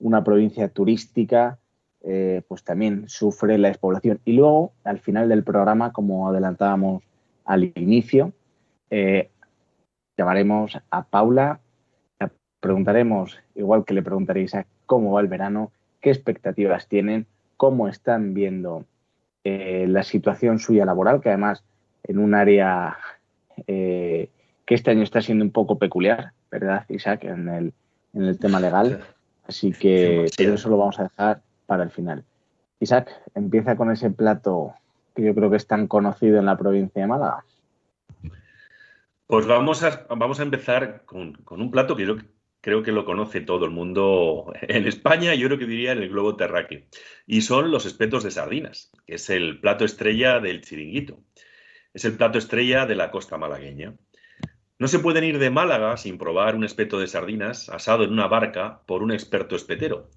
una 0.00 0.22
provincia 0.24 0.68
turística, 0.68 1.58
eh, 2.02 2.42
pues 2.48 2.62
también 2.64 3.08
sufre 3.08 3.58
la 3.58 3.68
despoblación. 3.68 4.20
Y 4.24 4.32
luego, 4.32 4.72
al 4.84 4.98
final 4.98 5.28
del 5.28 5.44
programa, 5.44 5.92
como 5.92 6.28
adelantábamos 6.28 7.02
al 7.44 7.72
inicio, 7.74 8.32
eh, 8.90 9.30
llamaremos 10.16 10.78
a 10.90 11.04
Paula, 11.04 11.60
la 12.18 12.30
preguntaremos, 12.60 13.38
igual 13.54 13.84
que 13.84 13.94
le 13.94 14.02
preguntaréis 14.02 14.54
a 14.54 14.66
cómo 14.86 15.12
va 15.12 15.20
el 15.20 15.28
verano, 15.28 15.72
qué 16.00 16.10
expectativas 16.10 16.88
tienen, 16.88 17.26
cómo 17.56 17.88
están 17.88 18.34
viendo 18.34 18.84
eh, 19.44 19.86
la 19.88 20.02
situación 20.02 20.58
suya 20.58 20.84
laboral, 20.84 21.20
que 21.20 21.28
además 21.28 21.64
en 22.02 22.18
un 22.18 22.34
área 22.34 22.96
eh, 23.66 24.30
que 24.64 24.74
este 24.74 24.90
año 24.90 25.02
está 25.02 25.20
siendo 25.20 25.44
un 25.44 25.50
poco 25.50 25.78
peculiar, 25.78 26.32
¿verdad, 26.50 26.84
Isaac? 26.88 27.24
En 27.24 27.48
el, 27.48 27.72
en 28.14 28.24
el 28.24 28.38
tema 28.38 28.60
legal. 28.60 29.00
Así 29.46 29.72
que 29.72 30.26
pero 30.36 30.54
eso 30.54 30.68
lo 30.68 30.76
vamos 30.76 31.00
a 31.00 31.04
dejar 31.04 31.40
para 31.66 31.82
el 31.82 31.90
final. 31.90 32.24
Isaac, 32.80 33.10
empieza 33.34 33.76
con 33.76 33.90
ese 33.90 34.10
plato 34.10 34.74
que 35.14 35.22
yo 35.22 35.34
creo 35.34 35.50
que 35.50 35.56
es 35.56 35.66
tan 35.66 35.86
conocido 35.86 36.38
en 36.38 36.46
la 36.46 36.56
provincia 36.56 37.02
de 37.02 37.08
Málaga. 37.08 37.44
Pues 39.28 39.46
vamos 39.46 39.82
a, 39.82 40.06
vamos 40.08 40.40
a 40.40 40.42
empezar 40.42 41.04
con, 41.04 41.34
con 41.44 41.60
un 41.60 41.70
plato 41.70 41.94
que 41.94 42.06
yo 42.06 42.16
creo 42.62 42.82
que 42.82 42.92
lo 42.92 43.04
conoce 43.04 43.42
todo 43.42 43.66
el 43.66 43.70
mundo 43.70 44.54
en 44.62 44.86
España, 44.86 45.34
yo 45.34 45.48
creo 45.48 45.58
que 45.58 45.66
diría 45.66 45.92
en 45.92 46.02
el 46.02 46.08
globo 46.08 46.34
terráqueo. 46.34 46.80
Y 47.26 47.42
son 47.42 47.70
los 47.70 47.84
espetos 47.84 48.24
de 48.24 48.30
sardinas, 48.30 48.90
que 49.06 49.16
es 49.16 49.28
el 49.28 49.60
plato 49.60 49.84
estrella 49.84 50.40
del 50.40 50.62
chiringuito. 50.62 51.20
Es 51.92 52.06
el 52.06 52.16
plato 52.16 52.38
estrella 52.38 52.86
de 52.86 52.94
la 52.94 53.10
costa 53.10 53.36
malagueña. 53.36 53.94
No 54.78 54.88
se 54.88 54.98
pueden 54.98 55.24
ir 55.24 55.38
de 55.38 55.50
Málaga 55.50 55.98
sin 55.98 56.16
probar 56.16 56.56
un 56.56 56.64
espeto 56.64 56.98
de 56.98 57.06
sardinas 57.06 57.68
asado 57.68 58.04
en 58.04 58.12
una 58.12 58.28
barca 58.28 58.80
por 58.86 59.02
un 59.02 59.12
experto 59.12 59.56
espetero. 59.56 60.08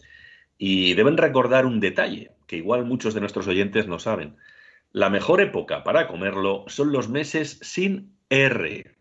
Y 0.58 0.94
deben 0.94 1.18
recordar 1.18 1.66
un 1.66 1.82
detalle 1.82 2.32
que 2.48 2.56
igual 2.56 2.86
muchos 2.86 3.14
de 3.14 3.20
nuestros 3.20 3.48
oyentes 3.48 3.88
no 3.88 4.00
saben. 4.00 4.38
La 4.94 5.10
mejor 5.10 5.42
época 5.42 5.84
para 5.84 6.08
comerlo 6.08 6.64
son 6.68 6.94
los 6.94 7.10
meses 7.10 7.60
sin 7.62 8.16
R. 8.30 9.01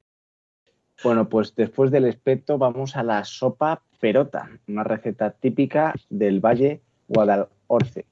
Bueno, 1.03 1.29
pues 1.29 1.55
después 1.55 1.91
del 1.91 2.05
espeto 2.05 2.59
vamos 2.59 2.97
a 2.97 3.03
la 3.03 3.25
sopa 3.25 3.83
perota, 4.01 4.51
una 4.69 4.85
receta 4.85 5.31
típica 5.31 5.95
del 6.11 6.41
Valle 6.41 6.83
Guadalhorce. 7.09 8.05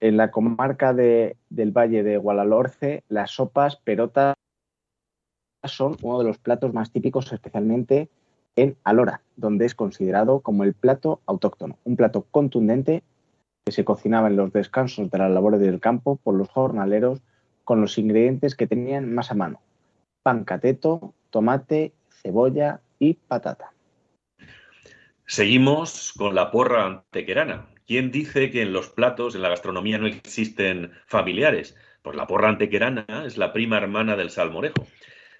En 0.00 0.16
la 0.16 0.30
comarca 0.30 0.92
de- 0.92 1.36
del 1.48 1.72
Valle 1.72 2.02
de 2.02 2.18
Guadalhorce, 2.18 3.04
las 3.08 3.30
sopas 3.30 3.76
perotas 3.76 4.34
son 5.64 5.96
uno 6.02 6.18
de 6.18 6.24
los 6.24 6.38
platos 6.38 6.72
más 6.72 6.92
típicos, 6.92 7.32
especialmente 7.32 8.08
en 8.54 8.76
Alora, 8.84 9.22
donde 9.36 9.66
es 9.66 9.74
considerado 9.74 10.40
como 10.40 10.64
el 10.64 10.74
plato 10.74 11.20
autóctono, 11.26 11.78
un 11.84 11.96
plato 11.96 12.26
contundente 12.30 13.02
que 13.64 13.72
se 13.72 13.84
cocinaba 13.84 14.28
en 14.28 14.36
los 14.36 14.52
descansos 14.52 15.10
de 15.10 15.18
las 15.18 15.30
labores 15.30 15.60
del 15.60 15.80
campo 15.80 16.16
por 16.16 16.34
los 16.34 16.48
jornaleros 16.48 17.20
con 17.64 17.80
los 17.80 17.98
ingredientes 17.98 18.54
que 18.54 18.66
tenían 18.66 19.14
más 19.14 19.30
a 19.30 19.34
mano, 19.34 19.60
pan 20.22 20.44
cateto, 20.44 21.12
tomate, 21.30 21.92
cebolla 22.10 22.80
y 22.98 23.14
patata. 23.14 23.72
Seguimos 25.26 26.14
con 26.16 26.34
la 26.34 26.50
porra 26.50 26.86
antequerana. 26.86 27.68
¿Quién 27.86 28.10
dice 28.10 28.50
que 28.50 28.62
en 28.62 28.72
los 28.72 28.88
platos, 28.88 29.34
en 29.34 29.42
la 29.42 29.48
gastronomía, 29.48 29.98
no 29.98 30.06
existen 30.06 30.92
familiares? 31.06 31.76
Pues 32.02 32.16
la 32.16 32.26
porra 32.26 32.48
antequerana 32.48 33.06
es 33.26 33.36
la 33.36 33.52
prima 33.52 33.76
hermana 33.76 34.16
del 34.16 34.30
salmorejo. 34.30 34.86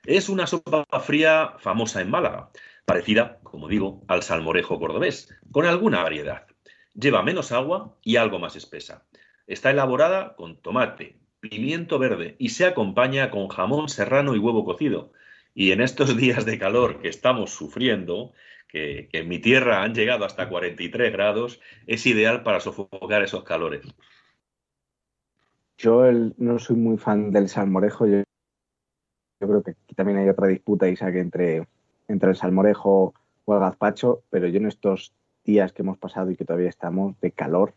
Es 0.05 0.29
una 0.29 0.47
sopa 0.47 0.85
fría 1.01 1.55
famosa 1.59 2.01
en 2.01 2.11
Málaga, 2.11 2.51
parecida, 2.85 3.39
como 3.43 3.69
digo, 3.69 4.03
al 4.09 4.23
salmorejo 4.23 4.79
cordobés, 4.79 5.35
con 5.51 5.67
alguna 5.67 6.03
variedad. 6.03 6.47
Lleva 6.95 7.23
menos 7.23 7.53
agua 7.53 7.97
y 8.03 8.17
algo 8.17 8.39
más 8.39 8.57
espesa. 8.57 9.07
Está 9.47 9.71
elaborada 9.71 10.35
con 10.37 10.61
tomate, 10.61 11.19
pimiento 11.41 11.99
verde 11.99 12.37
y 12.39 12.51
se 12.51 12.67
acompaña 12.67 13.31
con 13.31 13.49
jamón 13.49 13.89
serrano 13.89 14.35
y 14.35 14.39
huevo 14.39 14.65
cocido. 14.65 15.13
Y 15.59 15.73
en 15.73 15.81
estos 15.81 16.17
días 16.17 16.47
de 16.47 16.57
calor 16.57 17.01
que 17.01 17.09
estamos 17.09 17.51
sufriendo, 17.51 18.31
que, 18.69 19.09
en 19.13 19.27
mi 19.29 19.41
tierra 19.41 19.83
han 19.83 19.93
llegado 19.93 20.25
hasta 20.25 20.49
43 20.49 21.11
grados, 21.13 21.61
es 21.89 22.07
ideal 22.07 22.45
para 22.45 22.61
sofocar 22.61 23.25
esos 23.25 23.43
calores. 23.43 23.85
Yo 25.77 26.05
no 26.37 26.61
soy 26.61 26.77
muy 26.77 26.97
fan 26.97 27.33
del 27.33 27.49
salmorejo. 27.49 28.07
Yo, 28.07 28.23
yo 29.41 29.49
creo 29.49 29.63
que 29.65 29.73
aquí 29.73 29.97
también 29.97 30.19
hay 30.19 30.29
otra 30.29 30.47
disputa, 30.47 30.89
Isaac, 30.89 31.17
entre, 31.17 31.67
entre 32.07 32.31
el 32.31 32.37
salmorejo 32.37 33.13
o 33.45 33.55
el 33.55 33.59
gazpacho, 33.59 34.23
pero 34.31 34.47
yo 34.47 34.59
en 34.59 34.67
estos 34.67 35.13
días 35.43 35.73
que 35.73 35.83
hemos 35.83 35.99
pasado 35.99 36.31
y 36.31 36.37
que 36.37 36.45
todavía 36.45 36.69
estamos 36.69 37.21
de 37.21 37.33
calor, 37.33 37.75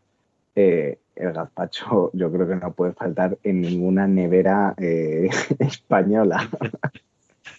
eh, 0.53 0.99
el 1.15 1.33
gazpacho 1.33 2.11
yo 2.13 2.31
creo 2.31 2.47
que 2.47 2.57
no 2.57 2.73
puede 2.73 2.93
faltar 2.93 3.39
en 3.41 3.61
ninguna 3.61 4.05
nevera 4.05 4.75
eh, 4.77 5.29
española. 5.57 6.47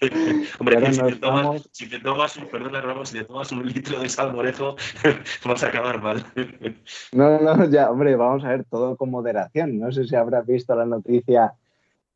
Hombre, 0.59 0.93
si 0.93 1.01
te, 1.03 1.17
tomas, 1.17 1.45
vamos- 1.45 1.69
si 1.73 1.89
te 1.89 1.99
tomas, 2.01 2.37
un- 2.37 2.47
perdona 2.49 2.81
Ramos, 2.81 3.09
si 3.09 3.19
te 3.19 3.25
tomas 3.25 3.51
un 3.53 3.67
litro 3.67 4.01
de 4.01 4.09
salmorejo, 4.09 4.77
vas 5.45 5.63
a 5.65 5.69
acabar 5.69 6.01
mal. 6.03 6.25
No, 7.13 7.39
no, 7.41 7.69
ya, 7.69 7.91
hombre, 7.91 8.17
vamos 8.17 8.45
a 8.45 8.49
ver 8.49 8.65
todo 8.65 8.97
con 8.97 9.11
moderación. 9.11 9.79
No 9.79 9.93
sé 9.93 10.05
si 10.05 10.17
habrás 10.17 10.47
visto 10.47 10.75
la 10.75 10.87
noticia, 10.87 11.53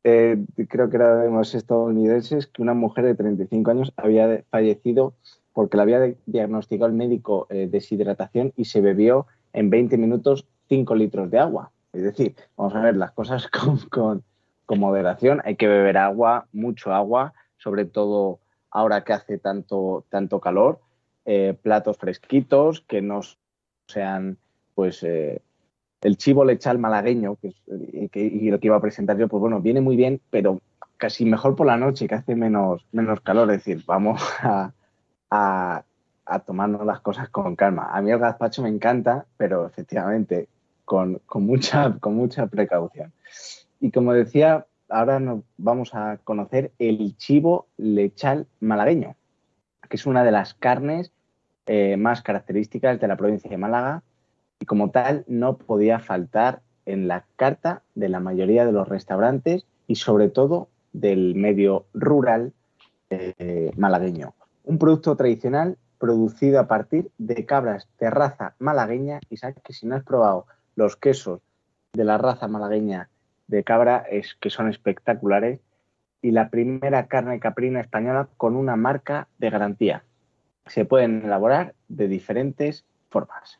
eh, 0.03 0.37
creo 0.69 0.89
que 0.89 0.95
era 0.97 1.17
de 1.17 1.29
los 1.29 1.53
estadounidenses, 1.53 2.47
que 2.47 2.61
una 2.61 2.73
mujer 2.73 3.05
de 3.05 3.15
35 3.15 3.71
años 3.71 3.93
había 3.95 4.43
fallecido 4.49 5.13
porque 5.53 5.77
le 5.77 5.83
había 5.83 6.13
diagnosticado 6.25 6.89
el 6.89 6.95
médico 6.95 7.47
eh, 7.49 7.67
deshidratación 7.69 8.53
y 8.55 8.65
se 8.65 8.81
bebió 8.81 9.27
en 9.53 9.69
20 9.69 9.97
minutos 9.97 10.47
5 10.69 10.95
litros 10.95 11.29
de 11.31 11.39
agua. 11.39 11.71
Es 11.93 12.03
decir, 12.03 12.35
vamos 12.55 12.75
a 12.75 12.81
ver 12.81 12.95
las 12.95 13.11
cosas 13.11 13.47
con, 13.47 13.77
con- 13.89 14.23
con 14.65 14.79
moderación. 14.79 15.41
Hay 15.45 15.55
que 15.55 15.67
beber 15.67 15.97
agua, 15.97 16.47
mucho 16.51 16.93
agua, 16.93 17.33
sobre 17.67 17.83
todo 17.83 18.39
ahora 18.71 19.03
que 19.03 19.11
hace 19.11 19.37
tanto, 19.39 20.05
tanto 20.09 20.39
calor. 20.39 20.79
Eh, 21.25 21.53
platos 21.61 21.97
fresquitos 21.97 22.79
que 22.79 23.01
no 23.01 23.19
sean 23.87 24.37
pues 24.73 25.03
eh, 25.03 25.41
el 25.99 26.15
chivo 26.15 26.45
lechal 26.45 26.79
malagueño, 26.79 27.35
que 27.35 27.49
es, 27.49 27.55
y, 27.67 28.49
lo 28.49 28.57
que 28.61 28.67
iba 28.67 28.77
a 28.77 28.81
presentar 28.81 29.17
yo, 29.17 29.27
pues 29.27 29.41
bueno, 29.41 29.59
viene 29.59 29.81
muy 29.81 29.97
bien, 29.97 30.21
pero 30.29 30.61
casi 30.95 31.25
mejor 31.25 31.57
por 31.57 31.67
la 31.67 31.75
noche, 31.75 32.07
que 32.07 32.15
hace 32.15 32.35
menos, 32.35 32.85
menos 32.93 33.19
calor. 33.19 33.51
Es 33.51 33.65
decir, 33.65 33.83
vamos 33.85 34.21
a, 34.41 34.71
a, 35.29 35.83
a 36.25 36.39
tomarnos 36.39 36.85
las 36.85 37.01
cosas 37.01 37.27
con 37.27 37.57
calma. 37.57 37.89
A 37.91 38.01
mí 38.01 38.11
el 38.11 38.19
gazpacho 38.19 38.61
me 38.61 38.69
encanta, 38.69 39.25
pero 39.35 39.65
efectivamente 39.65 40.47
con, 40.85 41.19
con 41.25 41.45
mucha, 41.45 41.97
con 41.99 42.15
mucha 42.15 42.47
precaución. 42.47 43.11
Y 43.81 43.91
como 43.91 44.13
decía, 44.13 44.65
ahora 44.89 45.19
nos 45.19 45.43
vamos 45.57 45.93
a 45.93 46.17
conocer 46.23 46.71
el 46.79 47.15
chivo 47.17 47.67
lechal 47.77 48.47
malagueño, 48.59 49.15
que 49.89 49.97
es 49.97 50.05
una 50.05 50.23
de 50.23 50.31
las 50.31 50.53
carnes 50.53 51.11
eh, 51.65 51.97
más 51.97 52.21
características 52.21 52.99
de 52.99 53.07
la 53.07 53.17
provincia 53.17 53.49
de 53.49 53.57
Málaga 53.57 54.03
y 54.59 54.65
como 54.65 54.91
tal 54.91 55.25
no 55.27 55.57
podía 55.57 55.99
faltar 55.99 56.61
en 56.85 57.07
la 57.07 57.25
carta 57.35 57.81
de 57.95 58.09
la 58.09 58.19
mayoría 58.19 58.65
de 58.65 58.71
los 58.71 58.87
restaurantes 58.87 59.65
y 59.87 59.95
sobre 59.95 60.29
todo 60.29 60.69
del 60.93 61.35
medio 61.35 61.85
rural 61.93 62.53
eh, 63.09 63.71
malagueño. 63.77 64.33
Un 64.63 64.77
producto 64.77 65.15
tradicional 65.15 65.77
producido 65.99 66.59
a 66.59 66.67
partir 66.67 67.11
de 67.17 67.45
cabras 67.45 67.87
de 67.99 68.09
raza 68.09 68.55
malagueña 68.59 69.19
y 69.29 69.37
sabes 69.37 69.57
que 69.63 69.73
si 69.73 69.87
no 69.87 69.95
has 69.95 70.03
probado 70.03 70.45
los 70.75 70.95
quesos 70.95 71.41
de 71.93 72.03
la 72.03 72.17
raza 72.17 72.47
malagueña 72.47 73.09
de 73.47 73.63
cabra 73.63 74.05
es 74.09 74.35
que 74.39 74.49
son 74.49 74.69
espectaculares 74.69 75.59
y 76.21 76.31
la 76.31 76.49
primera 76.49 77.07
carne 77.07 77.39
caprina 77.39 77.81
española 77.81 78.27
con 78.37 78.55
una 78.55 78.75
marca 78.75 79.27
de 79.37 79.49
garantía. 79.49 80.03
Se 80.65 80.85
pueden 80.85 81.23
elaborar 81.23 81.73
de 81.87 82.07
diferentes 82.07 82.85
formas. 83.09 83.59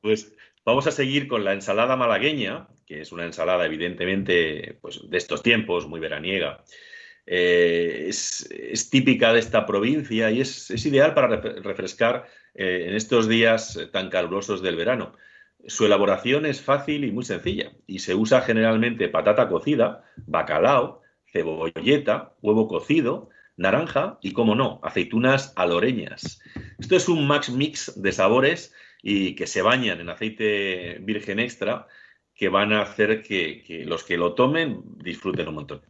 Pues 0.00 0.32
vamos 0.64 0.86
a 0.86 0.92
seguir 0.92 1.26
con 1.28 1.44
la 1.44 1.52
ensalada 1.52 1.96
malagueña, 1.96 2.68
que 2.86 3.00
es 3.00 3.10
una 3.10 3.24
ensalada 3.24 3.64
evidentemente 3.66 4.78
pues, 4.80 5.00
de 5.08 5.16
estos 5.18 5.42
tiempos, 5.42 5.88
muy 5.88 5.98
veraniega. 5.98 6.62
Eh, 7.26 8.04
es, 8.08 8.48
es 8.50 8.90
típica 8.90 9.32
de 9.32 9.40
esta 9.40 9.64
provincia 9.64 10.30
y 10.30 10.42
es, 10.42 10.70
es 10.70 10.84
ideal 10.84 11.14
para 11.14 11.28
refre- 11.28 11.62
refrescar 11.62 12.26
eh, 12.54 12.84
en 12.86 12.94
estos 12.94 13.28
días 13.28 13.88
tan 13.92 14.10
calurosos 14.10 14.62
del 14.62 14.76
verano. 14.76 15.16
Su 15.66 15.86
elaboración 15.86 16.46
es 16.46 16.60
fácil 16.60 17.04
y 17.04 17.12
muy 17.12 17.24
sencilla 17.24 17.72
y 17.86 18.00
se 18.00 18.14
usa 18.14 18.42
generalmente 18.42 19.08
patata 19.08 19.48
cocida, 19.48 20.04
bacalao, 20.26 21.00
cebolleta, 21.32 22.34
huevo 22.42 22.68
cocido, 22.68 23.30
naranja 23.56 24.18
y, 24.20 24.32
como 24.32 24.54
no, 24.54 24.80
aceitunas 24.82 25.52
aloreñas. 25.56 26.40
Esto 26.78 26.96
es 26.96 27.08
un 27.08 27.26
max 27.26 27.50
mix 27.50 28.00
de 28.00 28.12
sabores 28.12 28.74
y 29.02 29.34
que 29.34 29.46
se 29.46 29.62
bañan 29.62 30.00
en 30.00 30.10
aceite 30.10 30.98
virgen 31.00 31.38
extra 31.38 31.86
que 32.34 32.48
van 32.48 32.72
a 32.72 32.82
hacer 32.82 33.22
que, 33.22 33.62
que 33.62 33.84
los 33.84 34.04
que 34.04 34.16
lo 34.16 34.34
tomen 34.34 34.82
disfruten 34.98 35.48
un 35.48 35.54
montón. 35.54 35.82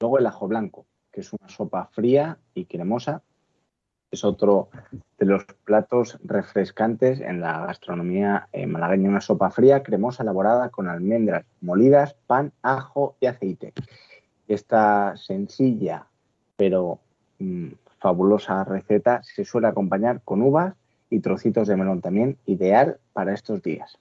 Luego 0.00 0.18
el 0.18 0.26
ajo 0.26 0.48
blanco, 0.48 0.86
que 1.12 1.20
es 1.20 1.32
una 1.32 1.48
sopa 1.48 1.86
fría 1.92 2.38
y 2.54 2.66
cremosa. 2.66 3.22
Es 4.12 4.24
otro 4.24 4.68
de 5.18 5.26
los 5.26 5.44
platos 5.64 6.18
refrescantes 6.22 7.20
en 7.20 7.40
la 7.40 7.66
gastronomía 7.66 8.46
eh, 8.52 8.66
malagueña. 8.66 9.08
Una 9.08 9.20
sopa 9.20 9.50
fría, 9.50 9.82
cremosa, 9.82 10.22
elaborada 10.22 10.68
con 10.68 10.86
almendras 10.86 11.44
molidas, 11.60 12.14
pan, 12.28 12.52
ajo 12.62 13.16
y 13.20 13.26
aceite. 13.26 13.72
Esta 14.46 15.16
sencilla 15.16 16.06
pero 16.62 17.00
mm, 17.40 17.72
fabulosa 17.98 18.62
receta 18.62 19.20
se 19.24 19.44
suele 19.44 19.66
acompañar 19.66 20.20
con 20.24 20.42
uvas 20.42 20.76
y 21.10 21.18
trocitos 21.18 21.66
de 21.66 21.76
melón 21.76 22.00
también, 22.00 22.38
ideal 22.46 22.98
para 23.12 23.34
estos 23.34 23.62
días. 23.62 23.98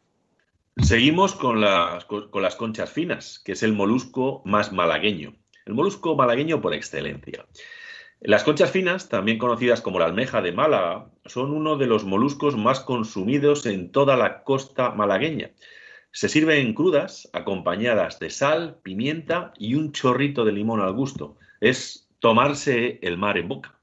Seguimos 0.78 1.34
con 1.34 1.60
las, 1.60 2.06
con 2.06 2.42
las 2.42 2.56
conchas 2.56 2.92
finas, 2.92 3.40
que 3.44 3.54
es 3.54 3.64
el 3.64 3.74
molusco 3.74 4.44
más 4.46 4.72
malagueño. 4.72 5.34
El 5.66 5.74
molusco 5.74 6.16
malagueño 6.16 6.62
por 6.62 6.76
excelencia. 6.76 7.46
Las 8.24 8.44
conchas 8.44 8.70
finas, 8.70 9.10
también 9.10 9.40
conocidas 9.40 9.82
como 9.82 9.98
la 9.98 10.06
almeja 10.06 10.44
de 10.44 10.52
Málaga, 10.52 11.08
son 11.26 11.50
uno 11.50 11.78
de 11.78 11.88
los 11.88 12.06
moluscos 12.06 12.56
más 12.56 12.80
consumidos 12.80 13.66
en 13.66 13.92
toda 13.92 14.16
la 14.16 14.44
costa 14.44 14.92
malagueña. 14.92 15.50
Se 16.12 16.30
sirven 16.30 16.76
crudas, 16.76 17.28
acompañadas 17.34 18.20
de 18.20 18.30
sal, 18.30 18.78
pimienta 18.84 19.54
y 19.58 19.74
un 19.74 19.92
chorrito 19.92 20.46
de 20.46 20.52
limón 20.52 20.82
al 20.82 20.94
gusto. 20.94 21.38
Es 21.62 22.08
tomarse 22.20 23.00
el 23.02 23.18
mar 23.18 23.40
en 23.40 23.48
boca. 23.48 23.74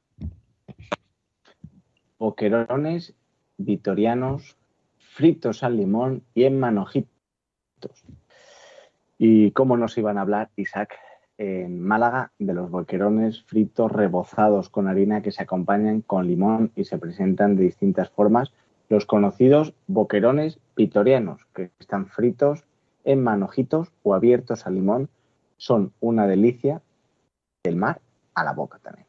Boquerones 2.18 3.14
vitorianos 3.56 4.56
fritos 4.98 5.64
al 5.64 5.76
limón 5.76 6.22
y 6.32 6.44
en 6.44 6.60
manojitos. 6.60 7.10
Y 9.18 9.50
cómo 9.50 9.76
nos 9.76 9.98
iban 9.98 10.16
a 10.16 10.20
hablar, 10.20 10.50
Isaac, 10.54 10.96
en 11.38 11.80
Málaga, 11.80 12.32
de 12.38 12.52
los 12.52 12.70
boquerones 12.70 13.42
fritos 13.42 13.90
rebozados 13.90 14.68
con 14.68 14.88
harina 14.88 15.22
que 15.22 15.30
se 15.30 15.44
acompañan 15.44 16.02
con 16.02 16.26
limón 16.26 16.72
y 16.74 16.84
se 16.84 16.98
presentan 16.98 17.56
de 17.56 17.62
distintas 17.62 18.10
formas. 18.10 18.52
Los 18.88 19.06
conocidos 19.06 19.72
boquerones 19.86 20.58
vitorianos, 20.76 21.46
que 21.54 21.70
están 21.78 22.06
fritos 22.06 22.64
en 23.04 23.22
manojitos 23.22 23.92
o 24.02 24.14
abiertos 24.14 24.66
al 24.66 24.74
limón, 24.74 25.08
son 25.56 25.92
una 26.00 26.26
delicia 26.26 26.82
del 27.62 27.76
mar 27.76 28.00
a 28.34 28.44
la 28.44 28.52
boca 28.52 28.78
también. 28.82 29.06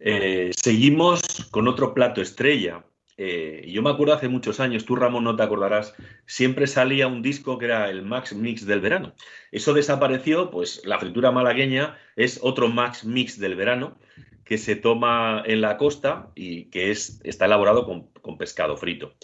Eh, 0.00 0.50
seguimos 0.56 1.48
con 1.50 1.68
otro 1.68 1.94
plato 1.94 2.20
estrella. 2.20 2.84
Eh, 3.16 3.64
yo 3.68 3.82
me 3.82 3.90
acuerdo 3.90 4.14
hace 4.14 4.28
muchos 4.28 4.58
años, 4.58 4.84
tú 4.84 4.96
Ramón 4.96 5.24
no 5.24 5.36
te 5.36 5.42
acordarás, 5.42 5.94
siempre 6.26 6.66
salía 6.66 7.06
un 7.06 7.22
disco 7.22 7.58
que 7.58 7.66
era 7.66 7.88
el 7.88 8.02
Max 8.02 8.34
Mix 8.34 8.66
del 8.66 8.80
verano. 8.80 9.14
Eso 9.52 9.72
desapareció, 9.72 10.50
pues 10.50 10.82
la 10.84 10.98
fritura 10.98 11.30
malagueña 11.30 11.96
es 12.16 12.40
otro 12.42 12.68
Max 12.68 13.04
Mix 13.04 13.38
del 13.38 13.54
verano 13.54 13.96
que 14.44 14.58
se 14.58 14.76
toma 14.76 15.42
en 15.46 15.60
la 15.60 15.76
costa 15.76 16.30
y 16.34 16.66
que 16.66 16.90
es, 16.90 17.20
está 17.24 17.46
elaborado 17.46 17.86
con, 17.86 18.08
con 18.20 18.36
pescado 18.36 18.76
frito. 18.76 19.14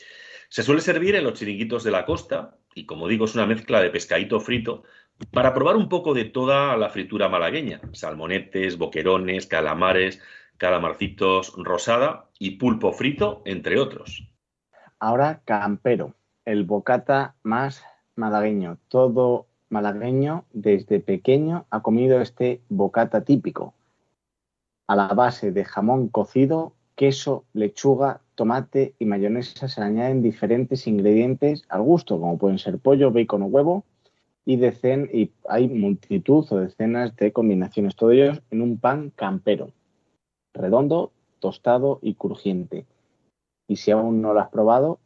Se 0.48 0.62
suele 0.62 0.80
servir 0.80 1.14
en 1.14 1.24
los 1.24 1.34
chiringuitos 1.34 1.84
de 1.84 1.90
la 1.90 2.06
costa 2.06 2.56
y 2.74 2.86
como 2.86 3.08
digo 3.08 3.24
es 3.24 3.34
una 3.34 3.46
mezcla 3.46 3.80
de 3.82 3.90
pescadito 3.90 4.40
frito 4.40 4.84
para 5.32 5.52
probar 5.52 5.76
un 5.76 5.88
poco 5.88 6.14
de 6.14 6.24
toda 6.24 6.76
la 6.76 6.88
fritura 6.88 7.28
malagueña, 7.28 7.80
salmonetes, 7.92 8.78
boquerones, 8.78 9.46
calamares, 9.46 10.22
calamarcitos 10.56 11.52
rosada 11.56 12.29
y 12.40 12.52
pulpo 12.52 12.92
frito, 12.92 13.42
entre 13.44 13.78
otros. 13.78 14.26
Ahora 14.98 15.42
campero, 15.44 16.14
el 16.46 16.64
bocata 16.64 17.36
más 17.42 17.84
malagueño. 18.16 18.78
Todo 18.88 19.46
malagueño 19.68 20.46
desde 20.52 21.00
pequeño 21.00 21.66
ha 21.70 21.82
comido 21.82 22.20
este 22.20 22.62
bocata 22.70 23.24
típico. 23.24 23.74
A 24.88 24.96
la 24.96 25.08
base 25.08 25.52
de 25.52 25.64
jamón 25.64 26.08
cocido, 26.08 26.72
queso, 26.96 27.44
lechuga, 27.52 28.22
tomate 28.34 28.94
y 28.98 29.04
mayonesa 29.04 29.68
se 29.68 29.80
le 29.80 29.86
añaden 29.86 30.22
diferentes 30.22 30.86
ingredientes 30.86 31.64
al 31.68 31.82
gusto, 31.82 32.18
como 32.18 32.38
pueden 32.38 32.58
ser 32.58 32.78
pollo, 32.78 33.12
bacon 33.12 33.42
o 33.42 33.46
huevo, 33.46 33.84
y, 34.46 34.56
decen, 34.56 35.10
y 35.12 35.30
hay 35.46 35.68
multitud 35.68 36.46
o 36.50 36.56
decenas 36.56 37.14
de 37.16 37.32
combinaciones, 37.32 37.94
todos 37.94 38.14
ellos 38.14 38.42
en 38.50 38.62
un 38.62 38.78
pan 38.78 39.12
campero, 39.14 39.72
redondo, 40.54 41.12
tostado 41.40 41.98
y 42.02 42.14
crujiente. 42.14 42.86
Y 43.66 43.76
si 43.76 43.90
aún 43.90 44.22
no 44.22 44.32
lo 44.34 44.40
has 44.40 44.48
probado, 44.48 45.00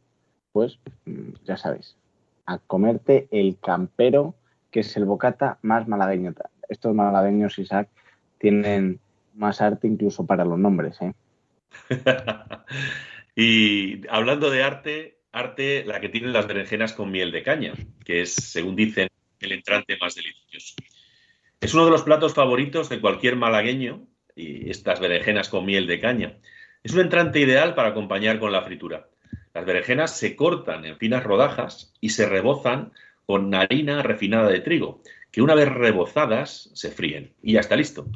pues 0.51 0.79
mm, 1.05 1.33
ya 1.45 1.57
sabes, 1.57 1.97
a 2.45 2.59
comerte 2.59 3.27
el 3.31 3.57
campero, 3.59 4.35
que 4.71 4.81
es 4.81 4.95
el 4.97 5.05
bocata 5.05 5.57
más 5.61 5.87
malagueño. 5.87 6.33
Estos 6.69 6.93
malagueños, 6.93 7.57
Isaac, 7.59 7.89
tienen 8.37 8.99
más 9.33 9.61
arte 9.61 9.87
incluso 9.87 10.25
para 10.25 10.45
los 10.45 10.57
nombres. 10.59 10.97
¿eh? 11.01 11.13
y 13.35 14.07
hablando 14.07 14.49
de 14.49 14.63
arte, 14.63 15.19
arte 15.31 15.83
la 15.85 15.99
que 15.99 16.09
tienen 16.09 16.33
las 16.33 16.47
berenjenas 16.47 16.93
con 16.93 17.11
miel 17.11 17.31
de 17.31 17.43
caña, 17.43 17.73
que 18.03 18.21
es, 18.21 18.33
según 18.33 18.75
dicen, 18.75 19.09
el 19.39 19.51
entrante 19.51 19.97
más 19.99 20.15
delicioso. 20.15 20.75
Es 21.59 21.73
uno 21.73 21.85
de 21.85 21.91
los 21.91 22.03
platos 22.03 22.33
favoritos 22.33 22.89
de 22.89 23.01
cualquier 23.01 23.35
malagueño 23.35 24.07
y 24.35 24.69
estas 24.69 24.99
berenjenas 24.99 25.49
con 25.49 25.65
miel 25.65 25.87
de 25.87 25.99
caña. 25.99 26.37
Es 26.83 26.93
un 26.93 27.01
entrante 27.01 27.39
ideal 27.39 27.73
para 27.73 27.89
acompañar 27.89 28.39
con 28.39 28.51
la 28.51 28.61
fritura. 28.61 29.07
Las 29.53 29.65
berenjenas 29.65 30.17
se 30.17 30.35
cortan 30.35 30.85
en 30.85 30.97
finas 30.97 31.23
rodajas 31.23 31.93
y 32.01 32.09
se 32.09 32.27
rebozan 32.27 32.91
con 33.25 33.55
harina 33.55 34.03
refinada 34.03 34.49
de 34.49 34.59
trigo, 34.59 35.01
que 35.31 35.41
una 35.41 35.55
vez 35.55 35.69
rebozadas 35.69 36.69
se 36.73 36.91
fríen 36.91 37.33
y 37.41 37.53
ya 37.53 37.61
está 37.61 37.75
listo. 37.75 38.07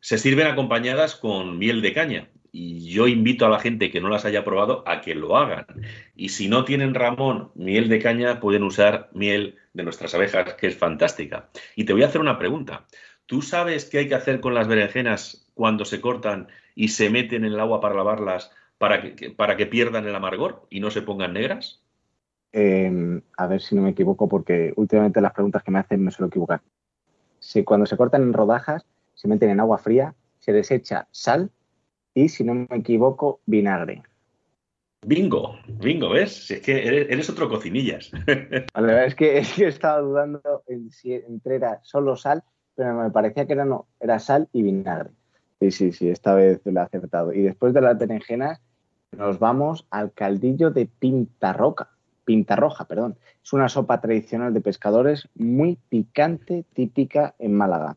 Se 0.00 0.18
sirven 0.18 0.46
acompañadas 0.46 1.14
con 1.14 1.58
miel 1.58 1.82
de 1.82 1.92
caña 1.92 2.28
y 2.52 2.90
yo 2.90 3.06
invito 3.06 3.46
a 3.46 3.48
la 3.48 3.60
gente 3.60 3.90
que 3.90 4.00
no 4.00 4.08
las 4.08 4.24
haya 4.24 4.44
probado 4.44 4.82
a 4.86 5.00
que 5.02 5.14
lo 5.14 5.36
hagan. 5.36 5.66
Y 6.16 6.30
si 6.30 6.48
no 6.48 6.64
tienen 6.64 6.94
Ramón 6.94 7.52
miel 7.54 7.88
de 7.88 8.00
caña, 8.00 8.40
pueden 8.40 8.62
usar 8.62 9.10
miel 9.12 9.56
de 9.72 9.84
nuestras 9.84 10.14
abejas, 10.14 10.54
que 10.54 10.66
es 10.66 10.76
fantástica. 10.76 11.50
Y 11.76 11.84
te 11.84 11.92
voy 11.92 12.02
a 12.02 12.06
hacer 12.06 12.20
una 12.20 12.38
pregunta. 12.38 12.86
¿Tú 13.26 13.42
sabes 13.42 13.84
qué 13.84 13.98
hay 13.98 14.08
que 14.08 14.16
hacer 14.16 14.40
con 14.40 14.54
las 14.54 14.66
berenjenas 14.66 15.49
cuando 15.60 15.84
se 15.84 16.00
cortan 16.00 16.48
y 16.74 16.88
se 16.88 17.10
meten 17.10 17.44
en 17.44 17.52
el 17.52 17.60
agua 17.60 17.82
para 17.82 17.94
lavarlas 17.94 18.50
para 18.78 19.02
que, 19.02 19.28
para 19.28 19.58
que 19.58 19.66
pierdan 19.66 20.08
el 20.08 20.14
amargor 20.14 20.66
y 20.70 20.80
no 20.80 20.90
se 20.90 21.02
pongan 21.02 21.34
negras? 21.34 21.82
Eh, 22.54 23.20
a 23.36 23.46
ver 23.46 23.60
si 23.60 23.74
no 23.74 23.82
me 23.82 23.90
equivoco, 23.90 24.26
porque 24.26 24.72
últimamente 24.76 25.20
las 25.20 25.34
preguntas 25.34 25.62
que 25.62 25.70
me 25.70 25.78
hacen 25.78 26.02
me 26.02 26.12
suelo 26.12 26.28
equivocar. 26.28 26.62
Si 27.40 27.62
cuando 27.62 27.84
se 27.84 27.98
cortan 27.98 28.22
en 28.22 28.32
rodajas, 28.32 28.86
se 29.12 29.28
meten 29.28 29.50
en 29.50 29.60
agua 29.60 29.76
fría, 29.76 30.14
se 30.38 30.54
les 30.54 30.70
echa 30.70 31.06
sal 31.10 31.50
y, 32.14 32.30
si 32.30 32.42
no 32.42 32.54
me 32.54 32.66
equivoco, 32.70 33.40
vinagre. 33.44 34.02
Bingo, 35.06 35.56
bingo, 35.68 36.08
¿ves? 36.08 36.46
Si 36.46 36.54
es 36.54 36.62
que 36.62 36.86
eres, 36.86 37.10
eres 37.10 37.28
otro 37.28 37.50
cocinillas. 37.50 38.10
La 38.74 38.80
verdad 38.80 39.04
es 39.04 39.14
que, 39.14 39.36
es 39.36 39.52
que 39.52 39.66
estaba 39.66 40.00
dudando 40.00 40.40
en 40.68 40.90
si 40.90 41.12
entre 41.12 41.56
era 41.56 41.80
solo 41.82 42.16
sal, 42.16 42.44
pero 42.74 42.94
me 42.94 43.10
parecía 43.10 43.46
que 43.46 43.52
era, 43.52 43.66
no, 43.66 43.88
era 44.00 44.18
sal 44.18 44.48
y 44.54 44.62
vinagre. 44.62 45.10
Sí, 45.60 45.70
sí, 45.70 45.92
sí, 45.92 46.08
esta 46.08 46.34
vez 46.34 46.60
lo 46.64 46.80
he 46.80 46.82
acertado. 46.82 47.32
Y 47.32 47.42
después 47.42 47.74
de 47.74 47.82
las 47.82 47.98
berenjenas, 47.98 48.62
nos 49.12 49.38
vamos 49.38 49.86
al 49.90 50.12
caldillo 50.12 50.70
de 50.70 50.86
pintarroca. 50.86 51.90
Pintarroja, 52.24 52.86
perdón. 52.86 53.18
Es 53.42 53.52
una 53.52 53.68
sopa 53.68 54.00
tradicional 54.00 54.54
de 54.54 54.60
pescadores 54.60 55.28
muy 55.34 55.76
picante, 55.88 56.64
típica 56.72 57.34
en 57.38 57.54
Málaga. 57.54 57.96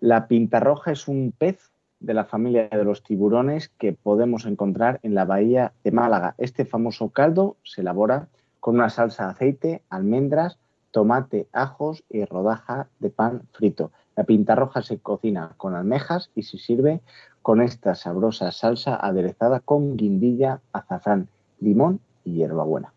La 0.00 0.28
pintarroja 0.28 0.92
es 0.92 1.08
un 1.08 1.32
pez 1.36 1.72
de 2.00 2.14
la 2.14 2.24
familia 2.24 2.68
de 2.68 2.84
los 2.84 3.02
tiburones 3.02 3.70
que 3.70 3.92
podemos 3.92 4.46
encontrar 4.46 5.00
en 5.02 5.14
la 5.14 5.24
bahía 5.24 5.72
de 5.82 5.90
Málaga. 5.90 6.34
Este 6.38 6.64
famoso 6.64 7.08
caldo 7.10 7.56
se 7.64 7.80
elabora 7.80 8.28
con 8.60 8.76
una 8.76 8.90
salsa 8.90 9.24
de 9.24 9.30
aceite, 9.30 9.82
almendras, 9.90 10.58
tomate, 10.92 11.48
ajos 11.52 12.04
y 12.08 12.24
rodaja 12.24 12.88
de 13.00 13.10
pan 13.10 13.42
frito. 13.52 13.90
La 14.18 14.24
pintarroja 14.24 14.82
se 14.82 14.98
cocina 14.98 15.54
con 15.58 15.76
almejas 15.76 16.32
y 16.34 16.42
se 16.42 16.58
sirve 16.58 17.02
con 17.40 17.62
esta 17.62 17.94
sabrosa 17.94 18.50
salsa 18.50 18.96
aderezada 18.96 19.60
con 19.60 19.96
guindilla, 19.96 20.60
azafrán, 20.72 21.28
limón 21.60 22.00
y 22.24 22.32
hierbabuena. 22.32 22.92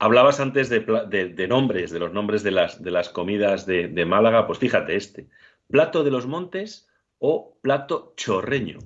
Hablabas 0.00 0.40
antes 0.40 0.68
de, 0.68 1.46
nombres, 1.48 1.92
de 1.92 2.00
los 2.00 2.12
nombres 2.12 2.42
de 2.42 2.50
las, 2.50 3.08
comidas 3.10 3.66
de, 3.66 4.04
Málaga. 4.04 4.48
Pues 4.48 4.58
fíjate 4.58 4.96
este. 4.96 5.28
Plato 5.68 6.02
de 6.02 6.10
los 6.10 6.26
montes 6.26 6.88
o 7.20 7.56
plato 7.62 8.14
chorreño. 8.16 8.80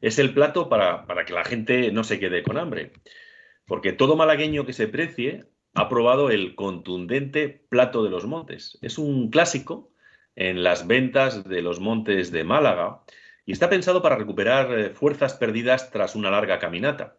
Es 0.00 0.18
el 0.18 0.32
plato 0.32 0.70
para 0.70 1.04
que 1.26 1.34
la 1.34 1.44
gente 1.44 1.92
no 1.92 2.04
se 2.04 2.18
quede 2.18 2.42
con 2.42 2.56
hambre. 2.56 2.94
Porque 3.66 3.92
todo 3.92 4.16
malagueño 4.16 4.64
que 4.64 4.72
se 4.72 4.88
precie 4.88 5.44
ha 5.74 5.90
probado 5.90 6.30
el 6.30 6.54
contundente 6.54 7.66
plato 7.68 8.02
de 8.02 8.08
los 8.08 8.26
montes. 8.26 8.78
Es 8.80 8.96
un 8.96 9.28
clásico 9.28 9.91
en 10.36 10.62
las 10.62 10.86
ventas 10.86 11.44
de 11.44 11.62
los 11.62 11.80
montes 11.80 12.32
de 12.32 12.44
Málaga 12.44 13.00
y 13.44 13.52
está 13.52 13.68
pensado 13.68 14.02
para 14.02 14.16
recuperar 14.16 14.78
eh, 14.78 14.90
fuerzas 14.90 15.34
perdidas 15.34 15.90
tras 15.90 16.14
una 16.14 16.30
larga 16.30 16.58
caminata. 16.58 17.16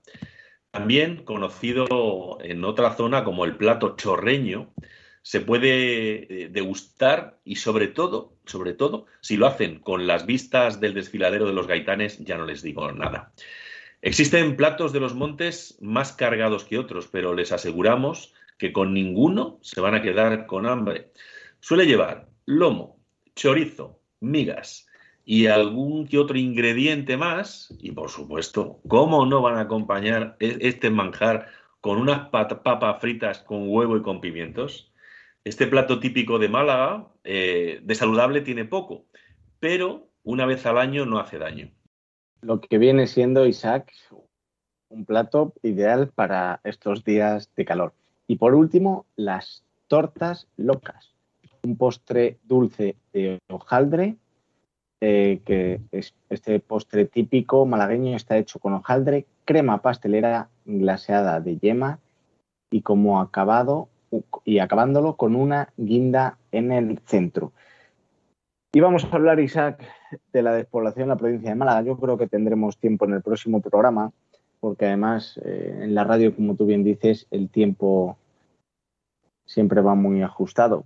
También 0.72 1.24
conocido 1.24 2.39
en 2.41 2.64
otra 2.64 2.95
zona 2.95 3.24
como 3.24 3.45
el 3.45 3.57
plato 3.57 3.95
chorreño, 3.95 4.74
se 5.22 5.39
puede 5.39 6.43
eh, 6.43 6.49
degustar 6.49 7.39
y 7.45 7.55
sobre 7.55 7.88
todo, 7.88 8.36
sobre 8.45 8.74
todo, 8.74 9.05
si 9.22 9.38
lo 9.38 9.47
hacen 9.47 9.80
con 9.80 10.05
las 10.05 10.26
vistas 10.26 10.80
del 10.80 10.93
desfiladero 10.93 11.45
de 11.45 11.53
los 11.53 11.68
gaitanes, 11.68 12.20
ya 12.20 12.38
no 12.38 12.45
les 12.45 12.61
digo 12.61 12.91
nada. 12.91 13.34
Existen 14.01 14.57
platos 14.57 14.91
de 14.91 14.99
los 14.99 15.16
montes 15.16 15.78
más 15.80 16.11
cargados 16.11 16.66
que 16.66 16.78
otros, 16.78 17.07
pero 17.07 17.34
les 17.34 17.53
aseguramos 17.53 18.34
que 18.57 18.74
con 18.74 18.93
ninguno 18.93 19.59
se 19.61 19.80
van 19.80 19.95
a 19.95 20.01
quedar 20.01 20.45
con 20.45 20.66
hambre. 20.66 21.11
Suele 21.61 21.86
llevar 21.86 22.28
lomo, 22.45 22.93
chorizo, 23.36 24.00
migas 24.20 24.88
y 25.26 25.48
algún 25.48 26.08
que 26.08 26.18
otro 26.18 26.38
ingrediente 26.38 27.18
más. 27.18 27.74
Y 27.80 27.92
por 27.92 28.10
supuesto, 28.10 28.80
¿cómo 28.88 29.26
no 29.26 29.42
van 29.42 29.58
a 29.58 29.62
acompañar 29.62 30.38
e- 30.40 30.58
este 30.62 30.90
manjar 30.90 31.48
con 31.82 31.98
unas 31.98 32.30
papas 32.30 33.02
fritas 33.02 33.40
con 33.40 33.70
huevo 33.70 33.98
y 33.98 34.02
con 34.02 34.22
pimientos? 34.22 34.92
Este 35.44 35.68
plato 35.68 36.00
típico 36.00 36.40
de 36.40 36.50
Málaga, 36.50 37.08
eh, 37.24 37.80
de 37.84 37.96
saludable 37.96 38.42
tiene 38.42 38.66
poco, 38.66 39.06
pero 39.60 40.08
una 40.24 40.46
vez 40.46 40.66
al 40.66 40.78
año 40.78 41.06
no 41.06 41.20
hace 41.20 41.38
daño. 41.38 41.72
Lo 42.42 42.62
que 42.62 42.78
viene 42.78 43.08
siendo, 43.08 43.46
Isaac, 43.46 43.92
un 44.90 45.06
plato 45.06 45.54
ideal 45.64 46.10
para 46.14 46.62
estos 46.64 47.04
días 47.04 47.50
de 47.56 47.66
calor. 47.66 47.94
Y 48.28 48.38
por 48.38 48.54
último, 48.54 49.06
las 49.16 49.66
tortas 49.88 50.48
locas. 50.56 51.12
Un 51.64 51.78
postre 51.78 52.39
dulce 52.43 52.95
de 53.14 53.39
hojaldre, 53.49 54.18
eh, 55.01 55.41
que 55.45 55.82
es 55.91 56.14
este 56.30 56.59
postre 56.59 57.05
típico 57.05 57.66
malagueño 57.66 58.16
está 58.16 58.38
hecho 58.38 58.59
con 58.59 58.74
hojaldre, 58.74 59.26
crema 59.45 59.82
pastelera 59.82 60.49
glaseada 60.66 61.39
de 61.39 61.57
yema 61.57 61.99
y 62.72 62.82
como 62.82 63.22
acabado 63.22 63.89
y 64.43 64.59
acabándolo 64.59 65.16
con 65.16 65.36
una 65.36 65.74
guinda 65.78 66.38
en 66.51 66.72
el 66.72 66.99
centro. 67.05 67.53
Y 68.74 68.80
vamos 68.80 69.03
a 69.05 69.16
hablar, 69.16 69.39
Isaac, 69.39 69.84
de 70.32 70.41
la 70.41 70.53
despoblación 70.53 71.03
en 71.03 71.09
la 71.09 71.18
provincia 71.18 71.49
de 71.49 71.55
Málaga. 71.55 71.84
Yo 71.84 71.97
creo 71.97 72.18
que 72.18 72.28
tendremos 72.28 72.78
tiempo 72.78 73.05
en 73.05 73.14
el 73.14 73.22
próximo 73.22 73.61
programa, 73.61 74.11
porque 74.59 74.88
además 74.88 75.39
eh, 75.43 75.80
en 75.84 75.93
la 75.93 76.03
radio, 76.03 76.36
como 76.36 76.55
tú 76.55 76.66
bien 76.66 76.84
dices, 76.84 77.28
el 77.30 77.49
tiempo 77.49 78.18
siempre 79.45 79.82
va 79.82 79.93
muy 79.93 80.24
ajustado. 80.24 80.86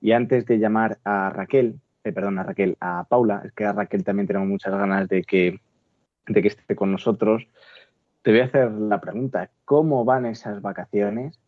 Y 0.00 0.12
antes 0.12 0.46
de 0.46 0.58
llamar 0.58 0.98
a 1.04 1.30
Raquel, 1.30 1.80
eh, 2.04 2.12
perdón, 2.12 2.38
a 2.38 2.44
Raquel, 2.44 2.76
a 2.80 3.04
Paula, 3.08 3.42
es 3.44 3.52
que 3.52 3.64
a 3.64 3.72
Raquel 3.72 4.04
también 4.04 4.26
tenemos 4.26 4.48
muchas 4.48 4.72
ganas 4.72 5.08
de 5.08 5.22
que, 5.24 5.60
de 6.26 6.42
que 6.42 6.48
esté 6.48 6.76
con 6.76 6.92
nosotros, 6.92 7.46
te 8.22 8.30
voy 8.30 8.40
a 8.40 8.44
hacer 8.44 8.70
la 8.72 9.00
pregunta, 9.00 9.50
¿cómo 9.64 10.04
van 10.04 10.26
esas 10.26 10.60
vacaciones? 10.60 11.38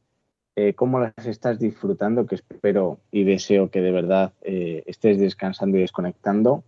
Eh, 0.56 0.74
¿Cómo 0.74 1.00
las 1.00 1.26
estás 1.26 1.58
disfrutando? 1.58 2.26
Que 2.26 2.34
espero 2.34 3.00
y 3.10 3.24
deseo 3.24 3.70
que 3.70 3.80
de 3.80 3.92
verdad 3.92 4.32
eh, 4.42 4.82
estés 4.86 5.18
descansando 5.18 5.78
y 5.78 5.80
desconectando. 5.80 6.64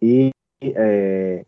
Y 0.00 0.32
eh, 0.60 1.44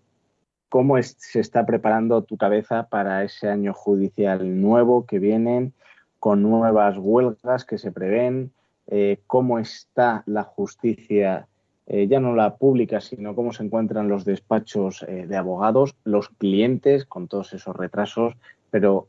cómo 0.68 1.02
se 1.02 1.40
está 1.40 1.66
preparando 1.66 2.22
tu 2.22 2.36
cabeza 2.36 2.88
para 2.88 3.24
ese 3.24 3.48
año 3.48 3.74
judicial 3.74 4.60
nuevo 4.60 5.04
que 5.06 5.18
vienen, 5.18 5.72
con 6.18 6.42
nuevas 6.42 6.96
huelgas 6.98 7.64
que 7.64 7.78
se 7.78 7.92
prevén, 7.92 8.52
eh, 8.88 9.20
cómo 9.26 9.58
está 9.58 10.22
la 10.26 10.42
justicia, 10.42 11.46
eh, 11.86 12.06
ya 12.08 12.20
no 12.20 12.34
la 12.34 12.56
pública, 12.56 13.00
sino 13.00 13.34
cómo 13.34 13.52
se 13.52 13.62
encuentran 13.62 14.08
los 14.08 14.24
despachos 14.24 15.04
eh, 15.04 15.26
de 15.26 15.36
abogados, 15.36 15.94
los 16.04 16.28
clientes 16.28 17.04
con 17.04 17.28
todos 17.28 17.52
esos 17.52 17.76
retrasos, 17.76 18.34
pero 18.70 19.08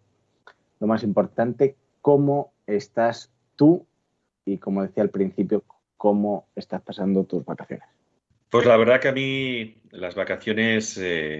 lo 0.80 0.88
más 0.88 1.04
importante, 1.04 1.76
cómo 2.02 2.54
estás 2.68 3.32
tú 3.56 3.86
y, 4.46 4.58
como 4.58 4.84
decía 4.84 5.04
al 5.04 5.10
principio, 5.10 5.64
cómo 5.98 6.48
estás 6.56 6.82
pasando 6.82 7.24
tus 7.24 7.46
vacaciones. 7.46 7.88
Pues 8.50 8.66
la 8.66 8.78
verdad 8.78 9.00
que 9.00 9.08
a 9.08 9.14
mí 9.14 9.78
las 9.92 10.14
vacaciones 10.14 11.00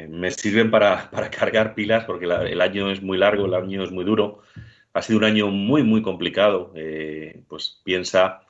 me 0.10 0.32
sirven 0.32 0.72
para, 0.72 1.12
cargar 1.30 1.76
pilas 1.76 2.06
porque 2.06 2.26
el 2.26 2.62
año 2.62 2.90
es 2.90 3.04
muy 3.04 3.20
largo, 3.20 3.46
el 3.46 3.54
año 3.54 3.84
es 3.84 3.92
muy 3.92 4.04
duro. 4.04 4.42
Ha 4.94 5.02
sido 5.02 5.20
un 5.20 5.26
año 5.26 5.48
muy, 5.50 5.84
muy 5.84 6.02
complicado. 6.02 6.72
Eh, 6.76 7.44
pues 7.48 7.82
piensa 7.84 8.42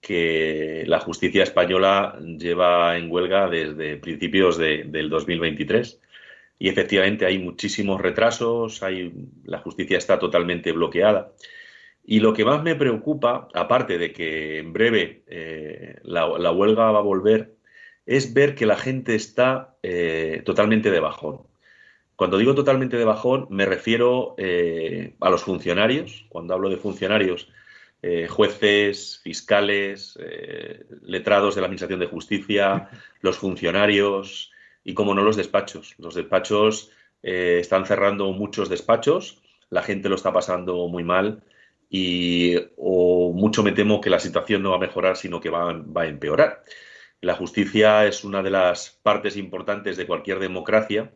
que 0.00 0.84
la 0.86 1.00
justicia 1.00 1.42
española 1.42 2.18
lleva 2.38 2.96
en 2.96 3.10
huelga 3.10 3.48
desde 3.48 3.96
principios 3.98 4.56
de- 4.58 4.84
del 4.84 5.10
2023 5.10 6.00
y 6.58 6.68
efectivamente 6.68 7.26
hay 7.26 7.38
muchísimos 7.38 8.00
retrasos, 8.00 8.82
hay, 8.82 9.12
la 9.44 9.58
justicia 9.58 9.98
está 9.98 10.18
totalmente 10.18 10.72
bloqueada. 10.72 11.32
Y 12.04 12.20
lo 12.20 12.32
que 12.34 12.44
más 12.44 12.62
me 12.62 12.76
preocupa, 12.76 13.48
aparte 13.54 13.98
de 13.98 14.12
que 14.12 14.58
en 14.58 14.72
breve 14.72 15.24
eh, 15.28 15.96
la, 16.04 16.28
la 16.38 16.52
huelga 16.52 16.90
va 16.92 16.98
a 17.00 17.02
volver, 17.02 17.56
es 18.06 18.34
ver 18.34 18.54
que 18.54 18.66
la 18.66 18.76
gente 18.76 19.14
está 19.14 19.76
eh, 19.82 20.42
totalmente 20.44 20.90
de 20.90 21.00
bajón. 21.00 21.42
Cuando 22.20 22.36
digo 22.36 22.54
totalmente 22.54 22.98
de 22.98 23.06
bajón, 23.06 23.46
me 23.48 23.64
refiero 23.64 24.34
eh, 24.36 25.14
a 25.20 25.30
los 25.30 25.42
funcionarios. 25.42 26.26
Cuando 26.28 26.52
hablo 26.52 26.68
de 26.68 26.76
funcionarios, 26.76 27.48
eh, 28.02 28.28
jueces, 28.28 29.20
fiscales, 29.24 30.18
eh, 30.20 30.84
letrados 31.00 31.54
de 31.54 31.62
la 31.62 31.68
Administración 31.68 31.98
de 31.98 32.08
Justicia, 32.08 32.90
los 33.22 33.38
funcionarios, 33.38 34.52
y, 34.84 34.92
como 34.92 35.14
no, 35.14 35.22
los 35.22 35.36
despachos. 35.36 35.94
Los 35.96 36.14
despachos 36.14 36.90
están 37.22 37.86
cerrando 37.86 38.30
muchos 38.32 38.68
despachos, 38.68 39.40
la 39.70 39.82
gente 39.82 40.10
lo 40.10 40.16
está 40.16 40.30
pasando 40.30 40.88
muy 40.88 41.04
mal 41.04 41.42
y 41.88 42.54
o 42.76 43.32
mucho 43.32 43.62
me 43.62 43.72
temo 43.72 44.02
que 44.02 44.10
la 44.10 44.20
situación 44.20 44.62
no 44.62 44.72
va 44.72 44.76
a 44.76 44.80
mejorar, 44.80 45.16
sino 45.16 45.40
que 45.40 45.48
va, 45.48 45.72
va 45.72 46.02
a 46.02 46.06
empeorar. 46.06 46.64
La 47.22 47.34
justicia 47.34 48.04
es 48.04 48.24
una 48.24 48.42
de 48.42 48.50
las 48.50 48.90
partes 48.90 49.38
importantes 49.38 49.96
de 49.96 50.06
cualquier 50.06 50.38
democracia 50.38 51.12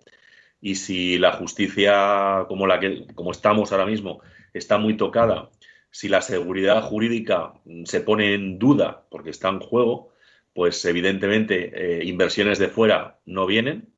y 0.65 0.77
si 0.77 1.19
la 1.19 1.33
justicia 1.33 2.47
como 2.49 2.67
la 2.67 2.81
que 2.81 3.07
como 3.15 3.33
estamos 3.33 3.71
ahora 3.71 3.85
mismo 3.85 4.23
está 4.55 4.79
muy 4.79 4.97
tocada, 4.97 5.51
si 5.91 6.09
la 6.09 6.23
seguridad 6.23 6.81
jurídica 6.81 7.53
se 7.85 8.01
pone 8.01 8.33
en 8.33 8.59
duda 8.59 9.05
porque 9.11 9.29
está 9.29 9.51
en 9.51 9.61
juego, 9.61 10.15
pues 10.55 10.83
evidentemente 10.87 12.01
eh, 12.01 12.05
inversiones 12.07 12.59
de 12.59 12.69
fuera 12.69 13.19
no 13.27 13.45
vienen. 13.45 13.93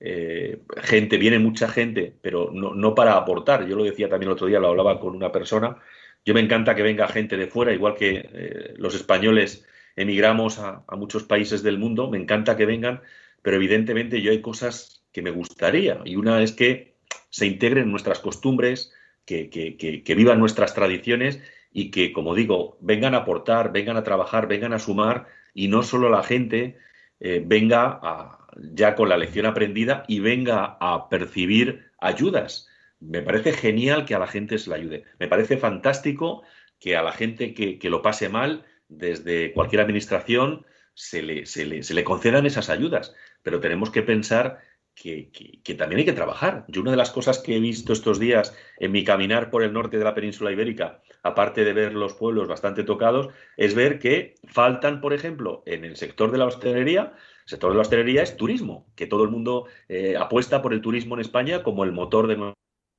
Eh, 0.00 0.62
gente, 0.78 1.18
viene 1.18 1.38
mucha 1.40 1.68
gente, 1.68 2.16
pero 2.22 2.50
no, 2.54 2.74
no, 2.74 2.94
para 2.94 3.14
aportar. 3.14 3.66
Yo 3.66 3.76
lo 3.76 3.84
decía 3.84 4.08
también 4.08 4.30
el 4.30 4.34
otro 4.34 4.46
día, 4.46 4.60
lo 4.60 4.68
hablaba 4.68 4.98
con 5.00 5.14
una 5.14 5.30
persona. 5.30 5.76
Yo 6.24 6.32
me 6.32 6.40
encanta 6.40 6.74
que 6.74 6.82
venga 6.82 7.06
gente 7.08 7.36
de 7.36 7.48
fuera, 7.48 7.74
igual 7.74 7.96
que 7.96 8.30
eh, 8.32 8.74
los 8.78 8.94
españoles 8.94 9.66
emigramos 9.94 10.58
a, 10.58 10.84
a, 10.88 10.96
muchos 10.96 11.24
países 11.24 11.62
del 11.62 11.76
mundo, 11.76 12.08
me 12.10 12.16
encanta 12.16 12.56
que 12.56 12.64
vengan, 12.64 13.02
pero 13.42 13.56
evidentemente 13.56 14.22
yo 14.22 14.30
hay 14.30 14.40
cosas 14.40 14.97
que 15.18 15.22
me 15.22 15.30
gustaría. 15.32 16.00
Y 16.04 16.14
una 16.14 16.40
es 16.42 16.52
que 16.52 16.94
se 17.28 17.44
integren 17.44 17.90
nuestras 17.90 18.20
costumbres, 18.20 18.92
que, 19.26 19.50
que, 19.50 20.14
vivan 20.14 20.38
nuestras 20.38 20.74
tradiciones 20.74 21.42
y 21.72 21.90
que, 21.90 22.12
como 22.12 22.36
digo, 22.36 22.78
vengan 22.80 23.14
a 23.14 23.18
aportar, 23.18 23.72
vengan 23.72 23.96
a 23.96 24.04
trabajar, 24.04 24.46
vengan 24.46 24.72
a 24.72 24.78
sumar 24.78 25.26
y 25.54 25.66
no 25.66 25.82
solo 25.82 26.08
la 26.08 26.22
gente 26.22 26.78
eh, 27.18 27.42
venga 27.44 27.98
a, 28.00 28.46
ya 28.72 28.94
con 28.94 29.08
la 29.08 29.16
lección 29.16 29.44
aprendida 29.44 30.04
y 30.06 30.20
venga 30.20 30.78
a 30.80 31.08
percibir 31.08 31.90
ayudas. 31.98 32.68
Me 33.00 33.20
parece 33.20 33.52
genial 33.52 34.04
que 34.04 34.14
a 34.14 34.20
la 34.20 34.28
gente 34.28 34.56
se 34.56 34.70
le 34.70 34.76
ayude. 34.76 35.04
Me 35.18 35.26
parece 35.26 35.56
fantástico 35.56 36.44
que 36.78 36.96
a 36.96 37.02
la 37.02 37.12
gente 37.12 37.54
que, 37.54 37.80
que 37.80 37.90
lo 37.90 38.02
pase 38.02 38.28
mal, 38.28 38.64
desde 38.88 39.52
cualquier 39.52 39.82
administración, 39.82 40.64
se 40.94 41.22
le, 41.22 41.44
se, 41.44 41.66
le, 41.66 41.82
se 41.82 41.94
le, 41.94 42.04
concedan 42.04 42.46
esas 42.46 42.70
ayudas. 42.70 43.14
Pero 43.42 43.58
tenemos 43.58 43.90
que 43.90 44.02
pensar 44.02 44.60
que, 45.00 45.74
también 45.76 46.00
hay 46.00 46.04
que 46.04 46.12
trabajar. 46.12 46.64
Yo 46.68 46.80
una 46.80 46.90
de 46.90 46.96
las 46.96 47.10
cosas 47.10 47.38
que 47.38 47.56
he 47.56 47.60
visto 47.60 47.92
estos 47.92 48.18
días 48.18 48.56
en 48.78 48.92
mi 48.92 49.04
caminar 49.04 49.50
por 49.50 49.62
el 49.62 49.72
norte 49.72 49.98
de 49.98 50.04
la 50.04 50.14
península 50.14 50.50
ibérica, 50.50 51.00
aparte 51.22 51.64
de 51.64 51.72
ver 51.72 51.94
los 51.94 52.14
pueblos 52.14 52.48
bastante 52.48 52.82
tocados, 52.82 53.28
es 53.56 53.74
ver 53.74 53.98
que 53.98 54.34
faltan, 54.46 55.00
por 55.00 55.12
ejemplo, 55.12 55.62
en 55.66 55.84
el 55.84 55.96
sector 55.96 56.32
de 56.32 56.38
la 56.38 56.46
hostelería, 56.46 57.12
el 57.44 57.48
sector 57.48 57.70
de 57.70 57.76
la 57.76 57.82
hostelería 57.82 58.22
es 58.22 58.36
turismo, 58.36 58.86
que 58.96 59.06
todo 59.06 59.22
el 59.22 59.30
mundo 59.30 59.66
eh, 59.88 60.16
apuesta 60.16 60.62
por 60.62 60.72
el 60.72 60.80
turismo 60.80 61.14
en 61.14 61.20
España 61.20 61.62
como 61.62 61.84
el 61.84 61.92
motor 61.92 62.26
de 62.26 62.36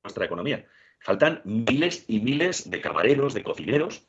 nuestra 0.02 0.24
economía. 0.24 0.66
Faltan 1.00 1.42
miles 1.44 2.04
y 2.08 2.20
miles 2.20 2.70
de 2.70 2.80
camareros, 2.80 3.34
de 3.34 3.42
cocineros, 3.42 4.06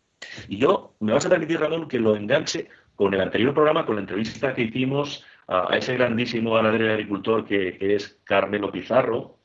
y 0.47 0.57
yo 0.57 0.95
me 0.99 1.13
vas 1.13 1.25
a 1.25 1.29
permitir, 1.29 1.59
Ramón, 1.59 1.87
que 1.87 1.99
lo 1.99 2.15
enganche 2.15 2.69
con 2.95 3.13
el 3.13 3.21
anterior 3.21 3.53
programa, 3.53 3.85
con 3.85 3.95
la 3.95 4.01
entrevista 4.01 4.53
que 4.53 4.63
hicimos 4.63 5.25
a, 5.47 5.73
a 5.73 5.77
ese 5.77 5.95
grandísimo 5.95 6.53
ganadero 6.53 6.85
y 6.85 6.89
agricultor 6.89 7.45
que, 7.45 7.77
es 7.79 8.19
Carmelo 8.23 8.71
Pizarro, 8.71 9.39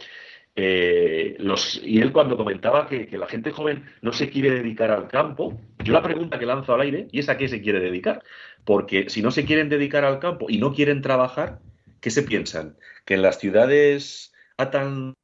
eh, 0.58 1.36
los, 1.38 1.82
y 1.84 2.00
él 2.00 2.12
cuando 2.12 2.38
comentaba 2.38 2.86
que, 2.86 3.06
la 3.18 3.26
gente 3.26 3.52
joven 3.52 3.84
no 4.00 4.12
se 4.12 4.30
quiere 4.30 4.50
dedicar 4.50 4.90
al 4.90 5.06
campo, 5.06 5.60
yo 5.84 5.92
la 5.92 6.02
pregunta 6.02 6.38
que 6.38 6.46
lanzo 6.46 6.72
al 6.72 6.80
aire, 6.80 7.08
¿y 7.12 7.18
es 7.20 7.28
a 7.28 7.36
qué 7.36 7.46
se 7.46 7.60
quiere 7.60 7.78
dedicar? 7.78 8.22
Porque 8.64 9.10
si 9.10 9.20
no 9.20 9.30
se 9.30 9.44
quieren 9.44 9.68
dedicar 9.68 10.04
al 10.04 10.18
campo 10.18 10.46
y 10.48 10.58
no 10.58 10.72
quieren 10.72 11.02
trabajar, 11.02 11.60
¿qué 12.00 12.10
se 12.10 12.22
piensan? 12.22 12.76
¿Que 13.04 13.14
en 13.14 13.22
las 13.22 13.38
ciudades 13.38 14.32
atan 14.56 15.14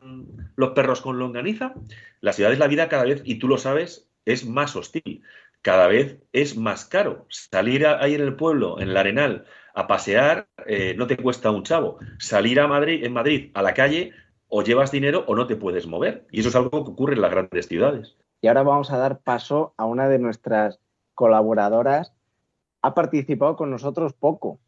los 0.57 0.71
perros 0.71 1.01
con 1.01 1.19
longaniza? 1.19 1.73
Las 2.21 2.37
ciudades 2.37 2.59
la 2.59 2.69
vida 2.69 2.91
cada 2.91 3.05
vez, 3.05 3.23
y 3.25 3.37
tú 3.37 3.49
lo 3.49 3.57
sabes, 3.57 4.11
es 4.27 4.47
más 4.47 4.77
hostil. 4.77 5.23
Cada 5.63 5.87
vez 5.87 6.19
es 6.33 6.57
más 6.57 6.85
caro. 6.85 7.27
Salir 7.31 7.87
ahí 7.87 8.15
en 8.15 8.21
el 8.21 8.35
pueblo, 8.37 8.81
en 8.81 8.91
el 8.91 8.97
arenal, 8.97 9.47
a 9.75 9.87
pasear, 9.87 10.49
eh, 10.67 10.95
no 10.97 11.07
te 11.07 11.17
cuesta 11.17 11.51
un 11.51 11.63
chavo. 11.63 11.99
Salir 12.19 12.61
a 12.61 12.69
Madrid, 12.69 13.05
en 13.05 13.13
Madrid, 13.13 13.51
a 13.55 13.63
la 13.63 13.75
calle, 13.75 14.13
o 14.49 14.63
llevas 14.63 14.91
dinero 14.93 15.25
o 15.27 15.35
no 15.35 15.47
te 15.47 15.57
puedes 15.57 15.87
mover. 15.87 16.27
Y 16.31 16.41
eso 16.41 16.51
es 16.51 16.57
algo 16.57 16.85
que 16.85 16.91
ocurre 16.91 17.15
en 17.15 17.23
las 17.23 17.31
grandes 17.31 17.67
ciudades. 17.67 18.17
Y 18.41 18.49
ahora 18.49 18.63
vamos 18.63 18.91
a 18.91 18.99
dar 18.99 19.21
paso 19.21 19.73
a 19.77 19.87
una 19.87 20.09
de 20.09 20.19
nuestras 20.19 20.81
colaboradoras. 21.15 22.13
Ha 22.83 22.95
participado 22.95 23.57
con 23.57 23.71
nosotros 23.71 24.13
poco, 24.13 24.59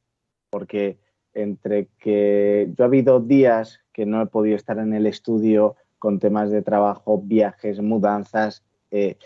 porque 0.50 0.98
entre 1.34 1.88
que 1.98 2.70
yo 2.78 2.84
ha 2.84 2.86
habido 2.86 3.20
días 3.20 3.80
que 3.92 4.07
no 4.07 4.22
he 4.22 4.26
podido 4.26 4.57
estar 4.57 4.78
en 4.78 4.94
el 4.94 5.07
estudio 5.07 5.76
con 5.98 6.18
temas 6.18 6.50
de 6.50 6.62
trabajo, 6.62 7.20
viajes, 7.22 7.80
mudanzas, 7.80 8.62
eh, 8.90 9.16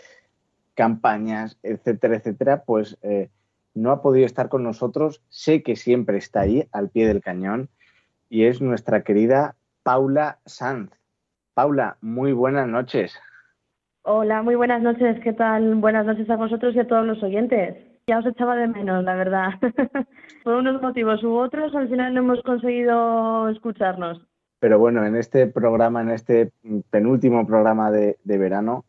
campañas, 0.73 1.57
etcétera, 1.61 2.15
etcétera, 2.15 2.63
pues 2.63 2.97
eh, 3.01 3.29
no 3.73 3.91
ha 3.91 4.01
podido 4.01 4.25
estar 4.25 4.49
con 4.49 4.63
nosotros. 4.63 5.23
Sé 5.29 5.63
que 5.63 5.75
siempre 5.75 6.17
está 6.17 6.41
ahí, 6.41 6.67
al 6.71 6.89
pie 6.89 7.07
del 7.07 7.21
cañón, 7.21 7.69
y 8.29 8.45
es 8.45 8.61
nuestra 8.61 9.03
querida 9.03 9.55
Paula 9.83 10.39
Sanz. 10.45 10.91
Paula, 11.53 11.97
muy 12.01 12.31
buenas 12.31 12.67
noches. 12.67 13.19
Hola, 14.03 14.41
muy 14.41 14.55
buenas 14.55 14.81
noches. 14.81 15.19
¿Qué 15.23 15.33
tal? 15.33 15.75
Buenas 15.75 16.05
noches 16.05 16.29
a 16.29 16.35
vosotros 16.35 16.75
y 16.75 16.79
a 16.79 16.87
todos 16.87 17.05
los 17.05 17.21
oyentes. 17.21 17.75
Ya 18.07 18.19
os 18.19 18.25
echaba 18.25 18.55
de 18.55 18.67
menos, 18.67 19.03
la 19.03 19.15
verdad. 19.15 19.49
Por 20.43 20.55
unos 20.55 20.81
motivos 20.81 21.23
u 21.23 21.35
otros, 21.35 21.75
al 21.75 21.89
final 21.89 22.13
no 22.13 22.21
hemos 22.21 22.41
conseguido 22.43 23.49
escucharnos. 23.49 24.25
Pero 24.59 24.79
bueno, 24.79 25.05
en 25.05 25.15
este 25.15 25.47
programa, 25.47 26.01
en 26.01 26.09
este 26.09 26.51
penúltimo 26.89 27.45
programa 27.45 27.91
de, 27.91 28.17
de 28.23 28.37
verano, 28.37 28.85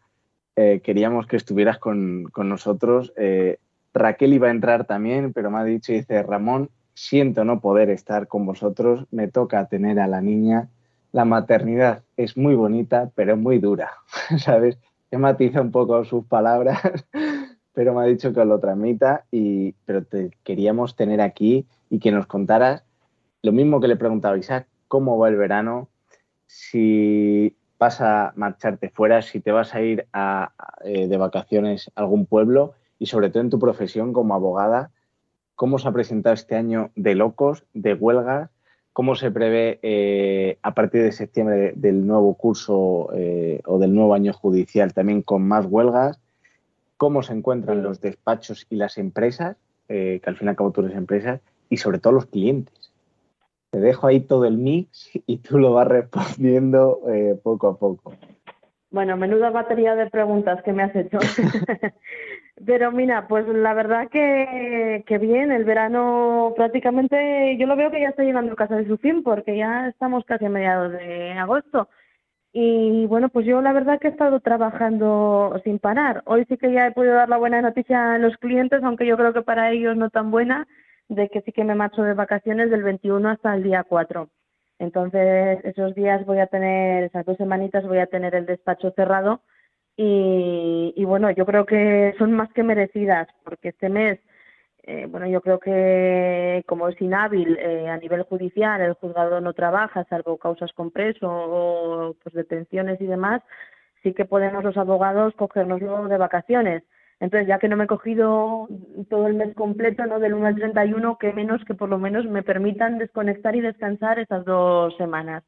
eh, 0.56 0.80
queríamos 0.82 1.26
que 1.26 1.36
estuvieras 1.36 1.78
con, 1.78 2.24
con 2.32 2.48
nosotros. 2.48 3.12
Eh, 3.16 3.58
Raquel 3.92 4.34
iba 4.34 4.48
a 4.48 4.52
entrar 4.52 4.84
también, 4.84 5.32
pero 5.32 5.50
me 5.50 5.58
ha 5.58 5.64
dicho, 5.64 5.92
dice, 5.92 6.22
Ramón, 6.22 6.70
siento 6.94 7.44
no 7.44 7.60
poder 7.60 7.90
estar 7.90 8.28
con 8.28 8.46
vosotros, 8.46 9.06
me 9.10 9.28
toca 9.28 9.66
tener 9.66 9.98
a 10.00 10.06
la 10.06 10.20
niña. 10.20 10.68
La 11.12 11.24
maternidad 11.24 12.02
es 12.16 12.36
muy 12.36 12.54
bonita, 12.54 13.10
pero 13.14 13.36
muy 13.36 13.58
dura, 13.58 13.90
¿sabes? 14.38 14.78
He 15.10 15.18
matizado 15.18 15.64
un 15.64 15.72
poco 15.72 16.04
sus 16.04 16.24
palabras, 16.26 16.80
pero 17.72 17.94
me 17.94 18.02
ha 18.02 18.04
dicho 18.04 18.32
que 18.32 18.44
lo 18.44 18.60
transmita, 18.60 19.24
y, 19.30 19.72
pero 19.84 20.04
te 20.04 20.30
queríamos 20.44 20.94
tener 20.94 21.20
aquí 21.20 21.66
y 21.88 21.98
que 21.98 22.12
nos 22.12 22.26
contaras 22.26 22.84
lo 23.42 23.52
mismo 23.52 23.80
que 23.80 23.88
le 23.88 23.96
preguntaba 23.96 24.34
a 24.34 24.38
Isaac, 24.38 24.66
cómo 24.86 25.18
va 25.18 25.28
el 25.28 25.36
verano, 25.36 25.88
si 26.46 27.56
vas 27.78 28.00
a 28.00 28.32
marcharte 28.36 28.90
fuera, 28.90 29.22
si 29.22 29.40
te 29.40 29.52
vas 29.52 29.74
a 29.74 29.80
ir 29.80 30.06
a, 30.12 30.52
eh, 30.84 31.08
de 31.08 31.16
vacaciones 31.16 31.90
a 31.94 32.00
algún 32.02 32.26
pueblo 32.26 32.74
y 33.00 33.06
sobre 33.06 33.30
todo 33.30 33.42
en 33.42 33.50
tu 33.50 33.58
profesión 33.58 34.12
como 34.12 34.34
abogada, 34.34 34.92
cómo 35.56 35.78
se 35.78 35.88
ha 35.88 35.92
presentado 35.92 36.34
este 36.34 36.54
año 36.54 36.90
de 36.94 37.16
locos, 37.16 37.64
de 37.74 37.94
huelgas, 37.94 38.50
cómo 38.92 39.14
se 39.14 39.30
prevé 39.30 39.80
eh, 39.82 40.58
a 40.62 40.74
partir 40.74 41.02
de 41.02 41.10
septiembre 41.10 41.56
de, 41.56 41.72
del 41.74 42.06
nuevo 42.06 42.34
curso 42.34 43.08
eh, 43.14 43.62
o 43.64 43.78
del 43.78 43.94
nuevo 43.94 44.14
año 44.14 44.32
judicial 44.34 44.92
también 44.92 45.22
con 45.22 45.48
más 45.48 45.66
huelgas, 45.66 46.20
cómo 46.98 47.22
se 47.22 47.32
encuentran 47.32 47.82
los 47.82 48.02
despachos 48.02 48.66
y 48.68 48.76
las 48.76 48.98
empresas, 48.98 49.56
eh, 49.88 50.20
que 50.22 50.30
al 50.30 50.36
fin 50.36 50.48
y 50.48 50.50
al 50.50 50.56
cabo 50.56 50.70
tú 50.70 50.82
eres 50.82 50.96
empresas, 50.96 51.40
y 51.70 51.78
sobre 51.78 51.98
todo 51.98 52.12
los 52.12 52.26
clientes. 52.26 52.92
Te 53.70 53.80
dejo 53.80 54.08
ahí 54.08 54.20
todo 54.20 54.44
el 54.44 54.58
mix 54.58 55.10
y 55.26 55.38
tú 55.38 55.58
lo 55.58 55.72
vas 55.72 55.88
respondiendo 55.88 57.00
poco 57.42 57.68
a 57.68 57.78
poco. 57.78 58.12
Bueno, 58.90 59.16
menuda 59.16 59.50
batería 59.50 59.94
de 59.94 60.10
preguntas 60.10 60.62
que 60.64 60.72
me 60.72 60.82
has 60.82 60.96
hecho. 60.96 61.18
Pero 62.66 62.92
mira, 62.92 63.26
pues 63.26 63.46
la 63.48 63.72
verdad 63.72 64.08
que, 64.10 65.02
que 65.06 65.18
bien, 65.18 65.50
el 65.50 65.64
verano 65.64 66.52
prácticamente 66.56 67.56
yo 67.58 67.66
lo 67.66 67.74
veo 67.76 67.90
que 67.90 68.00
ya 68.00 68.10
está 68.10 68.22
llegando 68.22 68.54
casi 68.54 68.74
de 68.74 68.86
su 68.86 68.98
fin 68.98 69.22
porque 69.22 69.56
ya 69.56 69.88
estamos 69.88 70.24
casi 70.26 70.44
a 70.44 70.50
mediados 70.50 70.92
de 70.92 71.32
agosto. 71.32 71.88
Y 72.52 73.06
bueno, 73.06 73.28
pues 73.30 73.46
yo 73.46 73.62
la 73.62 73.72
verdad 73.72 73.98
que 74.00 74.08
he 74.08 74.10
estado 74.10 74.40
trabajando 74.40 75.58
sin 75.64 75.78
parar. 75.78 76.22
Hoy 76.26 76.44
sí 76.48 76.58
que 76.58 76.72
ya 76.72 76.86
he 76.86 76.92
podido 76.92 77.14
dar 77.14 77.28
la 77.28 77.38
buena 77.38 77.62
noticia 77.62 78.14
a 78.14 78.18
los 78.18 78.36
clientes, 78.36 78.82
aunque 78.82 79.06
yo 79.06 79.16
creo 79.16 79.32
que 79.32 79.42
para 79.42 79.70
ellos 79.70 79.96
no 79.96 80.10
tan 80.10 80.30
buena, 80.30 80.66
de 81.08 81.28
que 81.30 81.40
sí 81.42 81.52
que 81.52 81.64
me 81.64 81.74
marcho 81.74 82.02
de 82.02 82.14
vacaciones 82.14 82.70
del 82.70 82.82
21 82.82 83.28
hasta 83.30 83.54
el 83.54 83.62
día 83.62 83.84
4. 83.84 84.28
Entonces, 84.80 85.60
esos 85.64 85.94
días 85.94 86.26
voy 86.26 86.40
a 86.40 86.46
tener, 86.46 87.04
esas 87.04 87.24
dos 87.24 87.36
semanitas 87.36 87.86
voy 87.86 87.98
a 87.98 88.06
tener 88.06 88.34
el 88.34 88.46
despacho 88.46 88.90
cerrado 88.92 89.42
y, 89.96 90.92
y 90.96 91.04
bueno, 91.04 91.30
yo 91.30 91.44
creo 91.46 91.66
que 91.66 92.14
son 92.18 92.32
más 92.32 92.52
que 92.52 92.62
merecidas 92.62 93.28
porque 93.44 93.68
este 93.70 93.88
mes, 93.88 94.18
eh, 94.84 95.06
bueno, 95.08 95.26
yo 95.26 95.40
creo 95.40 95.60
que 95.60 96.64
como 96.66 96.88
es 96.88 97.00
inhábil 97.00 97.56
eh, 97.58 97.88
a 97.88 97.96
nivel 97.98 98.22
judicial, 98.22 98.80
el 98.80 98.94
juzgado 98.94 99.40
no 99.40 99.52
trabaja 99.52 100.04
salvo 100.08 100.38
causas 100.38 100.72
con 100.72 100.90
preso 100.90 102.16
pues 102.22 102.34
detenciones 102.34 103.00
y 103.00 103.06
demás, 103.06 103.42
sí 104.02 104.14
que 104.14 104.24
podemos 104.24 104.64
los 104.64 104.76
abogados 104.76 105.34
cogernoslo 105.34 106.08
de 106.08 106.16
vacaciones. 106.18 106.82
Entonces, 107.20 107.46
ya 107.46 107.58
que 107.58 107.68
no 107.68 107.76
me 107.76 107.84
he 107.84 107.86
cogido 107.86 108.66
todo 109.10 109.26
el 109.26 109.34
mes 109.34 109.54
completo, 109.54 110.06
¿no? 110.06 110.18
Del 110.20 110.32
1 110.32 110.46
al 110.46 110.54
31, 110.56 111.18
que 111.18 111.34
menos 111.34 111.62
que 111.66 111.74
por 111.74 111.90
lo 111.90 111.98
menos 111.98 112.24
me 112.24 112.42
permitan 112.42 112.96
desconectar 112.96 113.54
y 113.54 113.60
descansar 113.60 114.18
esas 114.18 114.44
dos 114.46 114.96
semanas. 114.96 115.44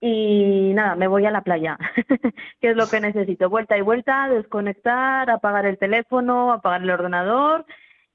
Y 0.00 0.72
nada, 0.74 0.96
me 0.96 1.08
voy 1.08 1.24
a 1.24 1.30
la 1.30 1.42
playa, 1.42 1.78
que 2.60 2.70
es 2.70 2.76
lo 2.76 2.88
que 2.88 3.00
necesito. 3.00 3.48
Vuelta 3.48 3.78
y 3.78 3.80
vuelta, 3.80 4.28
desconectar, 4.28 5.30
apagar 5.30 5.66
el 5.66 5.78
teléfono, 5.78 6.52
apagar 6.52 6.82
el 6.82 6.90
ordenador 6.90 7.64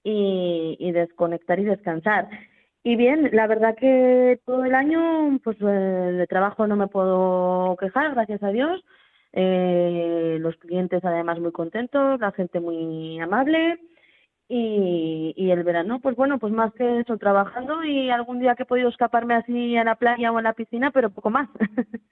y, 0.04 0.78
y 0.80 0.92
desconectar 0.92 1.60
y 1.60 1.64
descansar. 1.64 2.30
Y 2.84 2.96
bien, 2.96 3.30
la 3.34 3.48
verdad 3.48 3.76
que 3.76 4.40
todo 4.46 4.64
el 4.66 4.74
año, 4.76 5.40
pues 5.44 5.58
eh, 5.62 5.66
de 5.66 6.28
trabajo 6.28 6.68
no 6.68 6.76
me 6.76 6.88
puedo 6.88 7.76
quejar, 7.78 8.14
gracias 8.14 8.42
a 8.44 8.50
Dios. 8.50 8.84
Eh, 9.34 10.38
los 10.40 10.56
clientes 10.58 11.04
además 11.04 11.40
muy 11.40 11.52
contentos, 11.52 12.20
la 12.20 12.32
gente 12.32 12.60
muy 12.60 13.20
amable 13.20 13.80
y, 14.52 15.34
y 15.38 15.52
el 15.52 15.64
verano, 15.64 16.00
pues 16.02 16.16
bueno, 16.16 16.40
pues 16.40 16.52
más 16.52 16.74
que 16.74 17.02
eso, 17.02 17.18
trabajando 17.18 17.84
y 17.84 18.10
algún 18.10 18.40
día 18.40 18.56
que 18.56 18.64
he 18.64 18.66
podido 18.66 18.90
escaparme 18.90 19.36
así 19.36 19.78
a 19.78 19.84
la 19.84 19.96
playa 19.96 20.32
o 20.32 20.38
a 20.40 20.42
la 20.42 20.54
piscina, 20.54 20.90
pero 20.92 21.12
poco 21.12 21.30
más. 21.30 21.48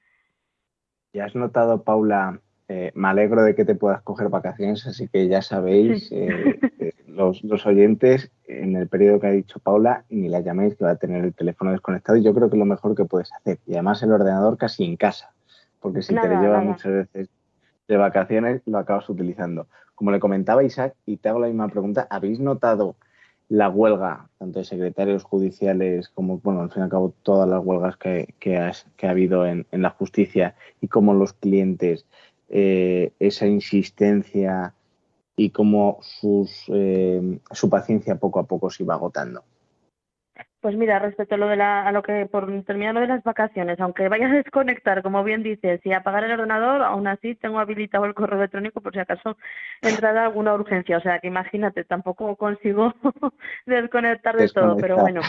Ya 1.14 1.26
has 1.26 1.36
notado, 1.36 1.82
Paula, 1.82 2.42
eh, 2.68 2.92
me 2.94 3.08
alegro 3.08 3.42
de 3.42 3.56
que 3.56 3.66
te 3.66 3.74
puedas 3.74 4.04
coger 4.04 4.30
vacaciones, 4.30 4.86
así 4.86 5.08
que 5.08 5.28
ya 5.28 5.42
sabéis, 5.42 6.12
eh, 6.12 6.60
eh, 6.80 6.94
los, 7.08 7.44
los 7.44 7.66
oyentes, 7.66 8.30
en 8.46 8.76
el 8.76 8.88
periodo 8.88 9.20
que 9.20 9.28
ha 9.28 9.32
dicho 9.32 9.58
Paula, 9.58 10.06
ni 10.10 10.28
la 10.30 10.42
llaméis 10.42 10.76
que 10.76 10.84
va 10.84 10.92
a 10.92 10.96
tener 10.98 11.24
el 11.24 11.34
teléfono 11.34 11.72
desconectado 11.72 12.20
y 12.20 12.24
yo 12.24 12.36
creo 12.36 12.50
que 12.50 12.58
es 12.58 12.60
lo 12.60 12.66
mejor 12.66 12.94
que 12.94 13.06
puedes 13.06 13.34
hacer. 13.34 13.58
Y 13.66 13.74
además 13.74 14.04
el 14.04 14.12
ordenador 14.12 14.58
casi 14.58 14.84
en 14.84 14.96
casa, 14.96 15.34
porque 15.80 16.04
si 16.04 16.14
te 16.14 16.28
lo 16.28 16.40
llevas 16.40 16.64
muchas 16.64 16.92
veces 16.92 17.30
de 17.88 17.98
vacaciones, 17.98 18.62
lo 18.66 18.78
acabas 18.78 19.10
utilizando. 19.10 19.68
Como 19.96 20.12
le 20.12 20.20
comentaba 20.20 20.64
Isaac, 20.64 20.96
y 21.06 21.18
te 21.18 21.30
hago 21.30 21.40
la 21.40 21.48
misma 21.48 21.70
pregunta, 21.70 22.08
¿habéis 22.10 22.40
notado 22.40 22.96
la 23.50 23.70
huelga, 23.70 24.30
tanto 24.38 24.60
de 24.60 24.66
secretarios 24.66 25.24
judiciales 25.24 26.10
como, 26.10 26.40
bueno, 26.40 26.62
al 26.62 26.70
fin 26.70 26.82
y 26.82 26.84
al 26.84 26.90
cabo, 26.90 27.14
todas 27.24 27.48
las 27.48 27.64
huelgas 27.64 27.96
que, 27.98 28.58
ha 28.58 29.10
habido 29.10 29.46
en, 29.46 29.66
la 29.72 29.90
justicia 29.92 30.56
y 30.82 30.88
cómo 30.88 31.14
los 31.14 31.34
clientes, 31.34 32.06
eh, 32.50 33.14
esa 33.20 33.48
insistencia 33.48 34.74
y 35.36 35.52
cómo 35.52 36.00
sus, 36.02 36.66
eh, 36.70 37.40
su 37.52 37.70
paciencia 37.70 38.16
poco 38.16 38.40
a 38.40 38.48
poco 38.48 38.70
se 38.70 38.84
iba 38.84 38.96
agotando? 38.96 39.44
Pues 40.68 40.76
mira, 40.76 40.99
respecto 40.99 41.36
a 41.36 41.38
lo 41.38 41.47
de 41.47 41.55
la, 41.55 41.88
a 41.88 41.93
lo 41.93 42.03
que 42.03 42.26
por 42.26 42.45
terminar 42.65 42.93
lo 42.93 42.99
de 42.99 43.07
las 43.07 43.24
vacaciones, 43.24 43.80
aunque 43.80 44.09
vaya 44.09 44.28
a 44.28 44.34
desconectar, 44.34 45.01
como 45.01 45.24
bien 45.24 45.41
dices, 45.41 45.80
y 45.86 45.93
apagar 45.93 46.26
el 46.26 46.34
ordenador, 46.34 46.84
aún 46.84 47.07
así 47.07 47.36
tengo 47.36 47.59
habilitado 47.59 48.03
el 48.03 48.13
correo 48.13 48.38
electrónico 48.38 48.82
por 48.82 48.91
si 48.91 48.99
acaso 48.99 49.38
entrara 49.82 50.26
alguna 50.26 50.53
urgencia. 50.53 50.97
O 50.97 50.99
sea, 50.99 51.20
que 51.20 51.28
imagínate, 51.28 51.86
tampoco 51.86 52.36
consigo 52.36 52.93
desconectar 53.65 54.36
de 54.36 54.49
todo, 54.49 54.76
pero 54.76 54.97
bueno, 54.97 55.22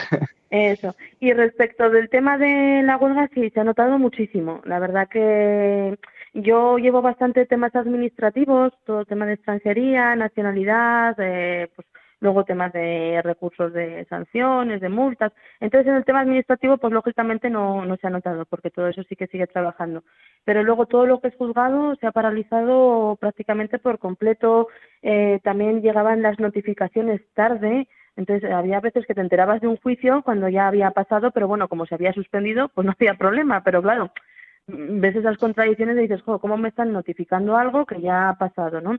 eso. 0.51 0.97
Y 1.21 1.33
respecto 1.33 1.89
del 1.89 2.09
tema 2.09 2.37
de 2.37 2.83
la 2.83 2.97
huelga, 2.97 3.31
sí, 3.33 3.49
se 3.51 3.61
ha 3.61 3.65
notado 3.65 3.97
muchísimo. 3.97 4.61
La 4.65 4.81
verdad 4.81 5.07
que 5.09 5.97
yo 6.35 6.79
llevo 6.79 7.01
bastante 7.01 7.47
temas 7.47 7.77
administrativos, 7.77 8.73
todo 8.85 9.05
tema 9.05 9.25
de 9.25 9.35
extranjería, 9.35 10.17
nacionalidad, 10.17 11.15
eh, 11.21 11.71
pues 11.77 11.87
luego 12.21 12.45
temas 12.45 12.73
de 12.73 13.21
recursos 13.23 13.73
de 13.73 14.05
sanciones, 14.07 14.81
de 14.81 14.89
multas. 14.89 15.33
Entonces, 15.61 15.89
en 15.89 15.97
el 15.97 16.05
tema 16.05 16.21
administrativo, 16.21 16.79
pues 16.79 16.93
lógicamente 16.93 17.51
no, 17.51 17.85
no 17.85 17.97
se 17.97 18.07
ha 18.07 18.11
notado, 18.11 18.45
porque 18.47 18.71
todo 18.71 18.89
eso 18.89 19.03
sí 19.05 19.17
que 19.17 19.27
sigue 19.29 19.47
trabajando. 19.47 20.03
Pero 20.45 20.63
luego 20.63 20.87
todo 20.87 21.07
lo 21.07 21.21
que 21.21 21.29
es 21.29 21.37
juzgado 21.37 21.95
se 21.97 22.07
ha 22.07 22.13
paralizado 22.13 23.17
prácticamente 23.21 23.79
por 23.79 23.99
completo. 23.99 24.69
Eh, 25.03 25.41
también 25.45 25.83
llegaban 25.83 26.23
las 26.23 26.39
notificaciones 26.39 27.21
tarde. 27.35 27.89
Entonces, 28.17 28.51
había 28.51 28.81
veces 28.81 29.07
que 29.07 29.15
te 29.15 29.21
enterabas 29.21 29.61
de 29.61 29.69
un 29.69 29.77
juicio 29.77 30.23
cuando 30.23 30.49
ya 30.49 30.67
había 30.67 30.91
pasado, 30.91 31.31
pero 31.31 31.47
bueno, 31.47 31.69
como 31.69 31.87
se 31.87 31.95
había 31.95 32.13
suspendido, 32.13 32.69
pues 32.71 32.85
no 32.87 32.93
había 32.99 33.15
problema. 33.15 33.63
Pero 33.63 33.81
claro, 33.83 34.11
ves 34.67 35.17
esas 35.17 35.39
contradicciones 35.39 35.97
y 35.99 36.03
dices, 36.03 36.23
"Jo, 36.23 36.39
¿cómo 36.41 36.57
me 36.57 36.69
están 36.69 36.93
notificando 36.93 37.57
algo 37.57 37.87
que 37.87 38.01
ya 38.01 38.31
ha 38.31 38.39
pasado, 38.39 38.81
no? 38.81 38.99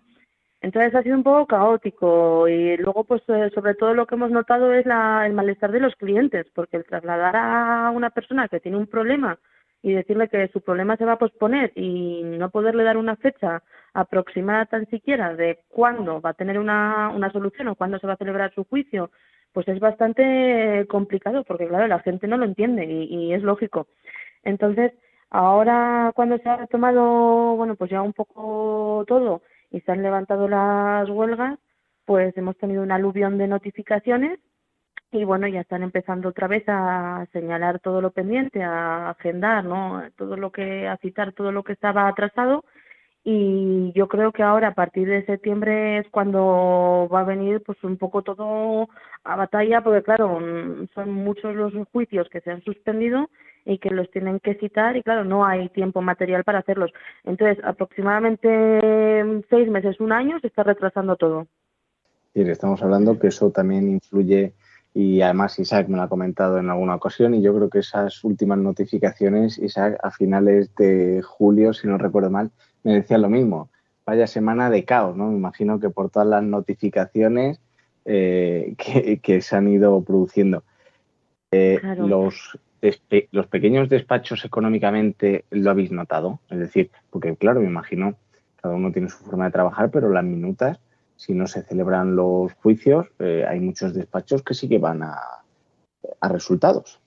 Entonces 0.61 0.93
ha 0.93 1.03
sido 1.03 1.15
un 1.15 1.23
poco 1.23 1.47
caótico 1.47 2.47
y 2.47 2.75
luego 2.77 3.05
pues 3.05 3.21
eh, 3.29 3.49
sobre 3.55 3.75
todo 3.75 3.93
lo 3.93 4.05
que 4.05 4.15
hemos 4.15 4.31
notado 4.31 4.73
es 4.73 4.85
la, 4.85 5.25
el 5.25 5.33
malestar 5.33 5.71
de 5.71 5.79
los 5.79 5.95
clientes 5.95 6.47
porque 6.53 6.77
el 6.77 6.85
trasladar 6.85 7.35
a 7.35 7.91
una 7.91 8.09
persona 8.09 8.47
que 8.49 8.59
tiene 8.59 8.77
un 8.77 8.87
problema 8.87 9.39
y 9.81 9.93
decirle 9.93 10.27
que 10.27 10.49
su 10.49 10.61
problema 10.61 10.97
se 10.97 11.05
va 11.05 11.13
a 11.13 11.19
posponer 11.19 11.71
y 11.75 12.23
no 12.23 12.49
poderle 12.49 12.83
dar 12.83 12.97
una 12.97 13.15
fecha 13.15 13.63
aproximada 13.93 14.65
tan 14.65 14.85
siquiera 14.87 15.33
de 15.35 15.59
cuándo 15.69 16.19
va 16.21 16.31
a 16.31 16.33
tener 16.33 16.59
una, 16.59 17.09
una 17.15 17.31
solución 17.31 17.69
o 17.69 17.75
cuándo 17.75 17.97
se 17.99 18.07
va 18.07 18.13
a 18.13 18.17
celebrar 18.17 18.53
su 18.53 18.65
juicio, 18.65 19.11
pues 19.53 19.67
es 19.69 19.79
bastante 19.79 20.85
complicado 20.89 21.43
porque 21.45 21.67
claro, 21.67 21.87
la 21.87 21.99
gente 21.99 22.27
no 22.27 22.37
lo 22.37 22.45
entiende 22.45 22.85
y, 22.85 23.33
es 23.33 23.41
lógico. 23.43 23.87
Entonces, 24.43 24.93
ahora 25.29 26.11
cuando 26.15 26.37
se 26.39 26.49
ha 26.49 26.57
retomado, 26.57 27.55
bueno, 27.55 27.75
pues 27.75 27.89
ya 27.89 28.01
un 28.01 28.13
poco 28.13 29.05
todo 29.07 29.41
y 29.71 29.81
se 29.81 29.91
han 29.91 30.03
levantado 30.03 30.47
las 30.47 31.09
huelgas, 31.09 31.59
pues 32.05 32.35
hemos 32.37 32.57
tenido 32.57 32.83
un 32.83 32.91
aluvión 32.91 33.37
de 33.37 33.47
notificaciones 33.47 34.39
y 35.11 35.23
bueno, 35.23 35.47
ya 35.47 35.61
están 35.61 35.83
empezando 35.83 36.29
otra 36.29 36.47
vez 36.47 36.63
a 36.67 37.25
señalar 37.33 37.79
todo 37.79 38.01
lo 38.01 38.11
pendiente, 38.11 38.63
a 38.63 39.09
agendar, 39.11 39.65
¿no? 39.65 40.03
Todo 40.15 40.37
lo 40.37 40.51
que, 40.51 40.87
a 40.87 40.97
citar 40.97 41.33
todo 41.33 41.51
lo 41.51 41.63
que 41.63 41.73
estaba 41.73 42.07
atrasado 42.07 42.63
y 43.23 43.91
yo 43.93 44.07
creo 44.07 44.31
que 44.31 44.43
ahora 44.43 44.69
a 44.69 44.73
partir 44.73 45.07
de 45.07 45.25
septiembre 45.25 45.99
es 45.99 46.09
cuando 46.09 47.07
va 47.13 47.21
a 47.21 47.25
venir 47.25 47.61
pues 47.65 47.83
un 47.83 47.97
poco 47.97 48.21
todo 48.23 48.87
a 49.23 49.35
batalla 49.35 49.81
porque 49.81 50.03
claro, 50.03 50.39
mm, 50.39 50.87
son 50.95 51.13
muchos 51.13 51.55
los 51.55 51.73
juicios 51.91 52.29
que 52.29 52.41
se 52.41 52.51
han 52.51 52.63
suspendido 52.63 53.29
y 53.69 53.77
que 53.77 53.91
los 53.91 54.09
tienen 54.09 54.39
que 54.39 54.55
citar 54.55 54.97
y 54.97 55.03
claro, 55.03 55.23
no 55.23 55.45
hay 55.45 55.69
tiempo 55.69 56.01
material 56.01 56.43
para 56.43 56.59
hacerlos. 56.59 56.91
Entonces, 57.23 57.63
aproximadamente 57.63 59.23
mm, 59.23 59.41
seis 59.47 59.69
meses, 59.69 59.99
un 59.99 60.11
año 60.11 60.39
se 60.39 60.47
está 60.47 60.63
retrasando 60.63 61.15
todo. 61.15 61.47
Y 62.33 62.41
estamos 62.41 62.81
hablando 62.81 63.19
que 63.19 63.27
eso 63.27 63.51
también 63.51 63.87
influye 63.87 64.53
y 64.95 65.21
además 65.21 65.59
Isaac 65.59 65.87
me 65.87 65.97
lo 65.97 66.03
ha 66.03 66.09
comentado 66.09 66.57
en 66.57 66.71
alguna 66.71 66.95
ocasión 66.95 67.35
y 67.35 67.43
yo 67.43 67.55
creo 67.55 67.69
que 67.69 67.79
esas 67.79 68.23
últimas 68.23 68.57
notificaciones, 68.57 69.59
Isaac, 69.59 69.99
a 70.01 70.09
finales 70.09 70.73
de 70.75 71.21
julio, 71.21 71.71
si 71.73 71.87
no 71.87 71.99
recuerdo 71.99 72.31
mal, 72.31 72.49
me 72.83 72.95
decía 72.95 73.19
lo 73.19 73.29
mismo. 73.29 73.69
Vaya 74.03 74.25
semana 74.25 74.71
de 74.71 74.83
caos, 74.83 75.15
¿no? 75.15 75.27
Me 75.27 75.37
imagino 75.37 75.79
que 75.79 75.91
por 75.91 76.09
todas 76.09 76.27
las 76.27 76.41
notificaciones 76.41 77.61
eh, 78.05 78.73
que, 78.79 79.19
que, 79.19 79.41
se 79.41 79.55
han 79.55 79.67
ido 79.67 80.01
produciendo. 80.03 80.63
Eh, 81.51 81.77
Claro. 81.79 82.07
los, 82.07 82.57
los 83.31 83.47
pequeños 83.47 83.89
despachos 83.89 84.45
económicamente 84.45 85.45
lo 85.51 85.71
habéis 85.71 85.91
notado, 85.91 86.39
es 86.49 86.59
decir, 86.59 86.91
porque 87.09 87.35
claro, 87.35 87.61
me 87.61 87.67
imagino, 87.67 88.15
cada 88.61 88.75
uno 88.75 88.91
tiene 88.91 89.09
su 89.09 89.23
forma 89.23 89.45
de 89.45 89.51
trabajar, 89.51 89.89
pero 89.91 90.09
las 90.09 90.23
minutas 90.23 90.79
si 91.19 91.33
no 91.33 91.47
se 91.47 91.63
celebran 91.63 92.15
los 92.15 92.53
juicios, 92.53 93.05
eh, 93.19 93.45
hay 93.45 93.59
muchos 93.59 93.93
despachos 93.93 94.41
que 94.41 94.53
sí 94.53 94.69
que 94.69 94.77
van 94.77 95.03
a, 95.03 95.17
a 96.21 96.29
resultados. 96.29 97.01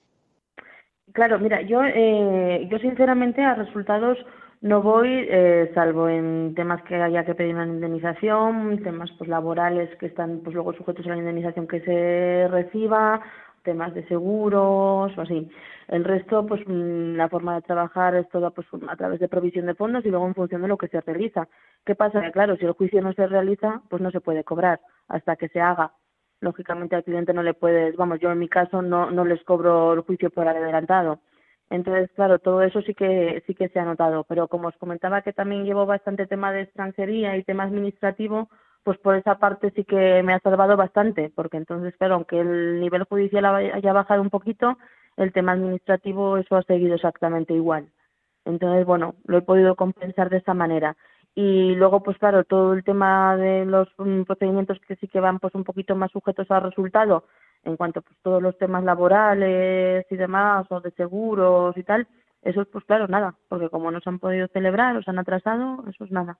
Claro, 1.12 1.38
mira, 1.38 1.62
yo, 1.62 1.82
eh, 1.82 2.68
yo 2.70 2.78
sinceramente 2.78 3.42
a 3.42 3.54
resultados 3.54 4.18
no 4.60 4.82
voy, 4.82 5.08
eh, 5.30 5.70
salvo 5.74 6.10
en 6.10 6.54
temas 6.54 6.82
que 6.82 6.96
haya 6.96 7.24
que 7.24 7.34
pedir 7.34 7.54
una 7.54 7.66
indemnización, 7.66 8.82
temas 8.82 9.10
pues 9.16 9.30
laborales 9.30 9.88
que 9.96 10.06
están 10.06 10.40
pues 10.44 10.54
luego 10.54 10.74
sujetos 10.74 11.06
a 11.06 11.10
la 11.10 11.16
indemnización 11.16 11.66
que 11.66 11.80
se 11.80 12.48
reciba, 12.48 13.22
temas 13.62 13.94
de 13.94 14.06
seguros 14.08 15.16
o 15.16 15.20
así. 15.20 15.48
El 15.88 16.04
resto, 16.04 16.46
pues 16.46 16.60
mm, 16.66 17.16
la 17.16 17.28
forma 17.28 17.54
de 17.56 17.62
trabajar 17.62 18.14
es 18.14 18.28
toda 18.28 18.50
pues 18.50 18.66
a 18.88 18.96
través 18.96 19.20
de 19.20 19.28
provisión 19.28 19.66
de 19.66 19.74
fondos 19.74 20.04
y 20.04 20.10
luego 20.10 20.26
en 20.26 20.34
función 20.34 20.62
de 20.62 20.68
lo 20.68 20.78
que 20.78 20.88
se 20.88 21.00
realiza. 21.00 21.48
¿Qué 21.84 21.94
pasa? 21.94 22.20
Que 22.20 22.32
claro, 22.32 22.56
si 22.56 22.64
el 22.64 22.72
juicio 22.72 23.02
no 23.02 23.12
se 23.12 23.26
realiza, 23.26 23.82
pues 23.88 24.02
no 24.02 24.10
se 24.10 24.20
puede 24.20 24.44
cobrar 24.44 24.80
hasta 25.08 25.36
que 25.36 25.48
se 25.48 25.60
haga. 25.60 25.92
Lógicamente 26.40 26.96
al 26.96 27.04
cliente 27.04 27.32
no 27.32 27.42
le 27.42 27.54
puedes, 27.54 27.96
vamos, 27.96 28.20
yo 28.20 28.32
en 28.32 28.38
mi 28.38 28.48
caso 28.48 28.82
no, 28.82 29.10
no 29.10 29.24
les 29.24 29.42
cobro 29.44 29.92
el 29.92 30.00
juicio 30.00 30.30
por 30.30 30.48
adelantado. 30.48 31.20
Entonces, 31.70 32.10
claro, 32.14 32.38
todo 32.38 32.62
eso 32.62 32.82
sí 32.82 32.94
que 32.94 33.42
sí 33.46 33.54
que 33.54 33.68
se 33.70 33.78
ha 33.78 33.84
notado, 33.84 34.24
pero 34.24 34.46
como 34.48 34.68
os 34.68 34.76
comentaba 34.76 35.22
que 35.22 35.32
también 35.32 35.64
llevo 35.64 35.86
bastante 35.86 36.26
tema 36.26 36.52
de 36.52 36.62
extranjería 36.62 37.36
y 37.36 37.44
tema 37.44 37.62
administrativo, 37.64 38.50
pues 38.84 38.98
por 38.98 39.16
esa 39.16 39.36
parte 39.38 39.70
sí 39.74 39.84
que 39.84 40.22
me 40.22 40.34
ha 40.34 40.40
salvado 40.40 40.76
bastante, 40.76 41.30
porque 41.34 41.56
entonces, 41.56 41.94
claro, 41.96 42.14
aunque 42.14 42.40
el 42.40 42.80
nivel 42.80 43.04
judicial 43.04 43.44
haya 43.44 43.92
bajado 43.92 44.22
un 44.22 44.30
poquito, 44.30 44.78
el 45.16 45.32
tema 45.32 45.52
administrativo 45.52 46.38
eso 46.38 46.56
ha 46.56 46.62
seguido 46.62 46.94
exactamente 46.94 47.54
igual. 47.54 47.88
Entonces, 48.44 48.84
bueno, 48.86 49.14
lo 49.24 49.38
he 49.38 49.42
podido 49.42 49.76
compensar 49.76 50.30
de 50.30 50.38
esa 50.38 50.54
manera. 50.54 50.96
Y 51.34 51.74
luego, 51.76 52.02
pues 52.02 52.18
claro, 52.18 52.44
todo 52.44 52.74
el 52.74 52.84
tema 52.84 53.36
de 53.36 53.64
los 53.64 53.88
mm, 53.98 54.22
procedimientos 54.24 54.78
que 54.86 54.96
sí 54.96 55.08
que 55.08 55.20
van 55.20 55.38
pues 55.38 55.54
un 55.54 55.64
poquito 55.64 55.96
más 55.96 56.10
sujetos 56.10 56.50
al 56.50 56.62
resultado, 56.62 57.24
en 57.64 57.76
cuanto 57.76 58.02
pues 58.02 58.18
todos 58.22 58.42
los 58.42 58.58
temas 58.58 58.84
laborales 58.84 60.06
y 60.10 60.16
demás, 60.16 60.66
o 60.70 60.80
de 60.80 60.90
seguros 60.92 61.76
y 61.76 61.84
tal, 61.84 62.06
eso 62.42 62.64
pues 62.66 62.84
claro, 62.84 63.08
nada, 63.08 63.34
porque 63.48 63.70
como 63.70 63.90
no 63.90 64.00
se 64.00 64.10
han 64.10 64.18
podido 64.18 64.48
celebrar 64.48 64.96
o 64.96 65.02
se 65.02 65.10
han 65.10 65.18
atrasado, 65.20 65.84
eso 65.88 66.04
es 66.04 66.10
nada. 66.10 66.38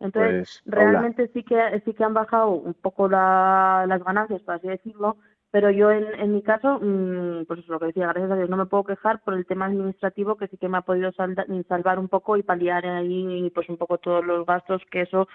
Entonces, 0.00 0.60
Pues, 0.64 0.74
realmente 0.76 1.28
sí 1.34 1.42
que 1.42 1.82
sí 1.84 1.92
que 1.94 2.04
han 2.04 2.14
bajado 2.14 2.50
un 2.50 2.74
poco 2.74 3.08
la- 3.08 3.84
las 3.88 4.02
ganancias, 4.04 4.42
por 4.42 4.54
así 4.54 4.68
decirlo, 4.68 5.16
pero 5.50 5.70
yo 5.70 5.90
en, 5.90 6.04
en 6.20 6.34
mi 6.34 6.42
caso, 6.42 6.78
mm, 6.80 7.46
pues 7.46 7.60
eso, 7.60 7.72
lo 7.72 7.80
que 7.80 7.86
decía, 7.86 8.06
gracias 8.08 8.30
a 8.30 8.36
Dios 8.36 8.50
no 8.50 8.56
me 8.58 8.66
puedo 8.66 8.84
quejar 8.84 9.22
por 9.22 9.32
el 9.34 9.46
tema 9.46 9.64
administrativo 9.64 10.36
que 10.36 10.46
sí 10.48 10.58
que 10.58 10.68
me 10.68 10.76
ha 10.78 10.82
podido 10.82 11.10
salda- 11.12 11.46
salvar 11.66 11.98
un 11.98 12.08
poco 12.08 12.36
y 12.36 12.42
paliar 12.42 12.84
ahí 12.86 13.50
pues 13.54 13.68
un 13.70 13.78
poco 13.78 13.96
todos 13.98 14.24
los 14.24 14.44
gastos 14.46 14.82
que 14.90 15.00
eso, 15.02 15.26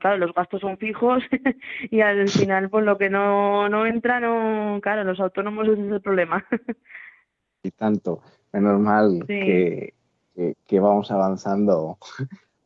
claro, 0.00 0.18
los 0.18 0.34
gastos 0.34 0.60
son 0.60 0.76
fijos 0.76 1.22
y 1.90 2.00
al 2.00 2.28
final 2.28 2.68
pues 2.68 2.84
lo 2.84 2.98
que 2.98 3.08
no, 3.10 3.68
no 3.68 3.86
entra, 3.86 4.18
no, 4.20 4.80
claro, 4.82 5.04
los 5.04 5.20
autónomos 5.20 5.68
ese 5.68 5.86
es 5.86 5.92
el 5.92 6.00
problema. 6.02 6.44
y 7.62 7.70
tanto. 7.70 8.20
Menos 8.52 8.80
mal 8.80 9.10
Sí. 9.20 9.26
que, 9.28 9.94
que- 10.34 10.54
que 10.66 10.80
vamos 10.80 11.10
avanzando 11.12 11.96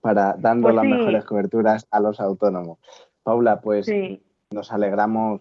para 0.05 0.37
dando 0.39 0.67
Pues 0.67 0.75
las 0.75 0.85
sí. 0.85 0.91
mejores 0.91 1.25
coberturas 1.25 1.87
a 1.91 1.99
los 1.99 2.21
autónomos. 2.21 2.79
Paula, 3.23 3.63
pues 3.63 3.87
Sí, 3.87 4.23
nos 4.51 4.71
alegramos 4.71 5.41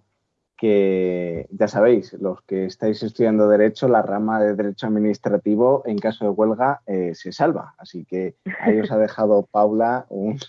que, 0.57 1.47
ya 1.51 1.68
sabéis, 1.68 2.14
los 2.14 2.41
que 2.43 2.64
estáis 2.66 3.03
estudiando 3.03 3.49
Derecho, 3.49 3.89
la 3.89 4.01
rama 4.01 4.41
de 4.41 4.55
Derecho 4.55 4.88
Administrativo, 4.88 5.84
en 5.86 5.97
caso 5.97 6.24
de 6.24 6.32
huelga, 6.32 6.80
eh, 6.86 7.14
se 7.14 7.34
salva. 7.34 7.76
Así 7.78 8.05
que 8.05 8.36
ahí 8.61 8.80
os 8.80 8.89
ha 8.89 8.97
dejado 8.97 9.45
Paula 9.51 10.05
un, 10.07 10.39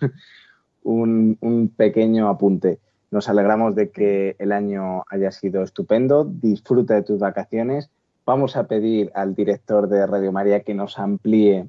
un, 0.85 1.37
un 1.41 1.69
pequeño 1.77 2.29
apunte. 2.29 2.79
Nos 3.11 3.29
alegramos 3.29 3.75
de 3.75 3.91
que 3.91 4.37
el 4.39 4.53
año 4.53 5.03
haya 5.09 5.33
sido 5.33 5.65
estupendo. 5.65 6.25
Disfruta 6.25 6.95
de 6.95 7.03
tus 7.03 7.19
vacaciones. 7.19 7.91
Vamos 8.25 8.57
a 8.57 8.69
pedir 8.69 9.11
al 9.17 9.35
director 9.35 9.89
de 9.89 10.07
Radio 10.07 10.31
María 10.31 10.61
que 10.61 10.75
nos 10.75 11.01
amplíe 11.01 11.67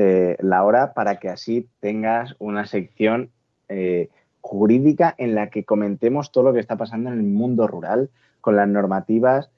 eh, 0.00 0.36
la 0.38 0.62
hora 0.62 0.94
para 0.94 1.18
que 1.18 1.28
así 1.28 1.68
tengas 1.80 2.36
una 2.38 2.66
sección 2.66 3.32
eh, 3.68 4.10
jurídica 4.40 5.12
en 5.18 5.34
la 5.34 5.50
que 5.50 5.64
comentemos 5.64 6.30
todo 6.30 6.44
lo 6.44 6.52
que 6.52 6.60
está 6.60 6.76
pasando 6.76 7.10
en 7.10 7.18
el 7.18 7.24
mundo 7.24 7.66
rural, 7.66 8.08
con 8.40 8.54
las 8.54 8.68
normativas 8.68 9.50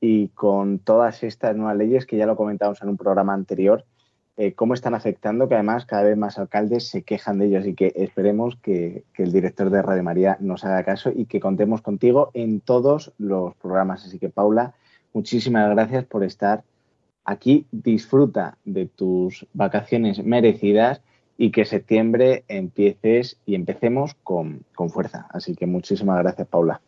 y 0.00 0.28
con 0.28 0.78
todas 0.78 1.24
estas 1.24 1.56
nuevas 1.56 1.76
leyes 1.76 2.06
que 2.06 2.16
ya 2.16 2.26
lo 2.26 2.36
comentamos 2.36 2.80
en 2.80 2.90
un 2.90 2.96
programa 2.96 3.34
anterior, 3.34 3.86
eh, 4.36 4.52
cómo 4.52 4.74
están 4.74 4.94
afectando, 4.94 5.48
que 5.48 5.54
además 5.54 5.84
cada 5.84 6.04
vez 6.04 6.16
más 6.16 6.38
alcaldes 6.38 6.86
se 6.86 7.02
quejan 7.02 7.40
de 7.40 7.46
ellos 7.46 7.66
y 7.66 7.74
que 7.74 7.92
esperemos 7.96 8.54
que 8.62 9.02
el 9.16 9.32
director 9.32 9.68
de 9.68 9.82
Radio 9.82 10.04
María 10.04 10.36
nos 10.38 10.64
haga 10.64 10.84
caso 10.84 11.10
y 11.12 11.24
que 11.24 11.40
contemos 11.40 11.82
contigo 11.82 12.30
en 12.34 12.60
todos 12.60 13.12
los 13.18 13.56
programas. 13.56 14.06
Así 14.06 14.20
que 14.20 14.28
Paula, 14.28 14.74
muchísimas 15.12 15.68
gracias 15.70 16.04
por 16.04 16.22
estar 16.22 16.62
aquí. 17.28 17.66
Disfruta 17.70 18.56
de 18.64 18.86
tus 18.86 19.46
vacaciones 19.52 20.22
merecidas 20.24 21.02
y 21.36 21.50
que 21.52 21.64
septiembre 21.64 22.44
empieces 22.48 23.40
y 23.46 23.54
empecemos 23.54 24.14
con, 24.24 24.62
con 24.74 24.90
fuerza. 24.90 25.26
Así 25.30 25.54
que 25.54 25.66
muchísimas 25.66 26.18
gracias, 26.22 26.48
Paula. 26.48 26.80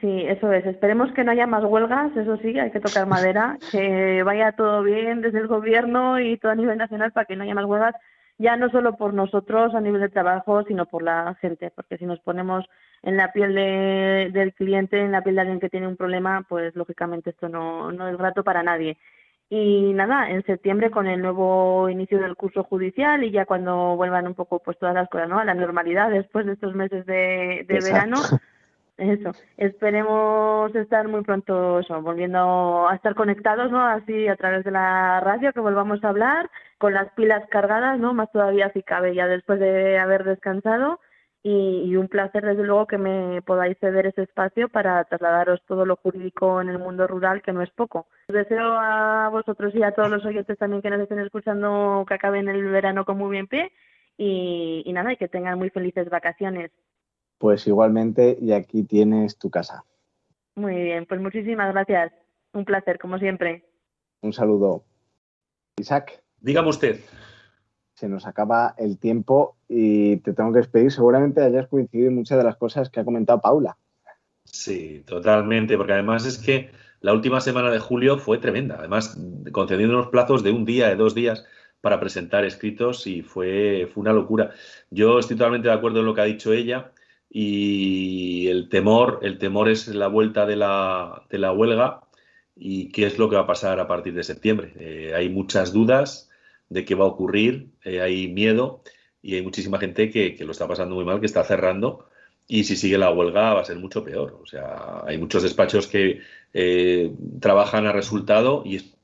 sí, 0.00 0.22
eso 0.26 0.52
es. 0.52 0.64
Esperemos 0.66 1.12
que 1.12 1.22
no 1.24 1.32
haya 1.32 1.46
más 1.46 1.64
huelgas, 1.64 2.16
eso 2.16 2.36
sí, 2.38 2.58
hay 2.58 2.70
que 2.70 2.80
tocar 2.80 3.06
madera, 3.06 3.58
que 3.70 4.22
vaya 4.22 4.52
todo 4.52 4.82
bien 4.82 5.20
desde 5.20 5.38
el 5.40 5.46
gobierno 5.48 6.18
y 6.20 6.36
todo 6.38 6.52
a 6.52 6.56
nivel 6.56 6.78
nacional 6.78 7.12
para 7.12 7.26
que 7.26 7.36
no 7.36 7.44
haya 7.44 7.54
más 7.54 7.66
huelgas, 7.66 7.94
ya 8.38 8.56
no 8.56 8.68
solo 8.70 8.96
por 8.96 9.14
nosotros 9.14 9.74
a 9.74 9.80
nivel 9.80 10.00
de 10.00 10.08
trabajo, 10.08 10.64
sino 10.64 10.86
por 10.86 11.02
la 11.04 11.36
gente, 11.40 11.70
porque 11.70 11.98
si 11.98 12.06
nos 12.06 12.18
ponemos 12.20 12.64
en 13.02 13.16
la 13.16 13.32
piel 13.32 13.54
de- 13.54 14.30
del 14.32 14.54
cliente, 14.54 14.98
en 15.00 15.12
la 15.12 15.22
piel 15.22 15.36
de 15.36 15.42
alguien 15.42 15.60
que 15.60 15.68
tiene 15.70 15.86
un 15.86 15.96
problema, 15.96 16.44
pues 16.48 16.74
lógicamente 16.74 17.30
esto 17.30 17.48
no, 17.48 17.92
no 17.92 18.08
es 18.08 18.16
grato 18.16 18.42
para 18.42 18.62
nadie. 18.62 18.96
Y 19.50 19.92
nada, 19.92 20.30
en 20.30 20.42
septiembre 20.44 20.90
con 20.90 21.06
el 21.06 21.20
nuevo 21.20 21.88
inicio 21.88 22.18
del 22.18 22.34
curso 22.34 22.64
judicial 22.64 23.22
y 23.22 23.30
ya 23.30 23.44
cuando 23.44 23.94
vuelvan 23.96 24.26
un 24.26 24.34
poco 24.34 24.58
pues 24.58 24.78
todas 24.78 24.94
las 24.94 25.08
cosas, 25.08 25.28
¿no? 25.28 25.38
A 25.38 25.44
la 25.44 25.54
normalidad 25.54 26.10
después 26.10 26.46
de 26.46 26.52
estos 26.52 26.74
meses 26.74 27.04
de, 27.06 27.64
verano, 27.68 28.16
eso, 28.96 29.32
esperemos 29.56 30.74
estar 30.74 31.08
muy 31.08 31.22
pronto, 31.22 31.80
eso, 31.80 32.00
volviendo 32.00 32.88
a 32.88 32.94
estar 32.94 33.14
conectados, 33.14 33.70
¿no? 33.70 33.84
Así 33.84 34.28
a 34.28 34.36
través 34.36 34.64
de 34.64 34.70
la 34.70 35.20
radio, 35.20 35.52
que 35.52 35.60
volvamos 35.60 36.02
a 36.02 36.08
hablar, 36.08 36.50
con 36.78 36.94
las 36.94 37.12
pilas 37.12 37.46
cargadas, 37.50 37.98
¿no? 37.98 38.14
Más 38.14 38.32
todavía 38.32 38.72
si 38.72 38.82
cabe 38.82 39.14
ya 39.14 39.26
después 39.26 39.60
de 39.60 39.98
haber 39.98 40.24
descansado. 40.24 41.00
Y, 41.44 41.82
y 41.84 41.96
un 41.96 42.08
placer, 42.08 42.42
desde 42.42 42.64
luego, 42.64 42.86
que 42.86 42.98
me 42.98 43.42
podáis 43.42 43.78
ceder 43.78 44.06
ese 44.06 44.22
espacio 44.22 44.68
para 44.68 45.04
trasladaros 45.04 45.62
todo 45.66 45.84
lo 45.84 45.96
jurídico 45.96 46.60
en 46.60 46.70
el 46.70 46.78
mundo 46.78 47.06
rural, 47.06 47.42
que 47.42 47.52
no 47.52 47.62
es 47.62 47.70
poco. 47.70 48.06
Os 48.28 48.34
deseo 48.34 48.72
a 48.72 49.28
vosotros 49.28 49.74
y 49.74 49.82
a 49.82 49.92
todos 49.92 50.10
los 50.10 50.24
oyentes 50.24 50.58
también 50.58 50.80
que 50.80 50.90
nos 50.90 51.00
estén 51.00 51.20
escuchando 51.20 52.04
que 52.08 52.14
acaben 52.14 52.48
el 52.48 52.64
verano 52.64 53.04
con 53.04 53.18
muy 53.18 53.30
bien 53.30 53.46
pie. 53.46 53.70
Y, 54.16 54.82
y 54.86 54.92
nada, 54.92 55.12
y 55.12 55.16
que 55.16 55.28
tengan 55.28 55.58
muy 55.58 55.70
felices 55.70 56.08
vacaciones. 56.08 56.70
Pues 57.38 57.66
igualmente, 57.66 58.36
y 58.40 58.52
aquí 58.52 58.84
tienes 58.84 59.38
tu 59.38 59.50
casa. 59.50 59.84
Muy 60.56 60.74
bien, 60.74 61.04
pues 61.04 61.20
muchísimas 61.20 61.72
gracias. 61.72 62.12
Un 62.52 62.64
placer, 62.64 62.98
como 62.98 63.18
siempre. 63.18 63.64
Un 64.22 64.32
saludo. 64.32 64.84
Isaac, 65.76 66.24
Dígame 66.44 66.68
usted. 66.68 67.00
Se 68.04 68.10
nos 68.10 68.26
acaba 68.26 68.74
el 68.76 68.98
tiempo 68.98 69.56
y 69.66 70.18
te 70.18 70.34
tengo 70.34 70.52
que 70.52 70.58
despedir. 70.58 70.92
Seguramente 70.92 71.40
hayas 71.40 71.68
coincidido 71.68 72.08
en 72.08 72.16
muchas 72.16 72.36
de 72.36 72.44
las 72.44 72.56
cosas 72.56 72.90
que 72.90 73.00
ha 73.00 73.04
comentado 73.04 73.40
Paula. 73.40 73.78
Sí, 74.44 75.02
totalmente, 75.06 75.78
porque 75.78 75.94
además 75.94 76.26
es 76.26 76.36
que 76.36 76.70
la 77.00 77.14
última 77.14 77.40
semana 77.40 77.70
de 77.70 77.78
julio 77.78 78.18
fue 78.18 78.36
tremenda, 78.36 78.76
además 78.78 79.18
concediendo 79.52 79.94
unos 79.94 80.08
plazos 80.08 80.42
de 80.42 80.50
un 80.50 80.66
día, 80.66 80.90
de 80.90 80.96
dos 80.96 81.14
días 81.14 81.46
para 81.80 81.98
presentar 81.98 82.44
escritos 82.44 83.06
y 83.06 83.22
fue, 83.22 83.90
una 83.94 84.12
locura. 84.12 84.50
Yo 84.90 85.18
estoy 85.18 85.38
totalmente 85.38 85.68
de 85.68 85.74
acuerdo 85.74 86.00
en 86.00 86.06
lo 86.06 86.14
que 86.14 86.20
ha 86.20 86.24
dicho 86.24 86.52
ella 86.52 86.92
y 87.30 88.48
el 88.48 88.68
temor, 88.68 89.20
el 89.22 89.38
temor 89.38 89.70
es 89.70 89.88
la 89.88 90.08
vuelta 90.08 90.44
de 90.44 90.56
la, 90.56 91.22
de 91.30 91.38
la 91.38 91.52
huelga 91.52 92.02
y 92.54 92.90
qué 92.90 93.06
es 93.06 93.18
lo 93.18 93.30
que 93.30 93.36
va 93.36 93.42
a 93.42 93.46
pasar 93.46 93.80
a 93.80 93.88
partir 93.88 94.12
de 94.12 94.24
septiembre. 94.24 94.74
Eh, 94.76 95.14
hay 95.16 95.30
muchas 95.30 95.72
dudas 95.72 96.30
de 96.68 96.84
qué 96.84 96.94
va 96.94 97.04
a 97.04 97.08
ocurrir, 97.08 97.68
eh, 97.84 98.00
hay 98.00 98.28
miedo 98.28 98.82
y 99.22 99.34
hay 99.36 99.42
muchísima 99.42 99.78
gente 99.78 100.10
que, 100.10 100.34
que 100.34 100.44
lo 100.44 100.52
está 100.52 100.66
pasando 100.68 100.94
muy 100.94 101.04
mal, 101.04 101.20
que 101.20 101.26
está 101.26 101.44
cerrando 101.44 102.06
y 102.46 102.64
si 102.64 102.76
sigue 102.76 102.98
la 102.98 103.10
huelga 103.10 103.54
va 103.54 103.60
a 103.60 103.64
ser 103.64 103.78
mucho 103.78 104.04
peor. 104.04 104.38
O 104.42 104.46
sea, 104.46 105.02
hay 105.06 105.16
muchos 105.18 105.42
despachos 105.42 105.86
que 105.86 106.20
eh, 106.52 107.12
trabajan 107.40 107.86
a 107.86 107.92
resultado 107.92 108.62
y 108.64 108.76
es- 108.76 108.94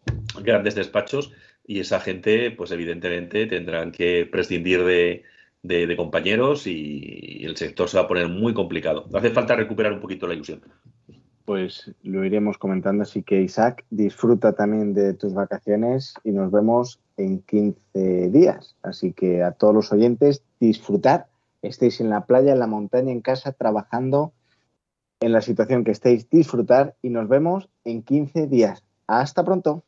grandes 0.43 0.75
despachos 0.75 1.33
y 1.67 1.81
esa 1.81 2.01
gente, 2.01 2.51
pues 2.51 2.71
evidentemente 2.73 3.47
tendrán 3.47 3.93
que 3.93 4.27
prescindir 4.31 4.85
de, 4.85 5.23
de- 5.63 5.97
compañeros 5.97 6.67
y 6.67 7.43
el 7.45 7.57
sector 7.57 7.89
se 7.89 7.97
va 7.97 8.05
a 8.05 8.09
poner 8.09 8.29
muy 8.29 8.53
complicado. 8.55 9.07
Hace 9.15 9.31
falta 9.31 9.55
recuperar 9.57 9.93
un 9.93 10.01
poquito 10.01 10.27
la 10.27 10.35
ilusión. 10.35 10.61
Pues 11.45 11.91
lo 12.03 12.25
iremos 12.25 12.59
comentando. 12.59 13.03
Así 13.03 13.23
que 13.23 13.41
Isaac, 13.41 13.85
disfruta 13.91 14.53
también 14.53 14.95
de 14.95 15.15
tus 15.15 15.35
vacaciones 15.35 16.15
y 16.25 16.33
nos 16.33 16.51
vemos 16.53 17.01
en 17.21 17.43
15 17.43 18.31
días. 18.31 18.77
Así 18.83 19.13
que 19.13 19.43
a 19.43 19.53
todos 19.53 19.75
los 19.75 19.93
oyentes, 19.93 20.43
disfrutad. 20.59 21.27
Estéis 21.63 22.01
en 22.01 22.11
la 22.11 22.25
playa, 22.25 22.53
en 22.53 22.59
la 22.59 22.67
montaña, 22.67 23.13
en 23.13 23.21
casa, 23.21 23.53
trabajando 23.53 24.33
en 25.21 25.33
la 25.33 25.43
situación 25.43 25.85
que 25.85 25.91
estéis, 25.91 26.29
disfrutar 26.31 26.97
y 27.03 27.11
nos 27.11 27.29
vemos 27.29 27.69
en 27.85 28.03
15 28.03 28.47
días. 28.47 28.83
Hasta 29.07 29.45
pronto. 29.45 29.85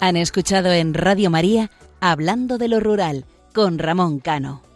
Han 0.00 0.16
escuchado 0.16 0.72
en 0.72 0.94
Radio 0.94 1.30
María 1.30 1.70
Hablando 2.00 2.58
de 2.58 2.66
lo 2.66 2.80
Rural 2.80 3.24
con 3.54 3.78
Ramón 3.78 4.18
Cano. 4.18 4.71